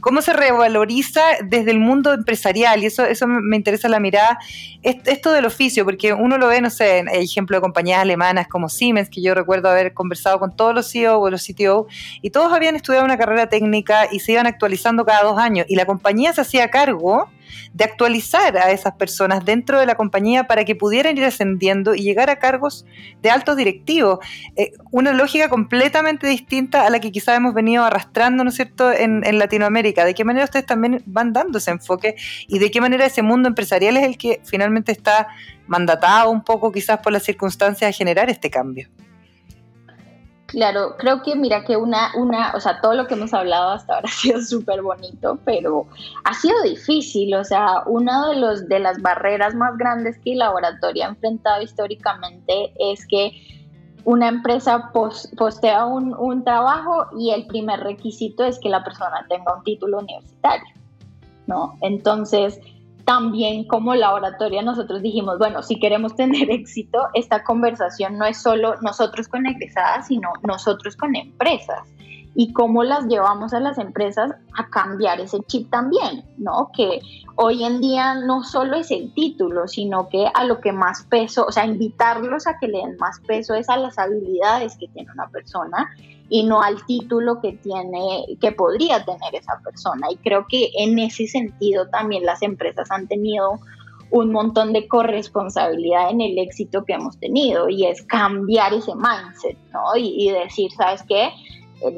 ¿cómo 0.00 0.22
se 0.22 0.32
revaloriza 0.32 1.22
desde 1.44 1.70
el 1.70 1.80
mundo 1.80 2.12
empresarial? 2.12 2.82
Y 2.82 2.86
eso, 2.86 3.04
eso 3.04 3.26
me 3.26 3.56
interesa 3.56 3.88
la 3.88 4.00
mirada, 4.00 4.38
esto 4.82 5.32
del 5.32 5.46
oficio, 5.46 5.84
porque 5.84 6.12
uno 6.12 6.38
lo 6.38 6.48
ve, 6.48 6.60
no 6.60 6.70
sé, 6.70 6.98
en 6.98 7.08
el 7.08 7.22
ejemplo 7.22 7.56
de 7.56 7.60
compañías 7.60 8.00
alemanas 8.00 8.48
como 8.48 8.68
Siemens, 8.68 9.10
que 9.10 9.22
yo 9.22 9.34
recuerdo 9.34 9.68
haber 9.68 9.94
conversado 9.94 10.38
con 10.38 10.54
todos 10.54 10.74
los 10.74 10.90
CEO 10.90 11.18
o 11.18 11.30
los 11.30 11.46
CTO, 11.46 11.86
y 12.22 12.30
todos 12.30 12.52
habían 12.52 12.76
estudiado 12.76 13.04
una 13.04 13.18
carrera 13.18 13.48
técnica 13.48 14.08
y 14.10 14.20
se 14.20 14.32
iban 14.32 14.46
actualizando 14.46 15.04
cada 15.04 15.22
dos 15.22 15.38
años, 15.38 15.66
y 15.68 15.76
la 15.76 15.86
compañía 15.86 16.32
se 16.32 16.40
hacía 16.40 16.70
cargo 16.70 17.30
de 17.72 17.84
actualizar 17.84 18.56
a 18.56 18.70
esas 18.70 18.94
personas 18.94 19.44
dentro 19.44 19.78
de 19.78 19.86
la 19.86 19.94
compañía 19.94 20.44
para 20.44 20.64
que 20.64 20.74
pudieran 20.74 21.16
ir 21.16 21.24
ascendiendo 21.24 21.94
y 21.94 22.02
llegar 22.02 22.30
a 22.30 22.38
cargos 22.38 22.84
de 23.22 23.30
altos 23.30 23.56
directivos. 23.56 24.18
Eh, 24.56 24.72
una 24.90 25.12
lógica 25.12 25.48
completamente 25.48 26.26
distinta 26.26 26.86
a 26.86 26.90
la 26.90 27.00
que 27.00 27.12
quizás 27.12 27.36
hemos 27.36 27.54
venido 27.54 27.84
arrastrando, 27.84 28.44
¿no 28.44 28.50
es 28.50 28.56
cierto?, 28.56 28.92
en, 28.92 29.24
en, 29.24 29.38
Latinoamérica. 29.38 30.04
¿De 30.04 30.14
qué 30.14 30.24
manera 30.24 30.44
ustedes 30.44 30.66
también 30.66 31.02
van 31.06 31.32
dando 31.32 31.58
ese 31.58 31.70
enfoque 31.70 32.16
y 32.46 32.58
de 32.58 32.70
qué 32.70 32.80
manera 32.80 33.06
ese 33.06 33.22
mundo 33.22 33.48
empresarial 33.48 33.96
es 33.96 34.04
el 34.04 34.18
que 34.18 34.40
finalmente 34.44 34.92
está 34.92 35.28
mandatado 35.66 36.30
un 36.30 36.42
poco 36.42 36.72
quizás 36.72 36.98
por 36.98 37.12
las 37.12 37.22
circunstancias 37.22 37.88
a 37.88 37.92
generar 37.92 38.30
este 38.30 38.50
cambio? 38.50 38.88
Claro, 40.48 40.96
creo 40.96 41.22
que 41.22 41.36
mira 41.36 41.62
que 41.62 41.76
una, 41.76 42.10
una, 42.16 42.52
o 42.54 42.60
sea, 42.60 42.80
todo 42.80 42.94
lo 42.94 43.06
que 43.06 43.12
hemos 43.12 43.34
hablado 43.34 43.68
hasta 43.68 43.96
ahora 43.96 44.08
ha 44.08 44.12
sido 44.12 44.40
súper 44.40 44.80
bonito, 44.80 45.38
pero 45.44 45.86
ha 46.24 46.32
sido 46.32 46.62
difícil, 46.62 47.34
o 47.34 47.44
sea, 47.44 47.82
una 47.84 48.30
de, 48.30 48.36
los, 48.36 48.66
de 48.66 48.78
las 48.78 49.02
barreras 49.02 49.54
más 49.54 49.76
grandes 49.76 50.18
que 50.20 50.32
el 50.32 50.38
laboratorio 50.38 51.04
ha 51.04 51.08
enfrentado 51.08 51.60
históricamente 51.60 52.72
es 52.78 53.06
que 53.06 53.32
una 54.04 54.28
empresa 54.28 54.90
postea 55.36 55.84
un, 55.84 56.14
un 56.14 56.42
trabajo 56.44 57.08
y 57.18 57.30
el 57.32 57.46
primer 57.46 57.80
requisito 57.80 58.42
es 58.42 58.58
que 58.58 58.70
la 58.70 58.82
persona 58.82 59.26
tenga 59.28 59.54
un 59.54 59.64
título 59.64 59.98
universitario, 59.98 60.74
¿no? 61.46 61.76
Entonces, 61.82 62.58
también 63.08 63.66
como 63.66 63.94
laboratorio 63.94 64.60
nosotros 64.60 65.00
dijimos, 65.00 65.38
bueno, 65.38 65.62
si 65.62 65.80
queremos 65.80 66.14
tener 66.14 66.50
éxito, 66.50 66.98
esta 67.14 67.42
conversación 67.42 68.18
no 68.18 68.26
es 68.26 68.36
solo 68.36 68.74
nosotros 68.82 69.28
con 69.28 69.46
egresadas, 69.46 70.08
sino 70.08 70.28
nosotros 70.42 70.94
con 70.94 71.16
empresas. 71.16 71.88
Y 72.34 72.52
cómo 72.52 72.84
las 72.84 73.06
llevamos 73.06 73.54
a 73.54 73.60
las 73.60 73.78
empresas 73.78 74.32
a 74.54 74.68
cambiar 74.68 75.20
ese 75.20 75.38
chip 75.46 75.70
también, 75.70 76.22
¿no? 76.36 76.70
Que 76.76 77.00
hoy 77.36 77.64
en 77.64 77.80
día 77.80 78.14
no 78.14 78.44
solo 78.44 78.76
es 78.76 78.90
el 78.90 79.14
título, 79.14 79.66
sino 79.68 80.10
que 80.10 80.26
a 80.34 80.44
lo 80.44 80.60
que 80.60 80.72
más 80.72 81.04
peso, 81.04 81.46
o 81.48 81.50
sea, 81.50 81.64
invitarlos 81.64 82.46
a 82.46 82.58
que 82.58 82.68
le 82.68 82.76
den 82.76 82.98
más 82.98 83.20
peso 83.20 83.54
es 83.54 83.70
a 83.70 83.78
las 83.78 83.98
habilidades 83.98 84.76
que 84.76 84.86
tiene 84.88 85.10
una 85.10 85.28
persona 85.28 85.88
y 86.30 86.44
no 86.44 86.62
al 86.62 86.84
título 86.86 87.40
que 87.40 87.52
tiene, 87.52 88.24
que 88.40 88.52
podría 88.52 89.04
tener 89.04 89.34
esa 89.34 89.58
persona. 89.64 90.08
Y 90.10 90.16
creo 90.16 90.46
que 90.48 90.70
en 90.78 90.98
ese 90.98 91.26
sentido 91.26 91.88
también 91.88 92.24
las 92.24 92.42
empresas 92.42 92.90
han 92.90 93.08
tenido 93.08 93.58
un 94.10 94.32
montón 94.32 94.72
de 94.72 94.88
corresponsabilidad 94.88 96.10
en 96.10 96.20
el 96.20 96.38
éxito 96.38 96.84
que 96.84 96.94
hemos 96.94 97.18
tenido 97.18 97.68
y 97.68 97.86
es 97.86 98.02
cambiar 98.02 98.72
ese 98.72 98.92
mindset, 98.94 99.58
¿no? 99.72 99.96
Y, 99.96 100.30
decir, 100.30 100.70
¿sabes 100.72 101.02
qué? 101.06 101.30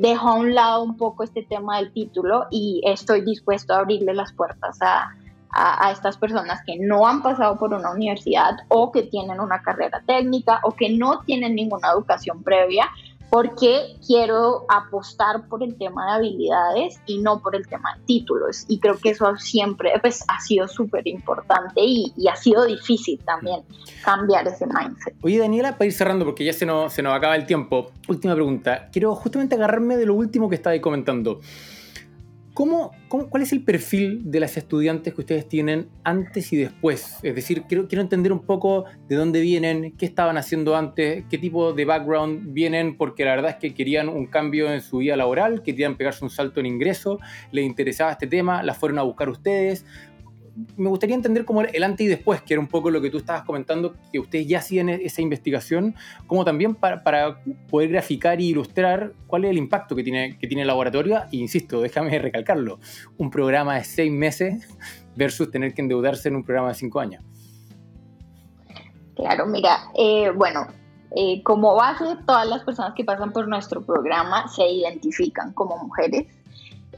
Dejo 0.00 0.28
a 0.28 0.34
un 0.34 0.54
lado 0.54 0.82
un 0.82 0.96
poco 0.96 1.22
este 1.22 1.42
tema 1.42 1.78
del 1.78 1.92
título 1.92 2.46
y 2.50 2.82
estoy 2.84 3.22
dispuesto 3.22 3.74
a 3.74 3.78
abrirle 3.78 4.12
las 4.12 4.32
puertas 4.32 4.76
a, 4.82 5.14
a, 5.52 5.90
estas 5.90 6.16
personas 6.16 6.60
que 6.66 6.76
no 6.78 7.06
han 7.06 7.22
pasado 7.22 7.58
por 7.58 7.72
una 7.72 7.90
universidad 7.90 8.56
o 8.68 8.92
que 8.92 9.02
tienen 9.04 9.40
una 9.40 9.62
carrera 9.62 10.02
técnica 10.06 10.60
o 10.64 10.72
que 10.72 10.90
no 10.90 11.20
tienen 11.20 11.54
ninguna 11.54 11.90
educación 11.92 12.42
previa 12.42 12.90
porque 13.30 13.94
quiero 14.04 14.66
apostar 14.68 15.48
por 15.48 15.62
el 15.62 15.76
tema 15.78 16.06
de 16.06 16.12
habilidades 16.12 17.00
y 17.06 17.18
no 17.18 17.40
por 17.40 17.54
el 17.54 17.66
tema 17.66 17.94
de 17.94 18.04
títulos. 18.04 18.64
Y 18.68 18.80
creo 18.80 18.98
que 18.98 19.10
eso 19.10 19.36
siempre 19.36 19.92
pues, 20.02 20.24
ha 20.26 20.40
sido 20.40 20.66
súper 20.66 21.06
importante 21.06 21.80
y, 21.80 22.12
ha 22.30 22.36
sido 22.36 22.64
difícil 22.64 23.18
también 23.24 23.62
cambiar 24.04 24.46
ese 24.46 24.66
mindset. 24.66 25.14
Oye, 25.22 25.38
Daniela, 25.38 25.72
para 25.72 25.86
ir 25.86 25.92
cerrando, 25.92 26.24
porque 26.24 26.44
ya 26.44 26.52
se 26.52 26.66
nos, 26.66 26.92
se 26.92 27.02
nos 27.02 27.14
acaba 27.14 27.36
el 27.36 27.46
tiempo, 27.46 27.90
última 28.08 28.34
pregunta. 28.34 28.88
Quiero 28.92 29.14
justamente 29.14 29.54
agarrarme 29.54 29.96
de 29.96 30.06
lo 30.06 30.14
último 30.14 30.48
que 30.48 30.56
estabais 30.56 30.80
comentando. 30.80 31.40
¿Cómo, 32.52 32.90
cuál 33.08 33.42
es 33.42 33.52
el 33.52 33.62
perfil 33.62 34.30
de 34.30 34.40
las 34.40 34.56
estudiantes 34.56 35.14
que 35.14 35.20
ustedes 35.20 35.48
tienen 35.48 35.88
antes 36.02 36.52
y 36.52 36.56
después? 36.56 37.18
Es 37.22 37.34
decir, 37.34 37.62
quiero, 37.68 37.86
quiero 37.86 38.02
entender 38.02 38.32
un 38.32 38.40
poco 38.40 38.86
de 39.08 39.14
dónde 39.14 39.40
vienen, 39.40 39.94
qué 39.96 40.04
estaban 40.04 40.36
haciendo 40.36 40.76
antes, 40.76 41.24
qué 41.30 41.38
tipo 41.38 41.72
de 41.72 41.84
background 41.84 42.52
vienen, 42.52 42.96
porque 42.96 43.24
la 43.24 43.36
verdad 43.36 43.52
es 43.52 43.56
que 43.56 43.72
querían 43.72 44.08
un 44.08 44.26
cambio 44.26 44.72
en 44.72 44.80
su 44.80 44.98
vida 44.98 45.16
laboral, 45.16 45.62
querían 45.62 45.96
pegarse 45.96 46.24
un 46.24 46.30
salto 46.30 46.58
en 46.58 46.66
ingreso, 46.66 47.20
les 47.52 47.64
interesaba 47.64 48.10
este 48.10 48.26
tema, 48.26 48.64
las 48.64 48.76
fueron 48.76 48.98
a 48.98 49.02
buscar 49.02 49.28
ustedes 49.28 49.86
me 50.76 50.88
gustaría 50.88 51.14
entender 51.14 51.44
cómo 51.44 51.62
el 51.62 51.82
antes 51.82 52.06
y 52.06 52.08
después, 52.08 52.42
que 52.42 52.54
era 52.54 52.60
un 52.60 52.68
poco 52.68 52.90
lo 52.90 53.00
que 53.00 53.10
tú 53.10 53.18
estabas 53.18 53.42
comentando, 53.42 53.94
que 54.12 54.18
ustedes 54.18 54.46
ya 54.46 54.58
hacían 54.58 54.88
e-, 54.88 55.00
esa 55.04 55.22
investigación, 55.22 55.94
como 56.26 56.44
también 56.44 56.74
para, 56.74 57.02
poder 57.68 57.90
graficar 57.90 58.40
y 58.40 58.48
ilustrar 58.48 59.12
cuál 59.26 59.44
es 59.44 59.50
el 59.50 59.58
impacto 59.58 59.94
que 59.94 60.02
tiene, 60.02 60.38
que 60.38 60.46
tiene 60.46 60.62
el 60.62 60.68
laboratorio. 60.68 61.18
E 61.32 61.36
insisto, 61.36 61.80
déjame 61.80 62.18
recalcarlo, 62.18 62.78
un 63.18 63.30
programa 63.30 63.76
de 63.76 63.84
seis 63.84 64.12
meses 64.12 64.68
versus 65.16 65.50
tener 65.50 65.74
que 65.74 65.82
endeudarse 65.82 66.28
en 66.28 66.36
un 66.36 66.44
programa 66.44 66.68
de 66.68 66.74
cinco 66.74 67.00
años. 67.00 67.24
Claro, 69.16 69.46
mira, 69.46 69.90
eh, 69.98 70.30
bueno, 70.34 70.66
eh, 71.14 71.42
como 71.42 71.74
base, 71.74 72.04
todas 72.26 72.48
las 72.48 72.62
personas 72.64 72.94
que 72.94 73.04
pasan 73.04 73.32
por 73.32 73.48
nuestro 73.48 73.84
programa 73.84 74.48
se 74.48 74.66
identifican 74.66 75.52
como 75.52 75.76
mujeres 75.76 76.26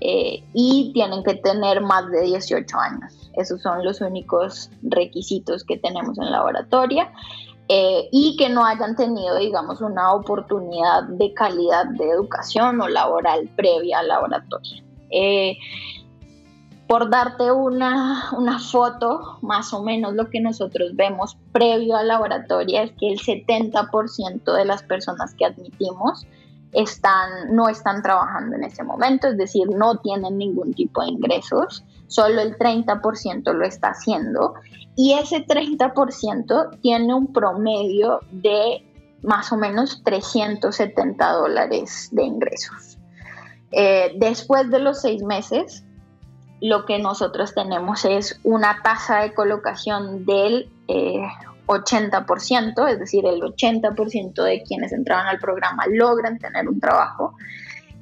eh, 0.05 0.43
y 0.53 0.91
tienen 0.93 1.23
que 1.23 1.35
tener 1.35 1.81
más 1.81 2.11
de 2.11 2.23
18 2.23 2.77
años. 2.77 3.31
Esos 3.37 3.63
son 3.63 3.85
los 3.85 4.01
únicos 4.01 4.69
requisitos 4.83 5.63
que 5.63 5.79
tenemos 5.79 6.19
en 6.19 6.33
laboratorio. 6.33 7.05
eh, 7.69 8.09
y 8.11 8.37
que 8.37 8.49
no 8.49 8.65
hayan 8.67 8.97
tenido, 8.97 9.39
digamos, 9.39 9.81
una 9.81 10.13
oportunidad 10.13 11.05
de 11.05 11.33
calidad 11.33 11.87
de 11.87 12.11
educación 12.11 12.81
o 12.81 12.89
laboral 12.89 13.49
previa 13.57 14.01
al 14.01 14.09
laboratorio. 14.09 14.83
Eh, 15.11 15.57
por 16.89 17.09
darte 17.09 17.53
una, 17.53 18.31
una, 18.37 18.59
foto, 18.59 19.39
más 19.41 19.73
o 19.73 19.83
menos 19.83 20.15
lo 20.15 20.29
que 20.29 20.41
nosotros 20.41 20.95
vemos 20.97 21.39
previo 21.53 21.97
al 21.97 22.09
laboratorio 22.09 22.83
es 22.83 22.91
que 22.99 23.13
el 23.13 23.19
70% 23.21 24.53
de 24.53 24.65
las 24.65 24.83
personas 24.83 25.33
que 25.35 25.47
admitimos 25.47 26.27
están, 26.73 27.55
no 27.55 27.69
están 27.69 28.03
trabajando 28.03 28.57
en 28.57 28.65
ese 28.65 28.83
momento, 28.83 29.29
es 29.29 29.37
decir, 29.37 29.69
no 29.69 29.99
tienen 29.99 30.39
ningún 30.39 30.73
tipo 30.73 31.03
de 31.03 31.09
ingresos, 31.09 31.85
solo 32.07 32.41
el 32.41 32.57
30% 32.57 33.53
lo 33.53 33.65
está 33.65 33.89
haciendo 33.91 34.55
y 34.97 35.13
ese 35.13 35.47
30% 35.47 36.81
tiene 36.81 37.15
un 37.15 37.33
promedio 37.33 38.21
de 38.31 38.87
más 39.23 39.53
o 39.53 39.57
menos 39.57 40.03
370 40.05 41.33
dólares 41.33 42.09
de 42.13 42.25
ingresos. 42.25 42.99
Eh, 43.71 44.13
después 44.17 44.71
de 44.71 44.81
los 44.81 45.01
seis 45.01 45.23
meses, 45.23 45.85
lo 46.61 46.85
que 46.87 46.99
nosotros 46.99 47.55
tenemos 47.55 48.05
es 48.05 48.39
una 48.45 48.83
tasa 48.83 49.21
de 49.21 49.35
colocación 49.35 50.25
del 50.25 50.71
80%, 51.67 52.89
eh, 52.89 52.93
es 52.93 52.99
decir, 52.99 53.25
el 53.27 53.41
80% 53.41 54.43
de 54.43 54.63
quienes 54.63 54.93
entraban 54.93 55.27
al 55.27 55.39
programa 55.39 55.85
logran 55.89 56.39
tener 56.39 56.69
un 56.69 56.81
trabajo 56.81 57.35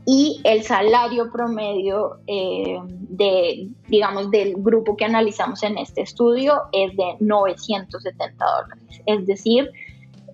y 0.07 0.41
el 0.45 0.63
salario 0.63 1.31
promedio 1.31 2.21
eh, 2.27 2.79
de, 2.89 3.69
digamos, 3.89 4.31
del 4.31 4.55
grupo 4.57 4.97
que 4.97 5.05
analizamos 5.05 5.63
en 5.63 5.79
este 5.79 6.03
estudio 6.03 6.63
es 6.73 6.97
de 6.97 7.17
970 7.21 8.45
dólares. 8.45 9.03
Es 9.07 9.27
decir, 9.27 9.71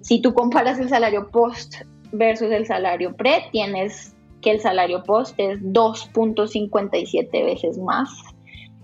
si 0.00 0.20
tú 0.20 0.32
comparas 0.34 0.78
el 0.78 0.88
salario 0.88 1.28
post 1.30 1.76
versus 2.12 2.50
el 2.50 2.66
salario 2.66 3.14
pre, 3.16 3.48
tienes 3.50 4.14
que 4.40 4.52
el 4.52 4.60
salario 4.60 5.02
post 5.02 5.34
es 5.38 5.60
2.57 5.60 7.30
veces 7.32 7.78
más 7.78 8.08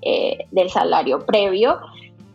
eh, 0.02 0.38
del 0.50 0.68
salario 0.68 1.24
previo, 1.24 1.78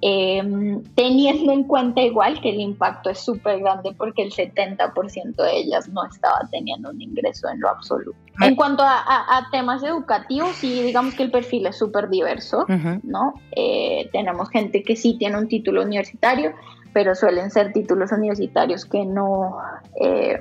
em, 0.01 0.83
teniendo 0.95 1.51
en 1.51 1.63
cuenta 1.63 2.01
igual 2.01 2.39
que 2.41 2.49
el 2.49 2.59
impacto 2.59 3.09
es 3.09 3.19
súper 3.19 3.59
grande 3.59 3.93
porque 3.97 4.23
el 4.23 4.31
70% 4.31 5.35
de 5.35 5.57
ellas 5.57 5.89
no 5.89 6.05
estaba 6.05 6.47
teniendo 6.51 6.89
un 6.89 7.01
ingreso 7.01 7.49
en 7.49 7.59
lo 7.59 7.69
absoluto. 7.69 8.17
En 8.41 8.55
cuanto 8.55 8.83
a, 8.83 9.47
temas 9.51 9.83
educativos, 9.83 10.51
sí, 10.55 10.83
digamos 10.83 11.15
que 11.15 11.23
el 11.23 11.31
perfil 11.31 11.65
es 11.65 11.77
súper 11.77 12.09
diverso, 12.09 12.65
¿no? 13.03 13.33
Eh, 13.55 14.09
tenemos 14.11 14.49
gente 14.49 14.83
que 14.83 14.95
sí 14.95 15.17
tiene 15.17 15.37
un 15.39 15.47
título 15.47 15.81
universitario, 15.81 16.53
pero 16.93 17.15
suelen 17.15 17.49
ser 17.49 17.73
títulos 17.73 18.11
universitarios 18.11 18.85
que 18.85 19.05
no, 19.05 19.57
eh, 19.99 20.39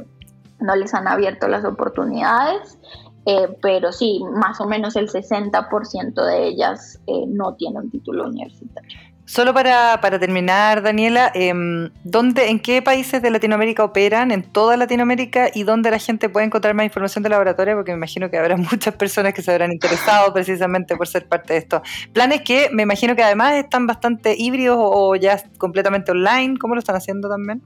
no 0.61 0.77
les 0.77 0.93
han 0.93 1.09
abierto 1.09 1.49
las 1.49 1.65
oportunidades. 1.65 2.79
Eh, 3.29 3.49
pero 3.61 3.91
sí, 3.91 4.23
más 4.33 4.61
o 4.61 4.67
menos 4.67 4.95
el 4.95 5.09
60% 5.09 6.15
de 6.25 6.47
ellas 6.47 7.01
eh, 7.09 7.25
no 7.27 7.55
tienen 7.57 7.83
un 7.83 7.91
título 7.91 8.29
universitario. 8.29 8.97
Solo 9.29 9.53
para, 9.53 9.99
terminar, 10.21 10.83
Daniela, 10.83 11.33
eh, 11.35 11.53
¿dónde, 12.05 12.49
¿en 12.49 12.61
qué 12.61 12.81
países 12.81 13.21
de 13.21 13.31
Latinoamérica 13.31 13.83
operan? 13.83 14.31
¿En 14.31 14.45
toda 14.45 14.77
Latinoamérica? 14.77 15.51
¿Y 15.53 15.65
dónde 15.65 15.91
la 15.91 15.99
gente 15.99 16.29
puede 16.29 16.47
encontrar 16.47 16.75
más 16.75 16.85
información 16.85 17.25
de 17.25 17.31
laboratorio? 17.31 17.75
Porque 17.75 17.91
me 17.91 17.97
imagino 17.97 18.31
que 18.31 18.39
habrá 18.39 18.57
muchas 18.71 18.95
personas 18.95 19.35
que 19.35 19.43
se 19.43 19.51
habrán 19.51 19.73
interesado 19.73 20.33
precisamente 20.33 20.97
por 20.97 21.09
ser 21.09 21.27
parte 21.27 21.55
de 21.55 21.59
esto. 21.59 21.83
Planes 22.13 22.43
que 22.43 22.69
me 22.71 22.85
imagino 22.85 23.17
que 23.17 23.25
además 23.25 23.55
están 23.55 23.89
bastante 23.89 24.37
híbridos 24.39 24.79
o 24.79 25.17
ya 25.17 25.43
completamente 25.59 26.13
online. 26.13 26.57
¿Cómo 26.59 26.77
lo 26.77 26.79
están 26.79 26.95
haciendo 26.95 27.29
también? 27.29 27.63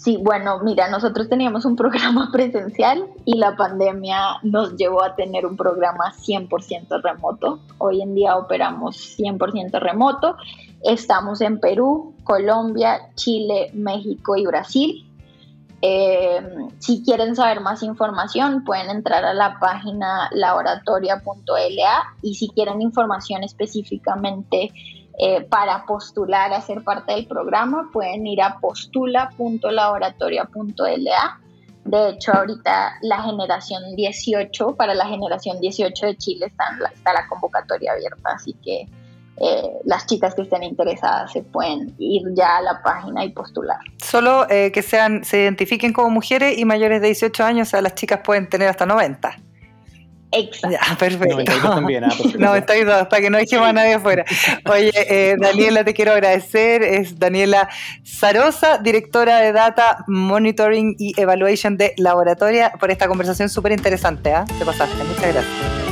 Sí, 0.00 0.16
bueno, 0.16 0.60
mira, 0.60 0.88
nosotros 0.88 1.28
teníamos 1.28 1.66
un 1.66 1.76
programa 1.82 2.30
presencial 2.32 3.04
y 3.26 3.36
la 3.36 3.54
pandemia 3.54 4.38
nos 4.42 4.74
llevó 4.76 5.04
a 5.04 5.14
tener 5.14 5.44
un 5.44 5.58
programa 5.58 6.14
100% 6.14 7.02
remoto. 7.02 7.60
Hoy 7.76 8.00
en 8.00 8.14
día 8.14 8.38
operamos 8.38 8.96
100% 9.18 9.78
remoto. 9.78 10.36
Estamos 10.82 11.42
en 11.42 11.60
Perú, 11.60 12.14
Colombia, 12.24 13.10
Chile, 13.14 13.72
México 13.74 14.36
y 14.36 14.46
Brasil. 14.46 15.06
Eh, 15.82 16.40
si 16.78 17.02
quieren 17.02 17.36
saber 17.36 17.60
más 17.60 17.82
información, 17.82 18.64
pueden 18.64 18.88
entrar 18.88 19.26
a 19.26 19.34
la 19.34 19.58
página 19.60 20.30
laboratoria.la 20.32 22.14
y 22.22 22.36
si 22.36 22.48
quieren 22.48 22.80
información 22.80 23.44
específicamente 23.44 24.72
eh, 25.22 25.42
para 25.42 25.84
postular 25.84 26.50
a 26.54 26.62
ser 26.62 26.82
parte 26.82 27.12
del 27.12 27.26
programa 27.26 27.90
pueden 27.92 28.26
ir 28.26 28.40
a 28.40 28.58
postula.laboratoria.la. 28.58 31.40
De 31.84 32.08
hecho, 32.08 32.32
ahorita 32.32 32.94
la 33.02 33.22
generación 33.24 33.82
18, 33.96 34.76
para 34.76 34.94
la 34.94 35.06
generación 35.06 35.60
18 35.60 36.06
de 36.06 36.16
Chile 36.16 36.46
está, 36.46 36.64
la 37.12 37.28
convocatoria 37.28 37.92
abierta, 37.92 38.30
así 38.34 38.54
que 38.64 38.88
eh, 39.42 39.70
las 39.84 40.06
chicas 40.06 40.34
que 40.34 40.40
estén 40.40 40.62
interesadas 40.62 41.32
se 41.32 41.42
pueden 41.42 41.94
ir 41.98 42.22
ya 42.34 42.56
a 42.56 42.62
la 42.62 42.82
página 42.82 43.22
y 43.22 43.28
postular. 43.28 43.80
Solo 43.98 44.48
eh, 44.48 44.72
que 44.72 44.80
sean, 44.80 45.26
se 45.26 45.42
identifiquen 45.42 45.92
como 45.92 46.08
mujeres 46.08 46.56
y 46.56 46.64
mayores 46.64 47.02
de 47.02 47.08
18 47.08 47.44
años, 47.44 47.68
o 47.68 47.72
sea, 47.72 47.82
las 47.82 47.94
chicas 47.94 48.20
pueden 48.24 48.48
tener 48.48 48.68
hasta 48.68 48.86
90. 48.86 49.36
Exacto. 50.32 50.70
Ya, 50.70 50.96
perfecto. 50.96 51.36
92 51.36 51.62
también, 51.62 52.04
ah, 52.04 52.14
92, 52.38 53.06
para 53.08 53.22
que 53.22 53.30
no 53.30 53.38
dejemos 53.38 53.68
a 53.68 53.72
nadie 53.72 53.94
afuera. 53.94 54.24
Oye, 54.66 54.92
eh, 54.94 55.36
Daniela, 55.38 55.84
te 55.84 55.92
quiero 55.94 56.12
agradecer. 56.12 56.82
Es 56.82 57.18
Daniela 57.18 57.68
Zarosa, 58.06 58.78
directora 58.78 59.38
de 59.38 59.52
Data 59.52 60.04
Monitoring 60.06 60.94
y 60.98 61.20
Evaluation 61.20 61.76
de 61.76 61.94
Laboratoria, 61.96 62.72
por 62.78 62.90
esta 62.90 63.08
conversación 63.08 63.48
súper 63.48 63.72
interesante. 63.72 64.30
¿eh? 64.30 64.44
Te 64.58 64.64
pasaste. 64.64 65.02
Muchas 65.04 65.32
gracias. 65.32 65.89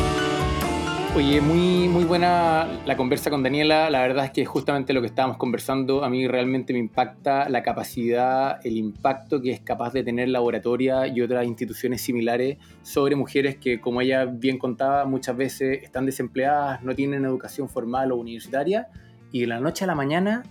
Oye, 1.17 1.41
muy, 1.41 1.89
muy 1.89 2.05
buena 2.05 2.69
la 2.87 2.97
conversa 2.97 3.31
con 3.31 3.43
Daniela. 3.43 3.91
La 3.91 4.03
verdad 4.03 4.27
es 4.27 4.31
que 4.31 4.45
justamente 4.45 4.93
lo 4.93 5.01
que 5.01 5.09
estábamos 5.09 5.37
conversando 5.37 6.05
a 6.05 6.11
mí 6.11 6.29
realmente 6.29 6.73
me 6.73 6.79
impacta 6.79 7.49
la 7.49 7.63
capacidad, 7.63 8.65
el 8.65 8.77
impacto 8.77 9.41
que 9.41 9.51
es 9.51 9.61
capaz 9.61 9.93
de 9.93 10.05
tener 10.05 10.29
Laboratoria 10.29 11.09
y 11.09 11.21
otras 11.21 11.47
instituciones 11.47 12.03
similares 12.03 12.59
sobre 12.83 13.17
mujeres 13.17 13.57
que, 13.57 13.81
como 13.81 14.01
ella 14.01 14.27
bien 14.27 14.59
contaba, 14.59 15.07
muchas 15.07 15.37
veces 15.37 15.83
están 15.83 16.07
desempleadas, 16.07 16.83
no 16.85 16.95
tienen 16.95 17.25
educación 17.25 17.69
formal 17.69 18.13
o 18.13 18.17
universitaria 18.17 18.89
y 19.33 19.41
de 19.41 19.47
la 19.49 19.61
noche 19.61 19.85
a 19.85 19.87
la 19.87 19.95
mañana 19.95 20.45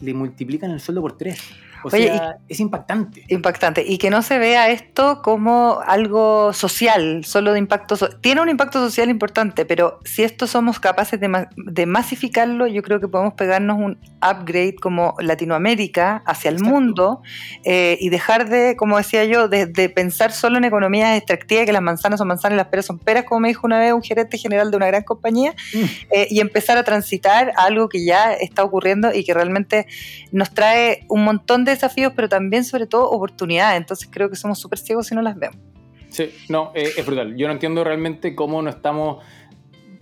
le 0.00 0.14
multiplican 0.14 0.70
el 0.70 0.80
sueldo 0.80 1.02
por 1.02 1.18
tres. 1.18 1.40
O 1.84 1.90
sea, 1.90 2.38
es 2.48 2.60
impactante. 2.60 3.24
Impactante. 3.28 3.84
Y 3.86 3.98
que 3.98 4.10
no 4.10 4.22
se 4.22 4.38
vea 4.38 4.70
esto 4.70 5.22
como 5.22 5.80
algo 5.86 6.52
social, 6.52 7.24
solo 7.24 7.52
de 7.52 7.58
impacto. 7.58 7.96
Tiene 8.20 8.40
un 8.40 8.48
impacto 8.48 8.78
social 8.78 9.10
importante, 9.10 9.64
pero 9.64 10.00
si 10.04 10.22
esto 10.22 10.46
somos 10.46 10.80
capaces 10.80 11.20
de, 11.20 11.86
masificarlo, 11.86 12.66
yo 12.66 12.82
creo 12.82 13.00
que 13.00 13.08
podemos 13.08 13.34
pegarnos 13.34 13.78
un 13.78 13.98
upgrade 14.22 14.76
como 14.80 15.14
Latinoamérica 15.20 16.22
hacia 16.26 16.50
el 16.50 16.60
mundo 16.60 17.22
eh, 17.64 17.98
y 18.00 18.08
dejar 18.08 18.48
de, 18.48 18.76
como 18.76 18.96
decía 18.96 19.24
yo, 19.24 19.48
de, 19.48 19.66
pensar 19.94 20.32
solo 20.32 20.58
en 20.58 20.64
economías 20.64 21.16
extractivas, 21.16 21.66
que 21.66 21.72
las 21.72 21.82
manzanas 21.82 22.18
son 22.18 22.28
manzanas 22.28 22.56
y 22.56 22.58
las 22.58 22.68
peras 22.68 22.86
son 22.86 22.98
peras, 22.98 23.24
como 23.24 23.40
me 23.40 23.48
dijo 23.48 23.66
una 23.66 23.78
vez 23.78 23.92
un 23.92 24.02
gerente 24.02 24.38
general 24.38 24.70
de 24.70 24.76
una 24.76 24.86
gran 24.86 25.02
compañía, 25.02 25.54
mm. 25.74 25.84
eh, 26.10 26.26
y 26.30 26.40
empezar 26.40 26.78
a 26.78 26.84
transitar 26.84 27.52
a 27.56 27.64
algo 27.64 27.88
que 27.88 28.04
ya 28.04 28.32
está 28.32 28.64
ocurriendo 28.64 29.12
y 29.12 29.24
que 29.24 29.34
realmente 29.34 29.86
nos 30.32 30.52
trae 30.52 31.04
un 31.08 31.24
montón 31.24 31.64
de 31.64 31.73
desafíos, 31.74 32.12
pero 32.14 32.28
también 32.28 32.64
sobre 32.64 32.86
todo 32.86 33.10
oportunidades. 33.10 33.78
Entonces 33.78 34.08
creo 34.10 34.30
que 34.30 34.36
somos 34.36 34.58
súper 34.58 34.78
ciegos 34.78 35.06
si 35.06 35.14
no 35.14 35.22
las 35.22 35.36
vemos. 35.36 35.56
Sí, 36.10 36.30
no, 36.48 36.70
eh, 36.74 36.90
es 36.96 37.04
brutal. 37.04 37.36
Yo 37.36 37.48
no 37.48 37.54
entiendo 37.54 37.82
realmente 37.82 38.34
cómo 38.34 38.62
no 38.62 38.70
estamos 38.70 39.24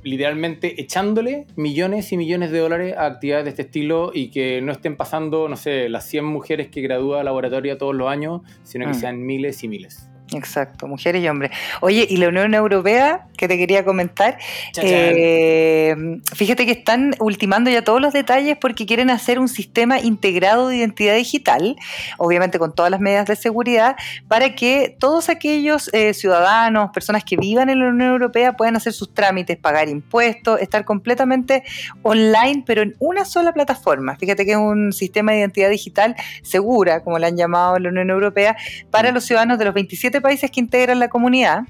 literalmente 0.03 0.81
echándole 0.81 1.47
millones 1.57 2.13
y 2.13 2.17
millones 2.17 2.51
de 2.51 2.59
dólares 2.59 2.95
a 2.97 3.07
actividades 3.07 3.45
de 3.45 3.51
este 3.51 3.63
estilo 3.63 4.11
y 4.13 4.31
que 4.31 4.61
no 4.61 4.73
estén 4.73 4.97
pasando, 4.97 5.49
no 5.49 5.57
sé, 5.57 5.89
las 5.89 6.05
100 6.07 6.25
mujeres 6.25 6.69
que 6.69 6.81
gradúa 6.81 7.23
laboratoria 7.23 7.79
todos 7.79 7.95
los 7.95 8.09
años, 8.09 8.43
sino 8.63 8.87
que 8.87 8.93
mm. 8.93 9.01
sean 9.01 9.25
miles 9.25 9.63
y 9.63 9.69
miles. 9.69 10.12
Exacto, 10.31 10.87
mujeres 10.87 11.23
y 11.23 11.29
hombres. 11.29 11.51
Oye, 11.81 12.07
y 12.09 12.17
la 12.17 12.29
Unión 12.29 12.55
Europea, 12.55 13.27
que 13.37 13.49
te 13.49 13.59
quería 13.59 13.85
comentar, 13.85 14.39
eh, 14.81 15.95
fíjate 16.35 16.65
que 16.65 16.73
están 16.73 17.15
ultimando 17.21 17.71
ya 17.71 17.83
todos 17.83 18.01
los 18.01 18.13
detalles 18.13 18.57
porque 18.59 18.87
quieren 18.87 19.11
hacer 19.11 19.39
un 19.39 19.49
sistema 19.49 20.01
integrado 20.01 20.69
de 20.69 20.77
identidad 20.77 21.17
digital, 21.17 21.77
obviamente 22.19 22.59
con 22.59 22.75
todas 22.75 22.91
las 22.91 23.01
medidas 23.01 23.27
de 23.27 23.37
seguridad, 23.37 23.97
para 24.29 24.55
que 24.55 24.97
todos 24.99 25.29
aquellos 25.29 25.91
eh, 25.93 26.15
ciudadanos, 26.15 26.91
personas 26.93 27.25
que 27.25 27.37
vivan 27.37 27.69
en 27.69 27.81
la 27.81 27.89
Unión 27.89 28.11
Europea 28.11 28.55
puedan 28.55 28.77
hacer 28.77 28.93
sus 28.93 29.13
trámites, 29.13 29.59
pagar 29.59 29.89
impuestos, 29.89 30.61
estar 30.61 30.85
completamente 30.85 31.63
online, 32.03 32.63
pero 32.67 32.83
en 32.83 32.97
una 33.01 33.25
sola 33.25 33.53
plataforma. 33.53 34.17
Fíjate 34.17 34.45
que 34.47 34.53
es 34.53 34.57
un 34.57 34.93
sistema 34.93 35.33
de 35.33 35.39
identidad 35.39 35.69
digital 35.69 36.15
segura, 36.43 37.03
como 37.03 37.19
la 37.19 37.27
han 37.27 37.37
llamado 37.37 37.77
en 37.77 37.83
la 37.83 37.89
Unión 37.91 38.11
Europea, 38.11 38.57
para 38.91 39.11
mm. 39.11 39.15
los 39.15 39.25
ciudadanos 39.25 39.59
de 39.59 39.65
los 39.67 39.75
27 39.75 40.12
países 40.21 40.51
que 40.51 40.61
integran 40.61 40.99
la 40.99 41.09
comunidad. 41.09 41.65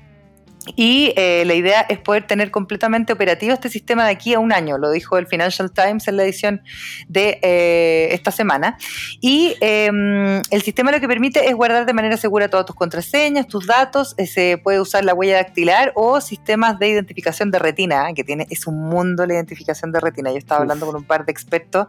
Y 0.76 1.12
eh, 1.16 1.45
la 1.45 1.55
idea 1.55 1.80
es 1.80 1.99
poder 1.99 2.26
tener 2.26 2.51
completamente 2.51 3.12
operativo 3.12 3.53
este 3.53 3.68
sistema 3.68 4.05
de 4.05 4.12
aquí 4.12 4.34
a 4.34 4.38
un 4.38 4.53
año, 4.53 4.78
lo 4.78 4.90
dijo 4.90 5.18
el 5.18 5.26
Financial 5.26 5.72
Times 5.72 6.07
en 6.07 6.16
la 6.16 6.22
edición 6.22 6.62
de 7.09 7.40
eh, 7.43 8.09
esta 8.12 8.30
semana. 8.30 8.78
Y 9.20 9.57
em, 9.61 10.40
el 10.51 10.62
sistema 10.62 10.93
lo 10.93 11.01
que 11.01 11.09
permite 11.09 11.49
es 11.49 11.55
guardar 11.55 11.84
de 11.84 11.93
manera 11.93 12.16
segura 12.16 12.49
todas 12.49 12.66
tus 12.66 12.76
contraseñas, 12.76 13.49
tus 13.49 13.66
datos, 13.66 14.14
eh, 14.18 14.26
se 14.26 14.57
puede 14.57 14.80
usar 14.80 15.05
la 15.05 15.14
huella 15.14 15.36
dactilar 15.36 15.93
o 15.97 16.20
sistemas 16.20 16.78
de 16.78 16.88
identificación 16.88 17.51
de 17.51 17.59
retina, 17.59 18.12
que 18.14 18.22
tiene, 18.22 18.47
es 18.49 18.66
un 18.66 18.88
mundo 18.88 19.26
la 19.26 19.34
identificación 19.34 19.90
de 19.90 19.99
retina. 19.99 20.30
Yo 20.30 20.38
estaba 20.38 20.61
hablando 20.61 20.86
con 20.86 20.95
un 20.95 21.05
par 21.05 21.26
de 21.26 21.32
expertos. 21.32 21.88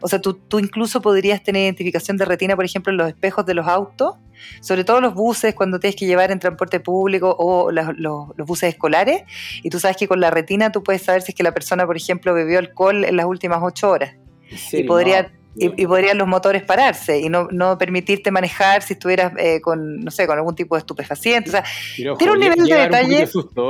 O 0.00 0.08
sea, 0.08 0.20
tú, 0.20 0.34
tú 0.34 0.58
incluso 0.58 1.02
podrías 1.02 1.42
tener 1.42 1.64
identificación 1.64 2.16
de 2.16 2.24
retina, 2.24 2.56
por 2.56 2.64
ejemplo, 2.64 2.92
en 2.92 2.96
los 2.96 3.08
espejos 3.08 3.44
de 3.44 3.54
los 3.54 3.66
autos 3.66 4.14
sobre 4.60 4.84
todo 4.84 5.00
los 5.00 5.14
buses 5.14 5.54
cuando 5.54 5.78
tienes 5.78 5.96
que 5.96 6.06
llevar 6.06 6.30
en 6.30 6.38
transporte 6.38 6.80
público 6.80 7.34
o 7.38 7.70
los, 7.70 7.96
los, 7.96 8.34
buses 8.38 8.70
escolares, 8.74 9.22
y 9.62 9.70
tú 9.70 9.78
sabes 9.80 9.96
que 9.96 10.08
con 10.08 10.20
la 10.20 10.30
retina 10.30 10.72
tú 10.72 10.82
puedes 10.82 11.02
saber 11.02 11.22
si 11.22 11.32
es 11.32 11.36
que 11.36 11.42
la 11.42 11.52
persona, 11.52 11.86
por 11.86 11.96
ejemplo, 11.96 12.34
bebió 12.34 12.58
alcohol 12.58 13.04
en 13.04 13.16
las 13.16 13.26
últimas 13.26 13.60
ocho 13.62 13.90
horas. 13.90 14.16
y 14.72 14.84
podría 14.84 15.32
y, 15.56 15.86
podrían 15.86 16.18
los 16.18 16.28
motores 16.28 16.62
pararse 16.62 17.20
y 17.20 17.28
no, 17.28 17.48
no 17.50 17.78
permitirte 17.78 18.30
manejar 18.30 18.82
si 18.82 18.94
estuvieras 18.94 19.32
eh, 19.38 19.60
con, 19.60 20.00
no 20.00 20.10
sé, 20.10 20.26
con 20.26 20.36
algún 20.36 20.54
tipo 20.54 20.74
de 20.74 20.80
estupefaciente. 20.80 21.50
O 21.50 21.52
sea, 21.52 21.64
tiene 21.96 22.32
un 22.32 22.40
nivel 22.40 22.64
de 22.64 22.74
detalle. 22.74 23.28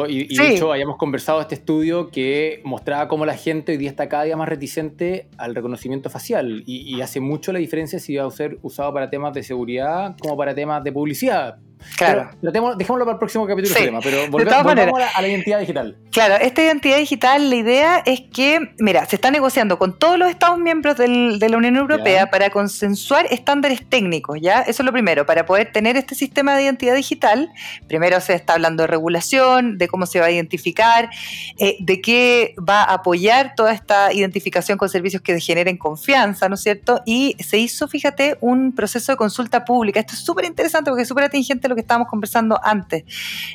y, 0.08 0.34
y 0.34 0.36
de 0.36 0.54
hecho, 0.54 0.72
hayamos 0.72 0.96
conversado 0.96 1.40
este 1.40 1.54
estudio 1.54 2.10
que 2.10 2.60
mostraba 2.64 3.08
cómo 3.08 3.26
la 3.26 3.36
gente 3.36 3.72
hoy 3.72 3.78
día 3.78 3.90
está 3.90 4.08
cada 4.08 4.24
día 4.24 4.36
más 4.36 4.48
reticente 4.48 5.28
al 5.38 5.54
reconocimiento 5.54 6.10
facial 6.10 6.62
y, 6.66 6.96
hace 7.00 7.20
mucho 7.20 7.52
la 7.52 7.58
diferencia 7.58 7.98
si 7.98 8.16
va 8.16 8.26
a 8.26 8.30
ser 8.30 8.58
usado 8.62 8.92
para 8.92 9.10
temas 9.10 9.32
de 9.34 9.42
seguridad 9.42 10.16
como 10.20 10.36
para 10.36 10.54
temas 10.54 10.82
de 10.82 10.92
publicidad. 10.92 11.58
Claro. 11.96 12.30
dejémoslo 12.40 13.04
para 13.04 13.12
el 13.12 13.18
próximo 13.18 13.46
capítulo 13.46 13.74
del 13.74 13.84
tema, 13.84 14.00
pero 14.00 14.30
volvemos, 14.30 14.54
a, 15.14 15.20
la, 15.20 15.28
identidad 15.28 15.60
digital. 15.60 15.96
Claro, 16.10 16.36
esta 16.36 16.62
identidad 16.62 16.96
digital, 16.96 17.50
la 17.50 17.56
idea 17.56 18.02
es 18.04 18.22
que, 18.32 18.72
mira, 18.78 19.04
se 19.04 19.16
está 19.16 19.30
negociando 19.30 19.78
con 19.78 19.98
todos 19.98 20.18
los 20.18 20.30
Estados 20.30 20.58
miembros 20.58 20.96
de 20.96 21.48
la 21.48 21.56
Unión 21.56 21.75
Europea 21.76 22.30
para 22.30 22.50
consensuar 22.50 23.26
estándares 23.30 23.88
técnicos, 23.88 24.38
¿ya? 24.40 24.60
Eso 24.60 24.82
es 24.82 24.86
lo 24.86 24.92
primero, 24.92 25.26
para 25.26 25.46
poder 25.46 25.72
tener 25.72 25.96
este 25.96 26.14
sistema 26.14 26.56
de 26.56 26.64
identidad 26.64 26.94
digital, 26.94 27.50
primero 27.88 28.20
se 28.20 28.34
está 28.34 28.54
hablando 28.54 28.82
de 28.82 28.86
regulación, 28.88 29.78
de 29.78 29.88
cómo 29.88 30.06
se 30.06 30.20
va 30.20 30.26
a 30.26 30.30
identificar, 30.30 31.10
eh, 31.58 31.76
de 31.80 32.00
qué 32.00 32.54
va 32.58 32.82
a 32.82 32.94
apoyar 32.94 33.54
toda 33.54 33.72
esta 33.72 34.12
identificación 34.12 34.78
con 34.78 34.88
servicios 34.88 35.22
que 35.22 35.38
generen 35.40 35.76
confianza, 35.76 36.48
¿no 36.48 36.54
es 36.54 36.62
cierto? 36.62 37.02
Y 37.04 37.36
se 37.40 37.58
hizo, 37.58 37.88
fíjate, 37.88 38.38
un 38.40 38.74
proceso 38.74 39.12
de 39.12 39.16
consulta 39.16 39.64
pública. 39.64 40.00
Esto 40.00 40.14
es 40.14 40.20
súper 40.20 40.44
interesante 40.44 40.90
porque 40.90 41.02
es 41.02 41.08
súper 41.08 41.24
atingente 41.24 41.68
lo 41.68 41.74
que 41.74 41.80
estábamos 41.82 42.08
conversando 42.08 42.58
antes. 42.62 43.04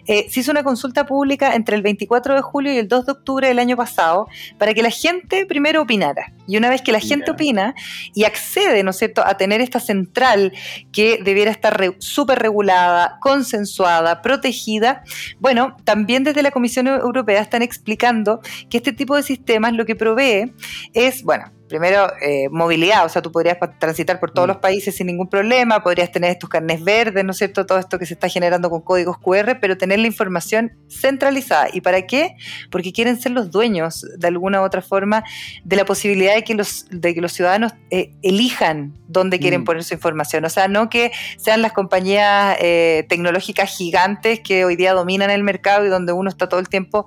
Eh, 0.07 0.27
se 0.29 0.39
hizo 0.41 0.51
una 0.51 0.63
consulta 0.63 1.05
pública 1.05 1.55
entre 1.55 1.75
el 1.75 1.81
24 1.81 2.35
de 2.35 2.41
julio 2.41 2.73
y 2.73 2.77
el 2.77 2.87
2 2.87 3.05
de 3.05 3.11
octubre 3.11 3.47
del 3.47 3.59
año 3.59 3.75
pasado 3.75 4.27
para 4.57 4.73
que 4.73 4.81
la 4.81 4.89
gente 4.89 5.45
primero 5.45 5.81
opinara. 5.81 6.33
Y 6.51 6.57
una 6.57 6.69
vez 6.69 6.81
que 6.81 6.91
la 6.91 6.99
gente 6.99 7.31
opina 7.31 7.75
y 8.13 8.25
accede, 8.25 8.83
¿no 8.83 8.89
es 8.89 8.97
cierto?, 8.97 9.25
a 9.25 9.37
tener 9.37 9.61
esta 9.61 9.79
central 9.79 10.51
que 10.91 11.19
debiera 11.23 11.49
estar 11.49 11.95
súper 11.99 12.39
regulada, 12.39 13.19
consensuada, 13.21 14.21
protegida, 14.21 15.03
bueno, 15.39 15.77
también 15.85 16.25
desde 16.25 16.43
la 16.43 16.51
Comisión 16.51 16.87
Europea 16.87 17.41
están 17.41 17.61
explicando 17.61 18.41
que 18.69 18.75
este 18.77 18.91
tipo 18.91 19.15
de 19.15 19.23
sistemas 19.23 19.71
lo 19.71 19.85
que 19.85 19.95
provee 19.95 20.51
es, 20.93 21.23
bueno, 21.23 21.45
primero, 21.71 22.11
eh, 22.21 22.49
movilidad, 22.49 23.05
o 23.05 23.09
sea, 23.09 23.21
tú 23.21 23.31
podrías 23.31 23.57
transitar 23.79 24.19
por 24.19 24.31
todos 24.31 24.45
mm. 24.45 24.51
los 24.51 24.57
países 24.57 24.93
sin 24.93 25.07
ningún 25.07 25.29
problema, 25.29 25.81
podrías 25.81 26.11
tener 26.11 26.31
estos 26.31 26.49
carnes 26.49 26.83
verdes, 26.83 27.23
¿no 27.23 27.31
es 27.31 27.37
cierto? 27.37 27.65
Todo 27.65 27.79
esto 27.79 27.97
que 27.97 28.05
se 28.05 28.13
está 28.13 28.27
generando 28.27 28.69
con 28.69 28.81
códigos 28.81 29.17
QR, 29.19 29.57
pero 29.61 29.77
tener 29.77 29.99
la 29.99 30.07
información 30.07 30.73
centralizada. 30.89 31.69
¿Y 31.71 31.79
para 31.79 32.05
qué? 32.07 32.35
Porque 32.69 32.91
quieren 32.91 33.19
ser 33.21 33.31
los 33.31 33.51
dueños, 33.51 34.05
de 34.17 34.27
alguna 34.27 34.59
u 34.61 34.65
otra 34.65 34.81
forma, 34.81 35.23
de 35.63 35.77
la 35.77 35.85
posibilidad 35.85 36.35
de 36.35 36.43
que 36.43 36.55
los, 36.55 36.87
de 36.91 37.15
que 37.15 37.21
los 37.21 37.31
ciudadanos 37.31 37.71
eh, 37.89 38.11
elijan 38.21 38.93
dónde 39.07 39.39
quieren 39.39 39.61
mm. 39.61 39.63
poner 39.63 39.85
su 39.85 39.93
información. 39.93 40.43
O 40.43 40.49
sea, 40.49 40.67
no 40.67 40.89
que 40.89 41.13
sean 41.37 41.61
las 41.61 41.71
compañías 41.71 42.57
eh, 42.59 43.05
tecnológicas 43.07 43.77
gigantes 43.77 44.41
que 44.41 44.65
hoy 44.65 44.75
día 44.75 44.91
dominan 44.91 45.29
el 45.29 45.43
mercado 45.43 45.85
y 45.85 45.87
donde 45.89 46.11
uno 46.11 46.29
está 46.29 46.49
todo 46.49 46.59
el 46.59 46.67
tiempo 46.67 47.05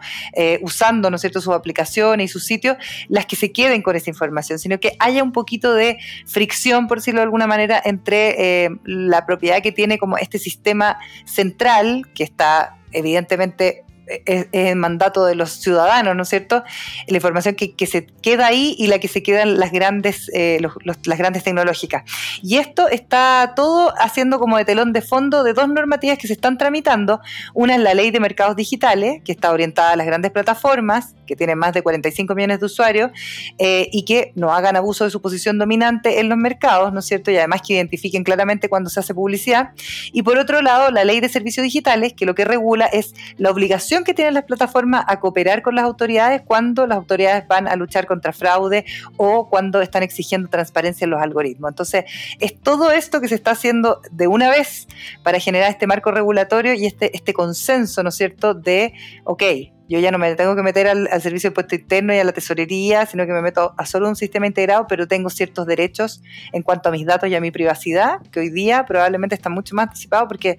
usando, 0.63 1.11
¿no 1.11 1.17
es 1.17 1.21
cierto?, 1.21 1.43
sus 1.43 1.55
aplicaciones 1.55 2.31
y 2.31 2.33
sus 2.33 2.47
sitios, 2.47 2.79
las 3.09 3.27
que 3.27 3.37
se 3.37 3.53
queden 3.53 3.83
con 3.83 3.95
esa 3.95 4.09
información 4.09 4.54
sino 4.59 4.79
que 4.81 4.97
haya 4.99 5.23
un 5.23 5.33
poquito 5.33 5.75
de 5.75 5.99
fricción, 6.27 6.89
por 6.89 6.99
decirlo 6.99 7.21
de 7.21 7.25
alguna 7.25 7.47
manera, 7.47 7.81
entre 7.85 8.65
eh, 8.65 8.71
la 8.85 9.27
propiedad 9.27 9.63
que 9.63 9.73
tiene 9.73 9.99
como 9.99 10.17
este 10.19 10.39
sistema 10.39 10.99
central, 11.25 12.07
que 12.15 12.25
está 12.25 12.79
evidentemente 12.93 13.85
es, 14.07 14.47
el 14.53 14.77
mandato 14.77 15.25
de 15.25 15.35
los 15.35 15.51
ciudadanos, 15.53 16.17
¿no 16.17 16.23
es 16.23 16.29
cierto? 16.29 16.63
La 17.07 17.17
información 17.17 17.55
que, 17.55 17.87
se 17.87 18.07
queda 18.07 18.47
ahí 18.47 18.75
y 18.79 18.87
la 18.87 18.99
que 18.99 19.09
se 19.09 19.23
quedan 19.23 19.59
las 19.59 19.73
grandes, 19.73 20.31
eh, 20.35 20.59
las 20.85 21.19
grandes 21.19 21.45
tecnológicas. 21.45 22.05
Y 22.43 22.57
esto 22.57 22.89
está 22.89 23.53
todo 23.57 23.93
haciendo 23.99 24.39
como 24.39 24.57
de 24.57 24.65
telón 24.65 24.93
de 24.93 25.03
fondo 25.03 25.45
de 25.45 25.53
dos 25.53 25.69
normativas 25.69 26.19
que 26.19 26.27
se 26.27 26.35
están 26.35 26.59
tramitando. 26.59 27.21
Una 27.55 27.75
es 27.77 27.81
la 27.81 27.95
ley 27.95 28.11
de 28.11 28.21
mercados 28.21 28.57
digitales, 28.57 29.23
que 29.25 29.33
está 29.33 29.53
orientada 29.53 29.93
a 29.93 29.97
las 29.97 30.07
grandes 30.07 30.31
plataformas, 30.31 31.15
que 31.27 31.37
tienen 31.37 31.59
más 31.59 31.73
de 31.73 31.83
45 31.83 32.35
millones 32.35 32.61
de 32.61 32.67
usuarios, 32.67 33.11
eh, 33.59 33.89
y 33.93 34.05
que 34.05 34.33
no 34.35 34.53
hagan 34.53 34.77
abuso 34.77 35.05
de 35.05 35.11
su 35.11 35.21
posición 35.21 35.59
dominante 35.59 36.21
en 36.21 36.29
los 36.29 36.39
mercados, 36.39 36.93
¿no 36.93 37.01
es 37.01 37.07
cierto? 37.07 37.31
Y 37.31 37.37
además 37.37 37.63
que 37.67 37.75
identifiquen 37.75 38.25
claramente 38.25 38.69
cuando 38.69 38.91
se 38.91 39.01
hace 39.01 39.15
publicidad. 39.15 39.71
Y 40.13 40.23
por 40.23 40.39
otro 40.39 40.63
lado, 40.63 40.91
la 40.91 41.05
ley 41.05 41.21
de 41.21 41.29
servicios 41.29 41.65
digitales, 41.65 42.13
que 42.13 42.27
lo 42.27 42.35
que 42.35 42.45
regula 42.45 42.87
es 42.87 43.15
la 43.37 43.51
obligación 43.51 44.05
que 44.05 44.15
tienen 44.15 44.35
las 44.35 44.45
plataformas 44.45 45.05
a 45.09 45.21
cooperar 45.21 45.63
con 45.63 45.75
las 45.75 45.85
autoridades 45.85 46.43
cuando 46.45 46.87
las 46.87 46.97
autoridades 46.97 47.47
van 47.49 47.69
a 47.69 47.77
luchar 47.77 48.07
contra 48.07 48.33
fraude 48.33 48.85
o 49.17 49.49
cuando 49.49 49.81
están 49.81 50.03
exigiendo 50.03 50.49
transparencia 50.49 51.05
en 51.05 51.11
los 51.11 51.21
algoritmos. 51.21 51.71
Entonces, 51.71 52.05
es 52.41 52.59
todo 52.61 52.91
esto 52.91 53.21
que 53.21 53.29
se 53.29 53.35
está 53.35 53.53
haciendo 53.53 54.01
de 54.11 54.27
una 54.27 54.51
vez 54.51 54.87
para 55.23 55.39
generar 55.39 55.71
este 55.71 55.87
marco 55.87 56.11
regulatorio 56.11 56.75
y 56.75 56.87
este, 56.87 57.15
este 57.17 57.33
consenso, 57.33 58.03
¿no 58.03 58.09
es 58.09 58.17
cierto?, 58.17 58.55
de, 58.55 58.95
ok, 59.25 59.43
yo 59.89 59.99
ya 59.99 60.11
no 60.11 60.19
me 60.19 60.35
tengo 60.35 60.57
que 60.57 60.63
meter 60.63 60.89
al, 60.89 61.09
servicio 61.21 61.49
de 61.49 61.53
impuesto 61.53 61.75
interno 61.75 62.15
y 62.15 62.19
a 62.19 62.25
la 62.25 62.33
tesorería, 62.33 63.07
sino 63.07 63.27
que 63.27 63.33
me 63.33 63.43
meto 63.43 63.75
a 63.77 63.87
solo 63.87 64.09
un 64.09 64.17
sistema 64.17 64.47
integrado, 64.47 64.87
pero 64.87 65.07
tengo 65.07 65.31
ciertos 65.31 65.67
derechos 65.67 66.23
en 66.53 66.63
cuanto 66.63 66.89
a 66.89 66.93
mis 66.93 67.07
datos 67.07 67.29
y 67.29 67.35
a 67.35 67.41
mi 67.41 67.51
privacidad, 67.51 68.21
que 68.31 68.41
hoy 68.41 68.51
día 68.51 68.85
probablemente 68.87 69.35
están 69.35 69.53
mucho 69.53 69.75
más 69.75 69.89
anticipados 69.89 70.29
porque 70.29 70.59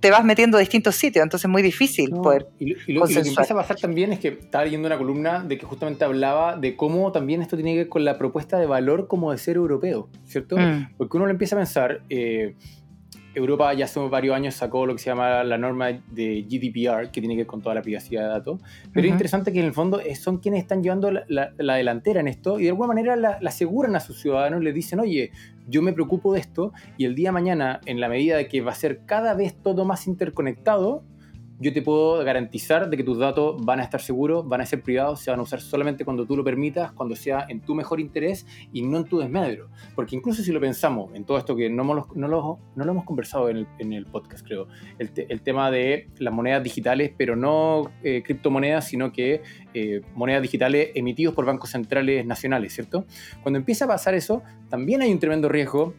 te 0.00 0.10
vas 0.10 0.24
metiendo 0.24 0.56
a 0.56 0.60
distintos 0.60 0.96
sitios, 0.96 1.22
entonces 1.22 1.44
es 1.44 1.50
muy 1.50 1.62
difícil 1.62 2.10
poder. 2.10 2.48
Y, 2.58 2.92
lo, 2.92 3.04
que 3.06 3.18
empieza 3.18 3.52
a 3.52 3.56
pasar 3.56 3.76
también 3.76 4.12
es 4.12 4.18
que 4.18 4.28
estaba 4.28 4.64
leyendo 4.64 4.86
una 4.86 4.96
columna 4.96 5.44
de 5.44 5.58
que 5.58 5.66
justamente 5.66 6.04
hablaba 6.04 6.56
de 6.56 6.74
cómo 6.74 7.12
también 7.12 7.42
esto 7.42 7.56
tiene 7.56 7.72
que 7.72 7.78
ver 7.78 7.88
con 7.88 8.04
la 8.04 8.16
propuesta 8.16 8.58
de 8.58 8.66
valor 8.66 9.08
como 9.08 9.30
de 9.30 9.38
ser 9.38 9.56
europeo, 9.56 10.08
¿cierto? 10.24 10.56
Mm. 10.56 10.94
Porque 10.96 11.18
uno 11.18 11.26
lo 11.26 11.32
empieza 11.32 11.54
a 11.54 11.58
pensar. 11.58 12.00
Eh, 12.08 12.54
Europa 13.34 13.72
ya 13.74 13.84
hace 13.84 14.00
varios 14.08 14.34
años 14.34 14.54
sacó 14.54 14.86
lo 14.86 14.94
que 14.94 14.98
se 14.98 15.10
llama 15.10 15.44
la 15.44 15.58
norma 15.58 15.92
de 16.10 16.46
GDPR, 16.48 17.10
que 17.10 17.20
tiene 17.20 17.34
que 17.34 17.42
ver 17.42 17.46
con 17.46 17.62
toda 17.62 17.74
la 17.74 17.82
privacidad 17.82 18.22
de 18.22 18.28
datos. 18.28 18.60
Pero 18.92 19.06
es 19.06 19.12
interesante 19.12 19.52
que 19.52 19.60
en 19.60 19.66
el 19.66 19.72
fondo 19.72 20.00
son 20.18 20.38
quienes 20.38 20.62
están 20.62 20.82
llevando 20.82 21.10
la, 21.10 21.52
delantera 21.56 22.20
en 22.20 22.28
esto 22.28 22.58
y 22.58 22.64
de 22.64 22.70
alguna 22.70 22.88
manera 22.88 23.16
la, 23.16 23.38
aseguran 23.46 23.96
a 23.96 24.00
sus 24.00 24.20
ciudadanos, 24.20 24.62
les 24.62 24.74
dicen, 24.74 25.00
oye, 25.00 25.30
yo 25.68 25.82
me 25.82 25.92
preocupo 25.92 26.32
de 26.32 26.40
esto 26.40 26.72
y 26.96 27.04
el 27.04 27.14
día 27.14 27.28
de 27.28 27.32
mañana, 27.32 27.80
en 27.86 28.00
la 28.00 28.08
medida 28.08 28.36
de 28.36 28.48
que 28.48 28.60
va 28.60 28.72
a 28.72 28.74
ser 28.74 29.04
cada 29.06 29.34
vez 29.34 29.54
todo 29.54 29.84
más 29.84 30.06
interconectado, 30.06 31.04
yo 31.60 31.72
te 31.74 31.82
puedo 31.82 32.24
garantizar 32.24 32.88
de 32.88 32.96
que 32.96 33.04
tus 33.04 33.18
datos 33.18 33.62
van 33.64 33.80
a 33.80 33.82
estar 33.82 34.00
seguros, 34.00 34.48
van 34.48 34.62
a 34.62 34.66
ser 34.66 34.82
privados, 34.82 35.20
se 35.20 35.30
van 35.30 35.40
a 35.40 35.42
usar 35.42 35.60
solamente 35.60 36.06
cuando 36.06 36.24
tú 36.24 36.34
lo 36.34 36.42
permitas, 36.42 36.90
cuando 36.92 37.14
sea 37.14 37.44
en 37.48 37.60
tu 37.60 37.74
mejor 37.74 38.00
interés 38.00 38.46
y 38.72 38.80
no 38.82 38.96
en 38.96 39.04
tu 39.04 39.18
desmedro. 39.18 39.68
Porque 39.94 40.16
incluso 40.16 40.42
si 40.42 40.52
lo 40.52 40.60
pensamos 40.60 41.14
en 41.14 41.24
todo 41.24 41.36
esto 41.36 41.54
que 41.54 41.68
no, 41.68 41.84
no, 41.84 41.94
lo, 41.94 42.58
no 42.74 42.84
lo 42.84 42.90
hemos 42.90 43.04
conversado 43.04 43.50
en 43.50 43.58
el, 43.58 43.66
en 43.78 43.92
el 43.92 44.06
podcast, 44.06 44.44
creo, 44.44 44.68
el, 44.98 45.10
el, 45.28 45.42
tema 45.42 45.70
de 45.70 46.08
las 46.18 46.32
monedas 46.32 46.62
digitales, 46.62 47.12
pero 47.16 47.36
no 47.36 47.90
eh, 48.02 48.22
criptomonedas, 48.22 48.86
sino 48.86 49.12
que 49.12 49.42
eh, 49.74 50.00
monedas 50.14 50.42
digitales 50.42 50.90
emitidos 50.94 51.34
por 51.34 51.44
bancos 51.44 51.70
centrales 51.70 52.24
nacionales, 52.24 52.72
¿cierto? 52.72 53.04
Cuando 53.42 53.58
empieza 53.58 53.84
a 53.84 53.88
pasar 53.88 54.14
eso, 54.14 54.42
también 54.70 55.02
hay 55.02 55.12
un 55.12 55.18
tremendo 55.18 55.48
riesgo 55.48 55.94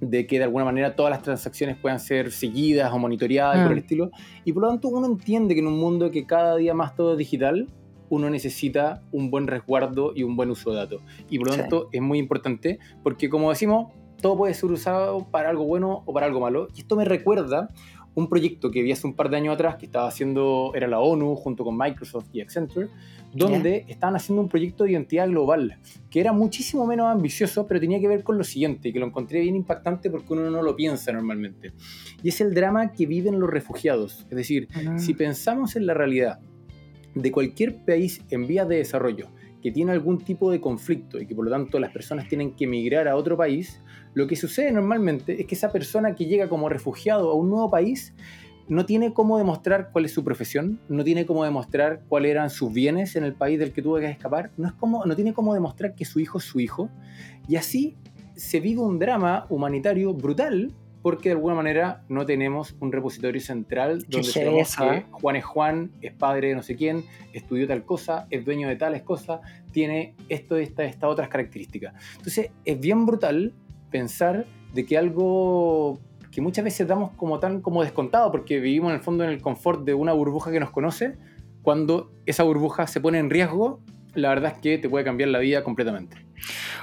de 0.00 0.26
que 0.26 0.38
de 0.38 0.44
alguna 0.44 0.64
manera 0.64 0.94
todas 0.94 1.10
las 1.10 1.22
transacciones 1.22 1.76
puedan 1.76 2.00
ser 2.00 2.30
seguidas 2.30 2.92
o 2.92 2.98
monitoreadas 2.98 3.56
y 3.56 3.62
por 3.62 3.72
el 3.72 3.76
mm. 3.76 3.80
estilo. 3.80 4.10
Y 4.44 4.52
por 4.52 4.62
lo 4.62 4.68
tanto 4.68 4.88
uno 4.88 5.06
entiende 5.06 5.54
que 5.54 5.60
en 5.60 5.66
un 5.66 5.78
mundo 5.78 6.10
que 6.10 6.26
cada 6.26 6.56
día 6.56 6.74
más 6.74 6.94
todo 6.94 7.12
es 7.12 7.18
digital, 7.18 7.68
uno 8.08 8.30
necesita 8.30 9.02
un 9.12 9.30
buen 9.30 9.46
resguardo 9.46 10.12
y 10.14 10.22
un 10.22 10.36
buen 10.36 10.50
uso 10.50 10.70
de 10.70 10.76
datos. 10.76 11.02
Y 11.28 11.38
por 11.38 11.48
lo 11.48 11.56
tanto 11.56 11.88
es 11.92 12.02
muy 12.02 12.18
importante 12.18 12.78
porque 13.02 13.28
como 13.28 13.50
decimos, 13.50 13.92
todo 14.20 14.36
puede 14.36 14.54
ser 14.54 14.70
usado 14.70 15.26
para 15.30 15.50
algo 15.50 15.64
bueno 15.64 16.02
o 16.06 16.12
para 16.12 16.26
algo 16.26 16.40
malo. 16.40 16.68
Y 16.74 16.80
esto 16.80 16.96
me 16.96 17.04
recuerda 17.04 17.68
un 18.16 18.28
proyecto 18.30 18.70
que 18.70 18.82
vi 18.82 18.92
hace 18.92 19.06
un 19.06 19.14
par 19.14 19.28
de 19.28 19.36
años 19.36 19.54
atrás 19.54 19.76
que 19.76 19.84
estaba 19.84 20.08
haciendo, 20.08 20.72
era 20.74 20.88
la 20.88 21.00
ONU 21.00 21.36
junto 21.36 21.64
con 21.64 21.76
Microsoft 21.76 22.26
y 22.32 22.40
Accenture, 22.40 22.88
donde 23.34 23.84
estaban 23.88 24.16
haciendo 24.16 24.40
un 24.40 24.48
proyecto 24.48 24.84
de 24.84 24.92
identidad 24.92 25.28
global, 25.28 25.78
que 26.10 26.20
era 26.20 26.32
muchísimo 26.32 26.86
menos 26.86 27.08
ambicioso, 27.08 27.66
pero 27.66 27.78
tenía 27.78 28.00
que 28.00 28.08
ver 28.08 28.22
con 28.24 28.38
lo 28.38 28.44
siguiente, 28.44 28.90
que 28.90 28.98
lo 28.98 29.06
encontré 29.06 29.40
bien 29.42 29.54
impactante 29.54 30.08
porque 30.08 30.32
uno 30.32 30.50
no 30.50 30.62
lo 30.62 30.74
piensa 30.74 31.12
normalmente. 31.12 31.72
Y 32.22 32.30
es 32.30 32.40
el 32.40 32.54
drama 32.54 32.92
que 32.92 33.04
viven 33.04 33.38
los 33.38 33.50
refugiados. 33.50 34.26
Es 34.30 34.36
decir, 34.36 34.68
si 34.96 35.12
pensamos 35.12 35.76
en 35.76 35.84
la 35.84 35.92
realidad 35.92 36.40
de 37.14 37.30
cualquier 37.30 37.84
país 37.84 38.22
en 38.30 38.46
vías 38.46 38.66
de 38.66 38.76
desarrollo 38.76 39.28
que 39.62 39.72
tiene 39.72 39.92
algún 39.92 40.18
tipo 40.18 40.50
de 40.50 40.60
conflicto 40.60 41.20
y 41.20 41.26
que 41.26 41.34
por 41.34 41.44
lo 41.44 41.50
tanto 41.50 41.78
las 41.78 41.90
personas 41.90 42.28
tienen 42.28 42.52
que 42.52 42.64
emigrar 42.64 43.08
a 43.08 43.16
otro 43.16 43.36
país, 43.36 43.82
lo 44.16 44.26
que 44.26 44.34
sucede 44.34 44.72
normalmente 44.72 45.38
es 45.38 45.46
que 45.46 45.54
esa 45.54 45.70
persona 45.70 46.14
que 46.14 46.24
llega 46.24 46.48
como 46.48 46.70
refugiado 46.70 47.30
a 47.30 47.34
un 47.34 47.50
nuevo 47.50 47.70
país 47.70 48.14
no 48.66 48.86
tiene 48.86 49.12
cómo 49.12 49.36
demostrar 49.36 49.90
cuál 49.92 50.06
es 50.06 50.14
su 50.14 50.24
profesión, 50.24 50.80
no 50.88 51.04
tiene 51.04 51.26
cómo 51.26 51.44
demostrar 51.44 52.00
cuáles 52.08 52.30
eran 52.30 52.48
sus 52.48 52.72
bienes 52.72 53.14
en 53.16 53.24
el 53.24 53.34
país 53.34 53.58
del 53.58 53.74
que 53.74 53.82
tuvo 53.82 53.98
que 53.98 54.08
escapar, 54.08 54.52
no, 54.56 54.68
es 54.68 54.72
como, 54.72 55.04
no 55.04 55.14
tiene 55.14 55.34
cómo 55.34 55.52
demostrar 55.52 55.94
que 55.94 56.06
su 56.06 56.18
hijo 56.18 56.38
es 56.38 56.44
su 56.44 56.60
hijo. 56.60 56.88
Y 57.46 57.56
así 57.56 57.94
se 58.34 58.58
vive 58.58 58.80
un 58.80 58.98
drama 58.98 59.44
humanitario 59.50 60.14
brutal 60.14 60.74
porque 61.02 61.28
de 61.28 61.34
alguna 61.34 61.54
manera 61.54 62.02
no 62.08 62.24
tenemos 62.24 62.74
un 62.80 62.92
repositorio 62.92 63.42
central 63.42 64.02
donde 64.08 64.28
sabemos 64.28 64.70
eso, 64.70 64.82
que 64.82 64.96
¿eh? 64.96 65.06
Juan 65.10 65.36
es 65.36 65.44
Juan, 65.44 65.92
es 66.00 66.14
padre 66.14 66.48
de 66.48 66.54
no 66.54 66.62
sé 66.62 66.74
quién, 66.74 67.04
estudió 67.34 67.68
tal 67.68 67.84
cosa, 67.84 68.26
es 68.30 68.46
dueño 68.46 68.66
de 68.66 68.76
tales 68.76 69.02
cosas, 69.02 69.40
tiene 69.72 70.14
esto, 70.30 70.56
esta, 70.56 70.84
estas 70.84 71.10
otras 71.10 71.28
características. 71.28 71.92
Entonces 72.16 72.50
es 72.64 72.80
bien 72.80 73.04
brutal 73.04 73.52
pensar 73.90 74.46
de 74.72 74.86
que 74.86 74.98
algo 74.98 75.98
que 76.30 76.40
muchas 76.40 76.64
veces 76.64 76.86
damos 76.86 77.12
como 77.12 77.38
tan 77.38 77.62
como 77.62 77.82
descontado 77.82 78.30
porque 78.30 78.60
vivimos 78.60 78.90
en 78.90 78.96
el 78.96 79.02
fondo 79.02 79.24
en 79.24 79.30
el 79.30 79.40
confort 79.40 79.84
de 79.84 79.94
una 79.94 80.12
burbuja 80.12 80.50
que 80.50 80.60
nos 80.60 80.70
conoce, 80.70 81.16
cuando 81.62 82.12
esa 82.26 82.42
burbuja 82.42 82.86
se 82.86 83.00
pone 83.00 83.18
en 83.18 83.30
riesgo, 83.30 83.80
la 84.14 84.28
verdad 84.28 84.52
es 84.54 84.58
que 84.60 84.78
te 84.78 84.88
puede 84.88 85.04
cambiar 85.04 85.30
la 85.30 85.38
vida 85.38 85.64
completamente. 85.64 86.26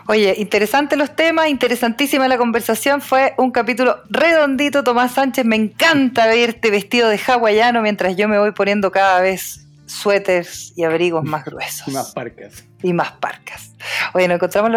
Oye, 0.07 0.35
interesantes 0.37 0.97
los 0.97 1.15
temas, 1.15 1.49
interesantísima 1.49 2.27
la 2.27 2.37
conversación. 2.37 3.01
Fue 3.01 3.33
un 3.37 3.51
capítulo 3.51 3.97
redondito, 4.09 4.83
Tomás 4.83 5.13
Sánchez. 5.13 5.45
Me 5.45 5.55
encanta 5.55 6.27
verte 6.27 6.71
vestido 6.71 7.09
de 7.09 7.17
hawaiano 7.17 7.81
mientras 7.81 8.17
yo 8.17 8.27
me 8.27 8.37
voy 8.37 8.51
poniendo 8.51 8.91
cada 8.91 9.21
vez 9.21 9.65
suéteres 9.85 10.73
y 10.75 10.83
abrigos 10.83 11.23
más 11.23 11.45
gruesos. 11.45 11.87
Y 11.87 11.91
más 11.91 12.11
parcas. 12.11 12.65
Y 12.81 12.93
más 12.93 13.11
parcas. 13.13 13.73
Oye, 14.13 14.27
nos 14.27 14.35
encontramos 14.35 14.71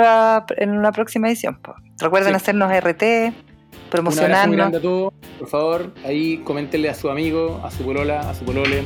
en 0.57 0.71
una 0.71 0.93
próxima 0.93 1.29
edición. 1.29 1.59
po. 1.61 1.75
Recuerden 1.99 2.33
Sí. 2.33 2.37
hacernos 2.37 2.71
RT, 2.73 3.03
Un 3.03 3.27
abrazo 3.27 3.33
muy 3.73 3.91
promocionarnos. 3.91 4.57
grande 4.57 4.79
a 4.79 4.81
todos. 4.83 5.13
Por 5.39 5.49
favor, 5.49 5.95
ahí 6.05 6.39
coméntenle 6.39 6.91
a 6.91 6.95
su 6.95 7.09
amigo, 7.11 7.61
a 7.65 7.71
su 7.71 7.85
polola, 7.85 8.21
a 8.29 8.35
su 8.35 8.45
polole, 8.45 8.85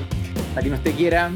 a 0.57 0.61
quien 0.61 0.75
usted 0.75 0.95
quiera. 0.95 1.31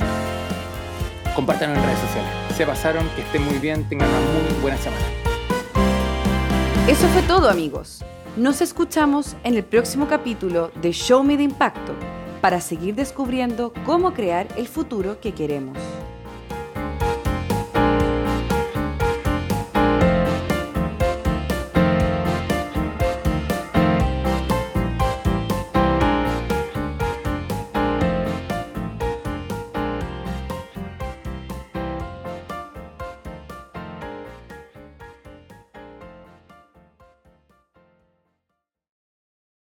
Compártanlo 1.35 1.77
en 1.77 1.83
redes 1.85 1.99
sociales. 1.99 2.31
Se 2.57 2.65
pasaron, 2.67 3.09
que 3.17 3.23
estén 3.23 3.43
muy 3.45 3.59
bien, 3.59 3.89
tengan 3.89 4.09
una 4.09 4.19
muy 4.21 4.61
buena 4.63 4.77
semana. 4.79 5.03
Eso 6.89 7.09
fue 7.09 7.23
todo 7.23 7.49
amigos. 7.51 8.05
Nos 8.37 8.61
escuchamos 8.61 9.37
en 9.43 9.55
el 9.55 9.65
próximo 9.65 10.07
capítulo 10.07 10.71
de 10.81 10.93
Show 10.93 11.25
Me 11.25 11.37
de 11.37 11.45
Impacto 11.45 11.93
para 12.41 12.61
seguir 12.61 12.95
descubriendo 12.95 13.73
cómo 13.87 14.13
crear 14.13 14.47
el 14.57 14.69
futuro 14.69 15.19
que 15.21 15.33
queremos. 15.33 15.79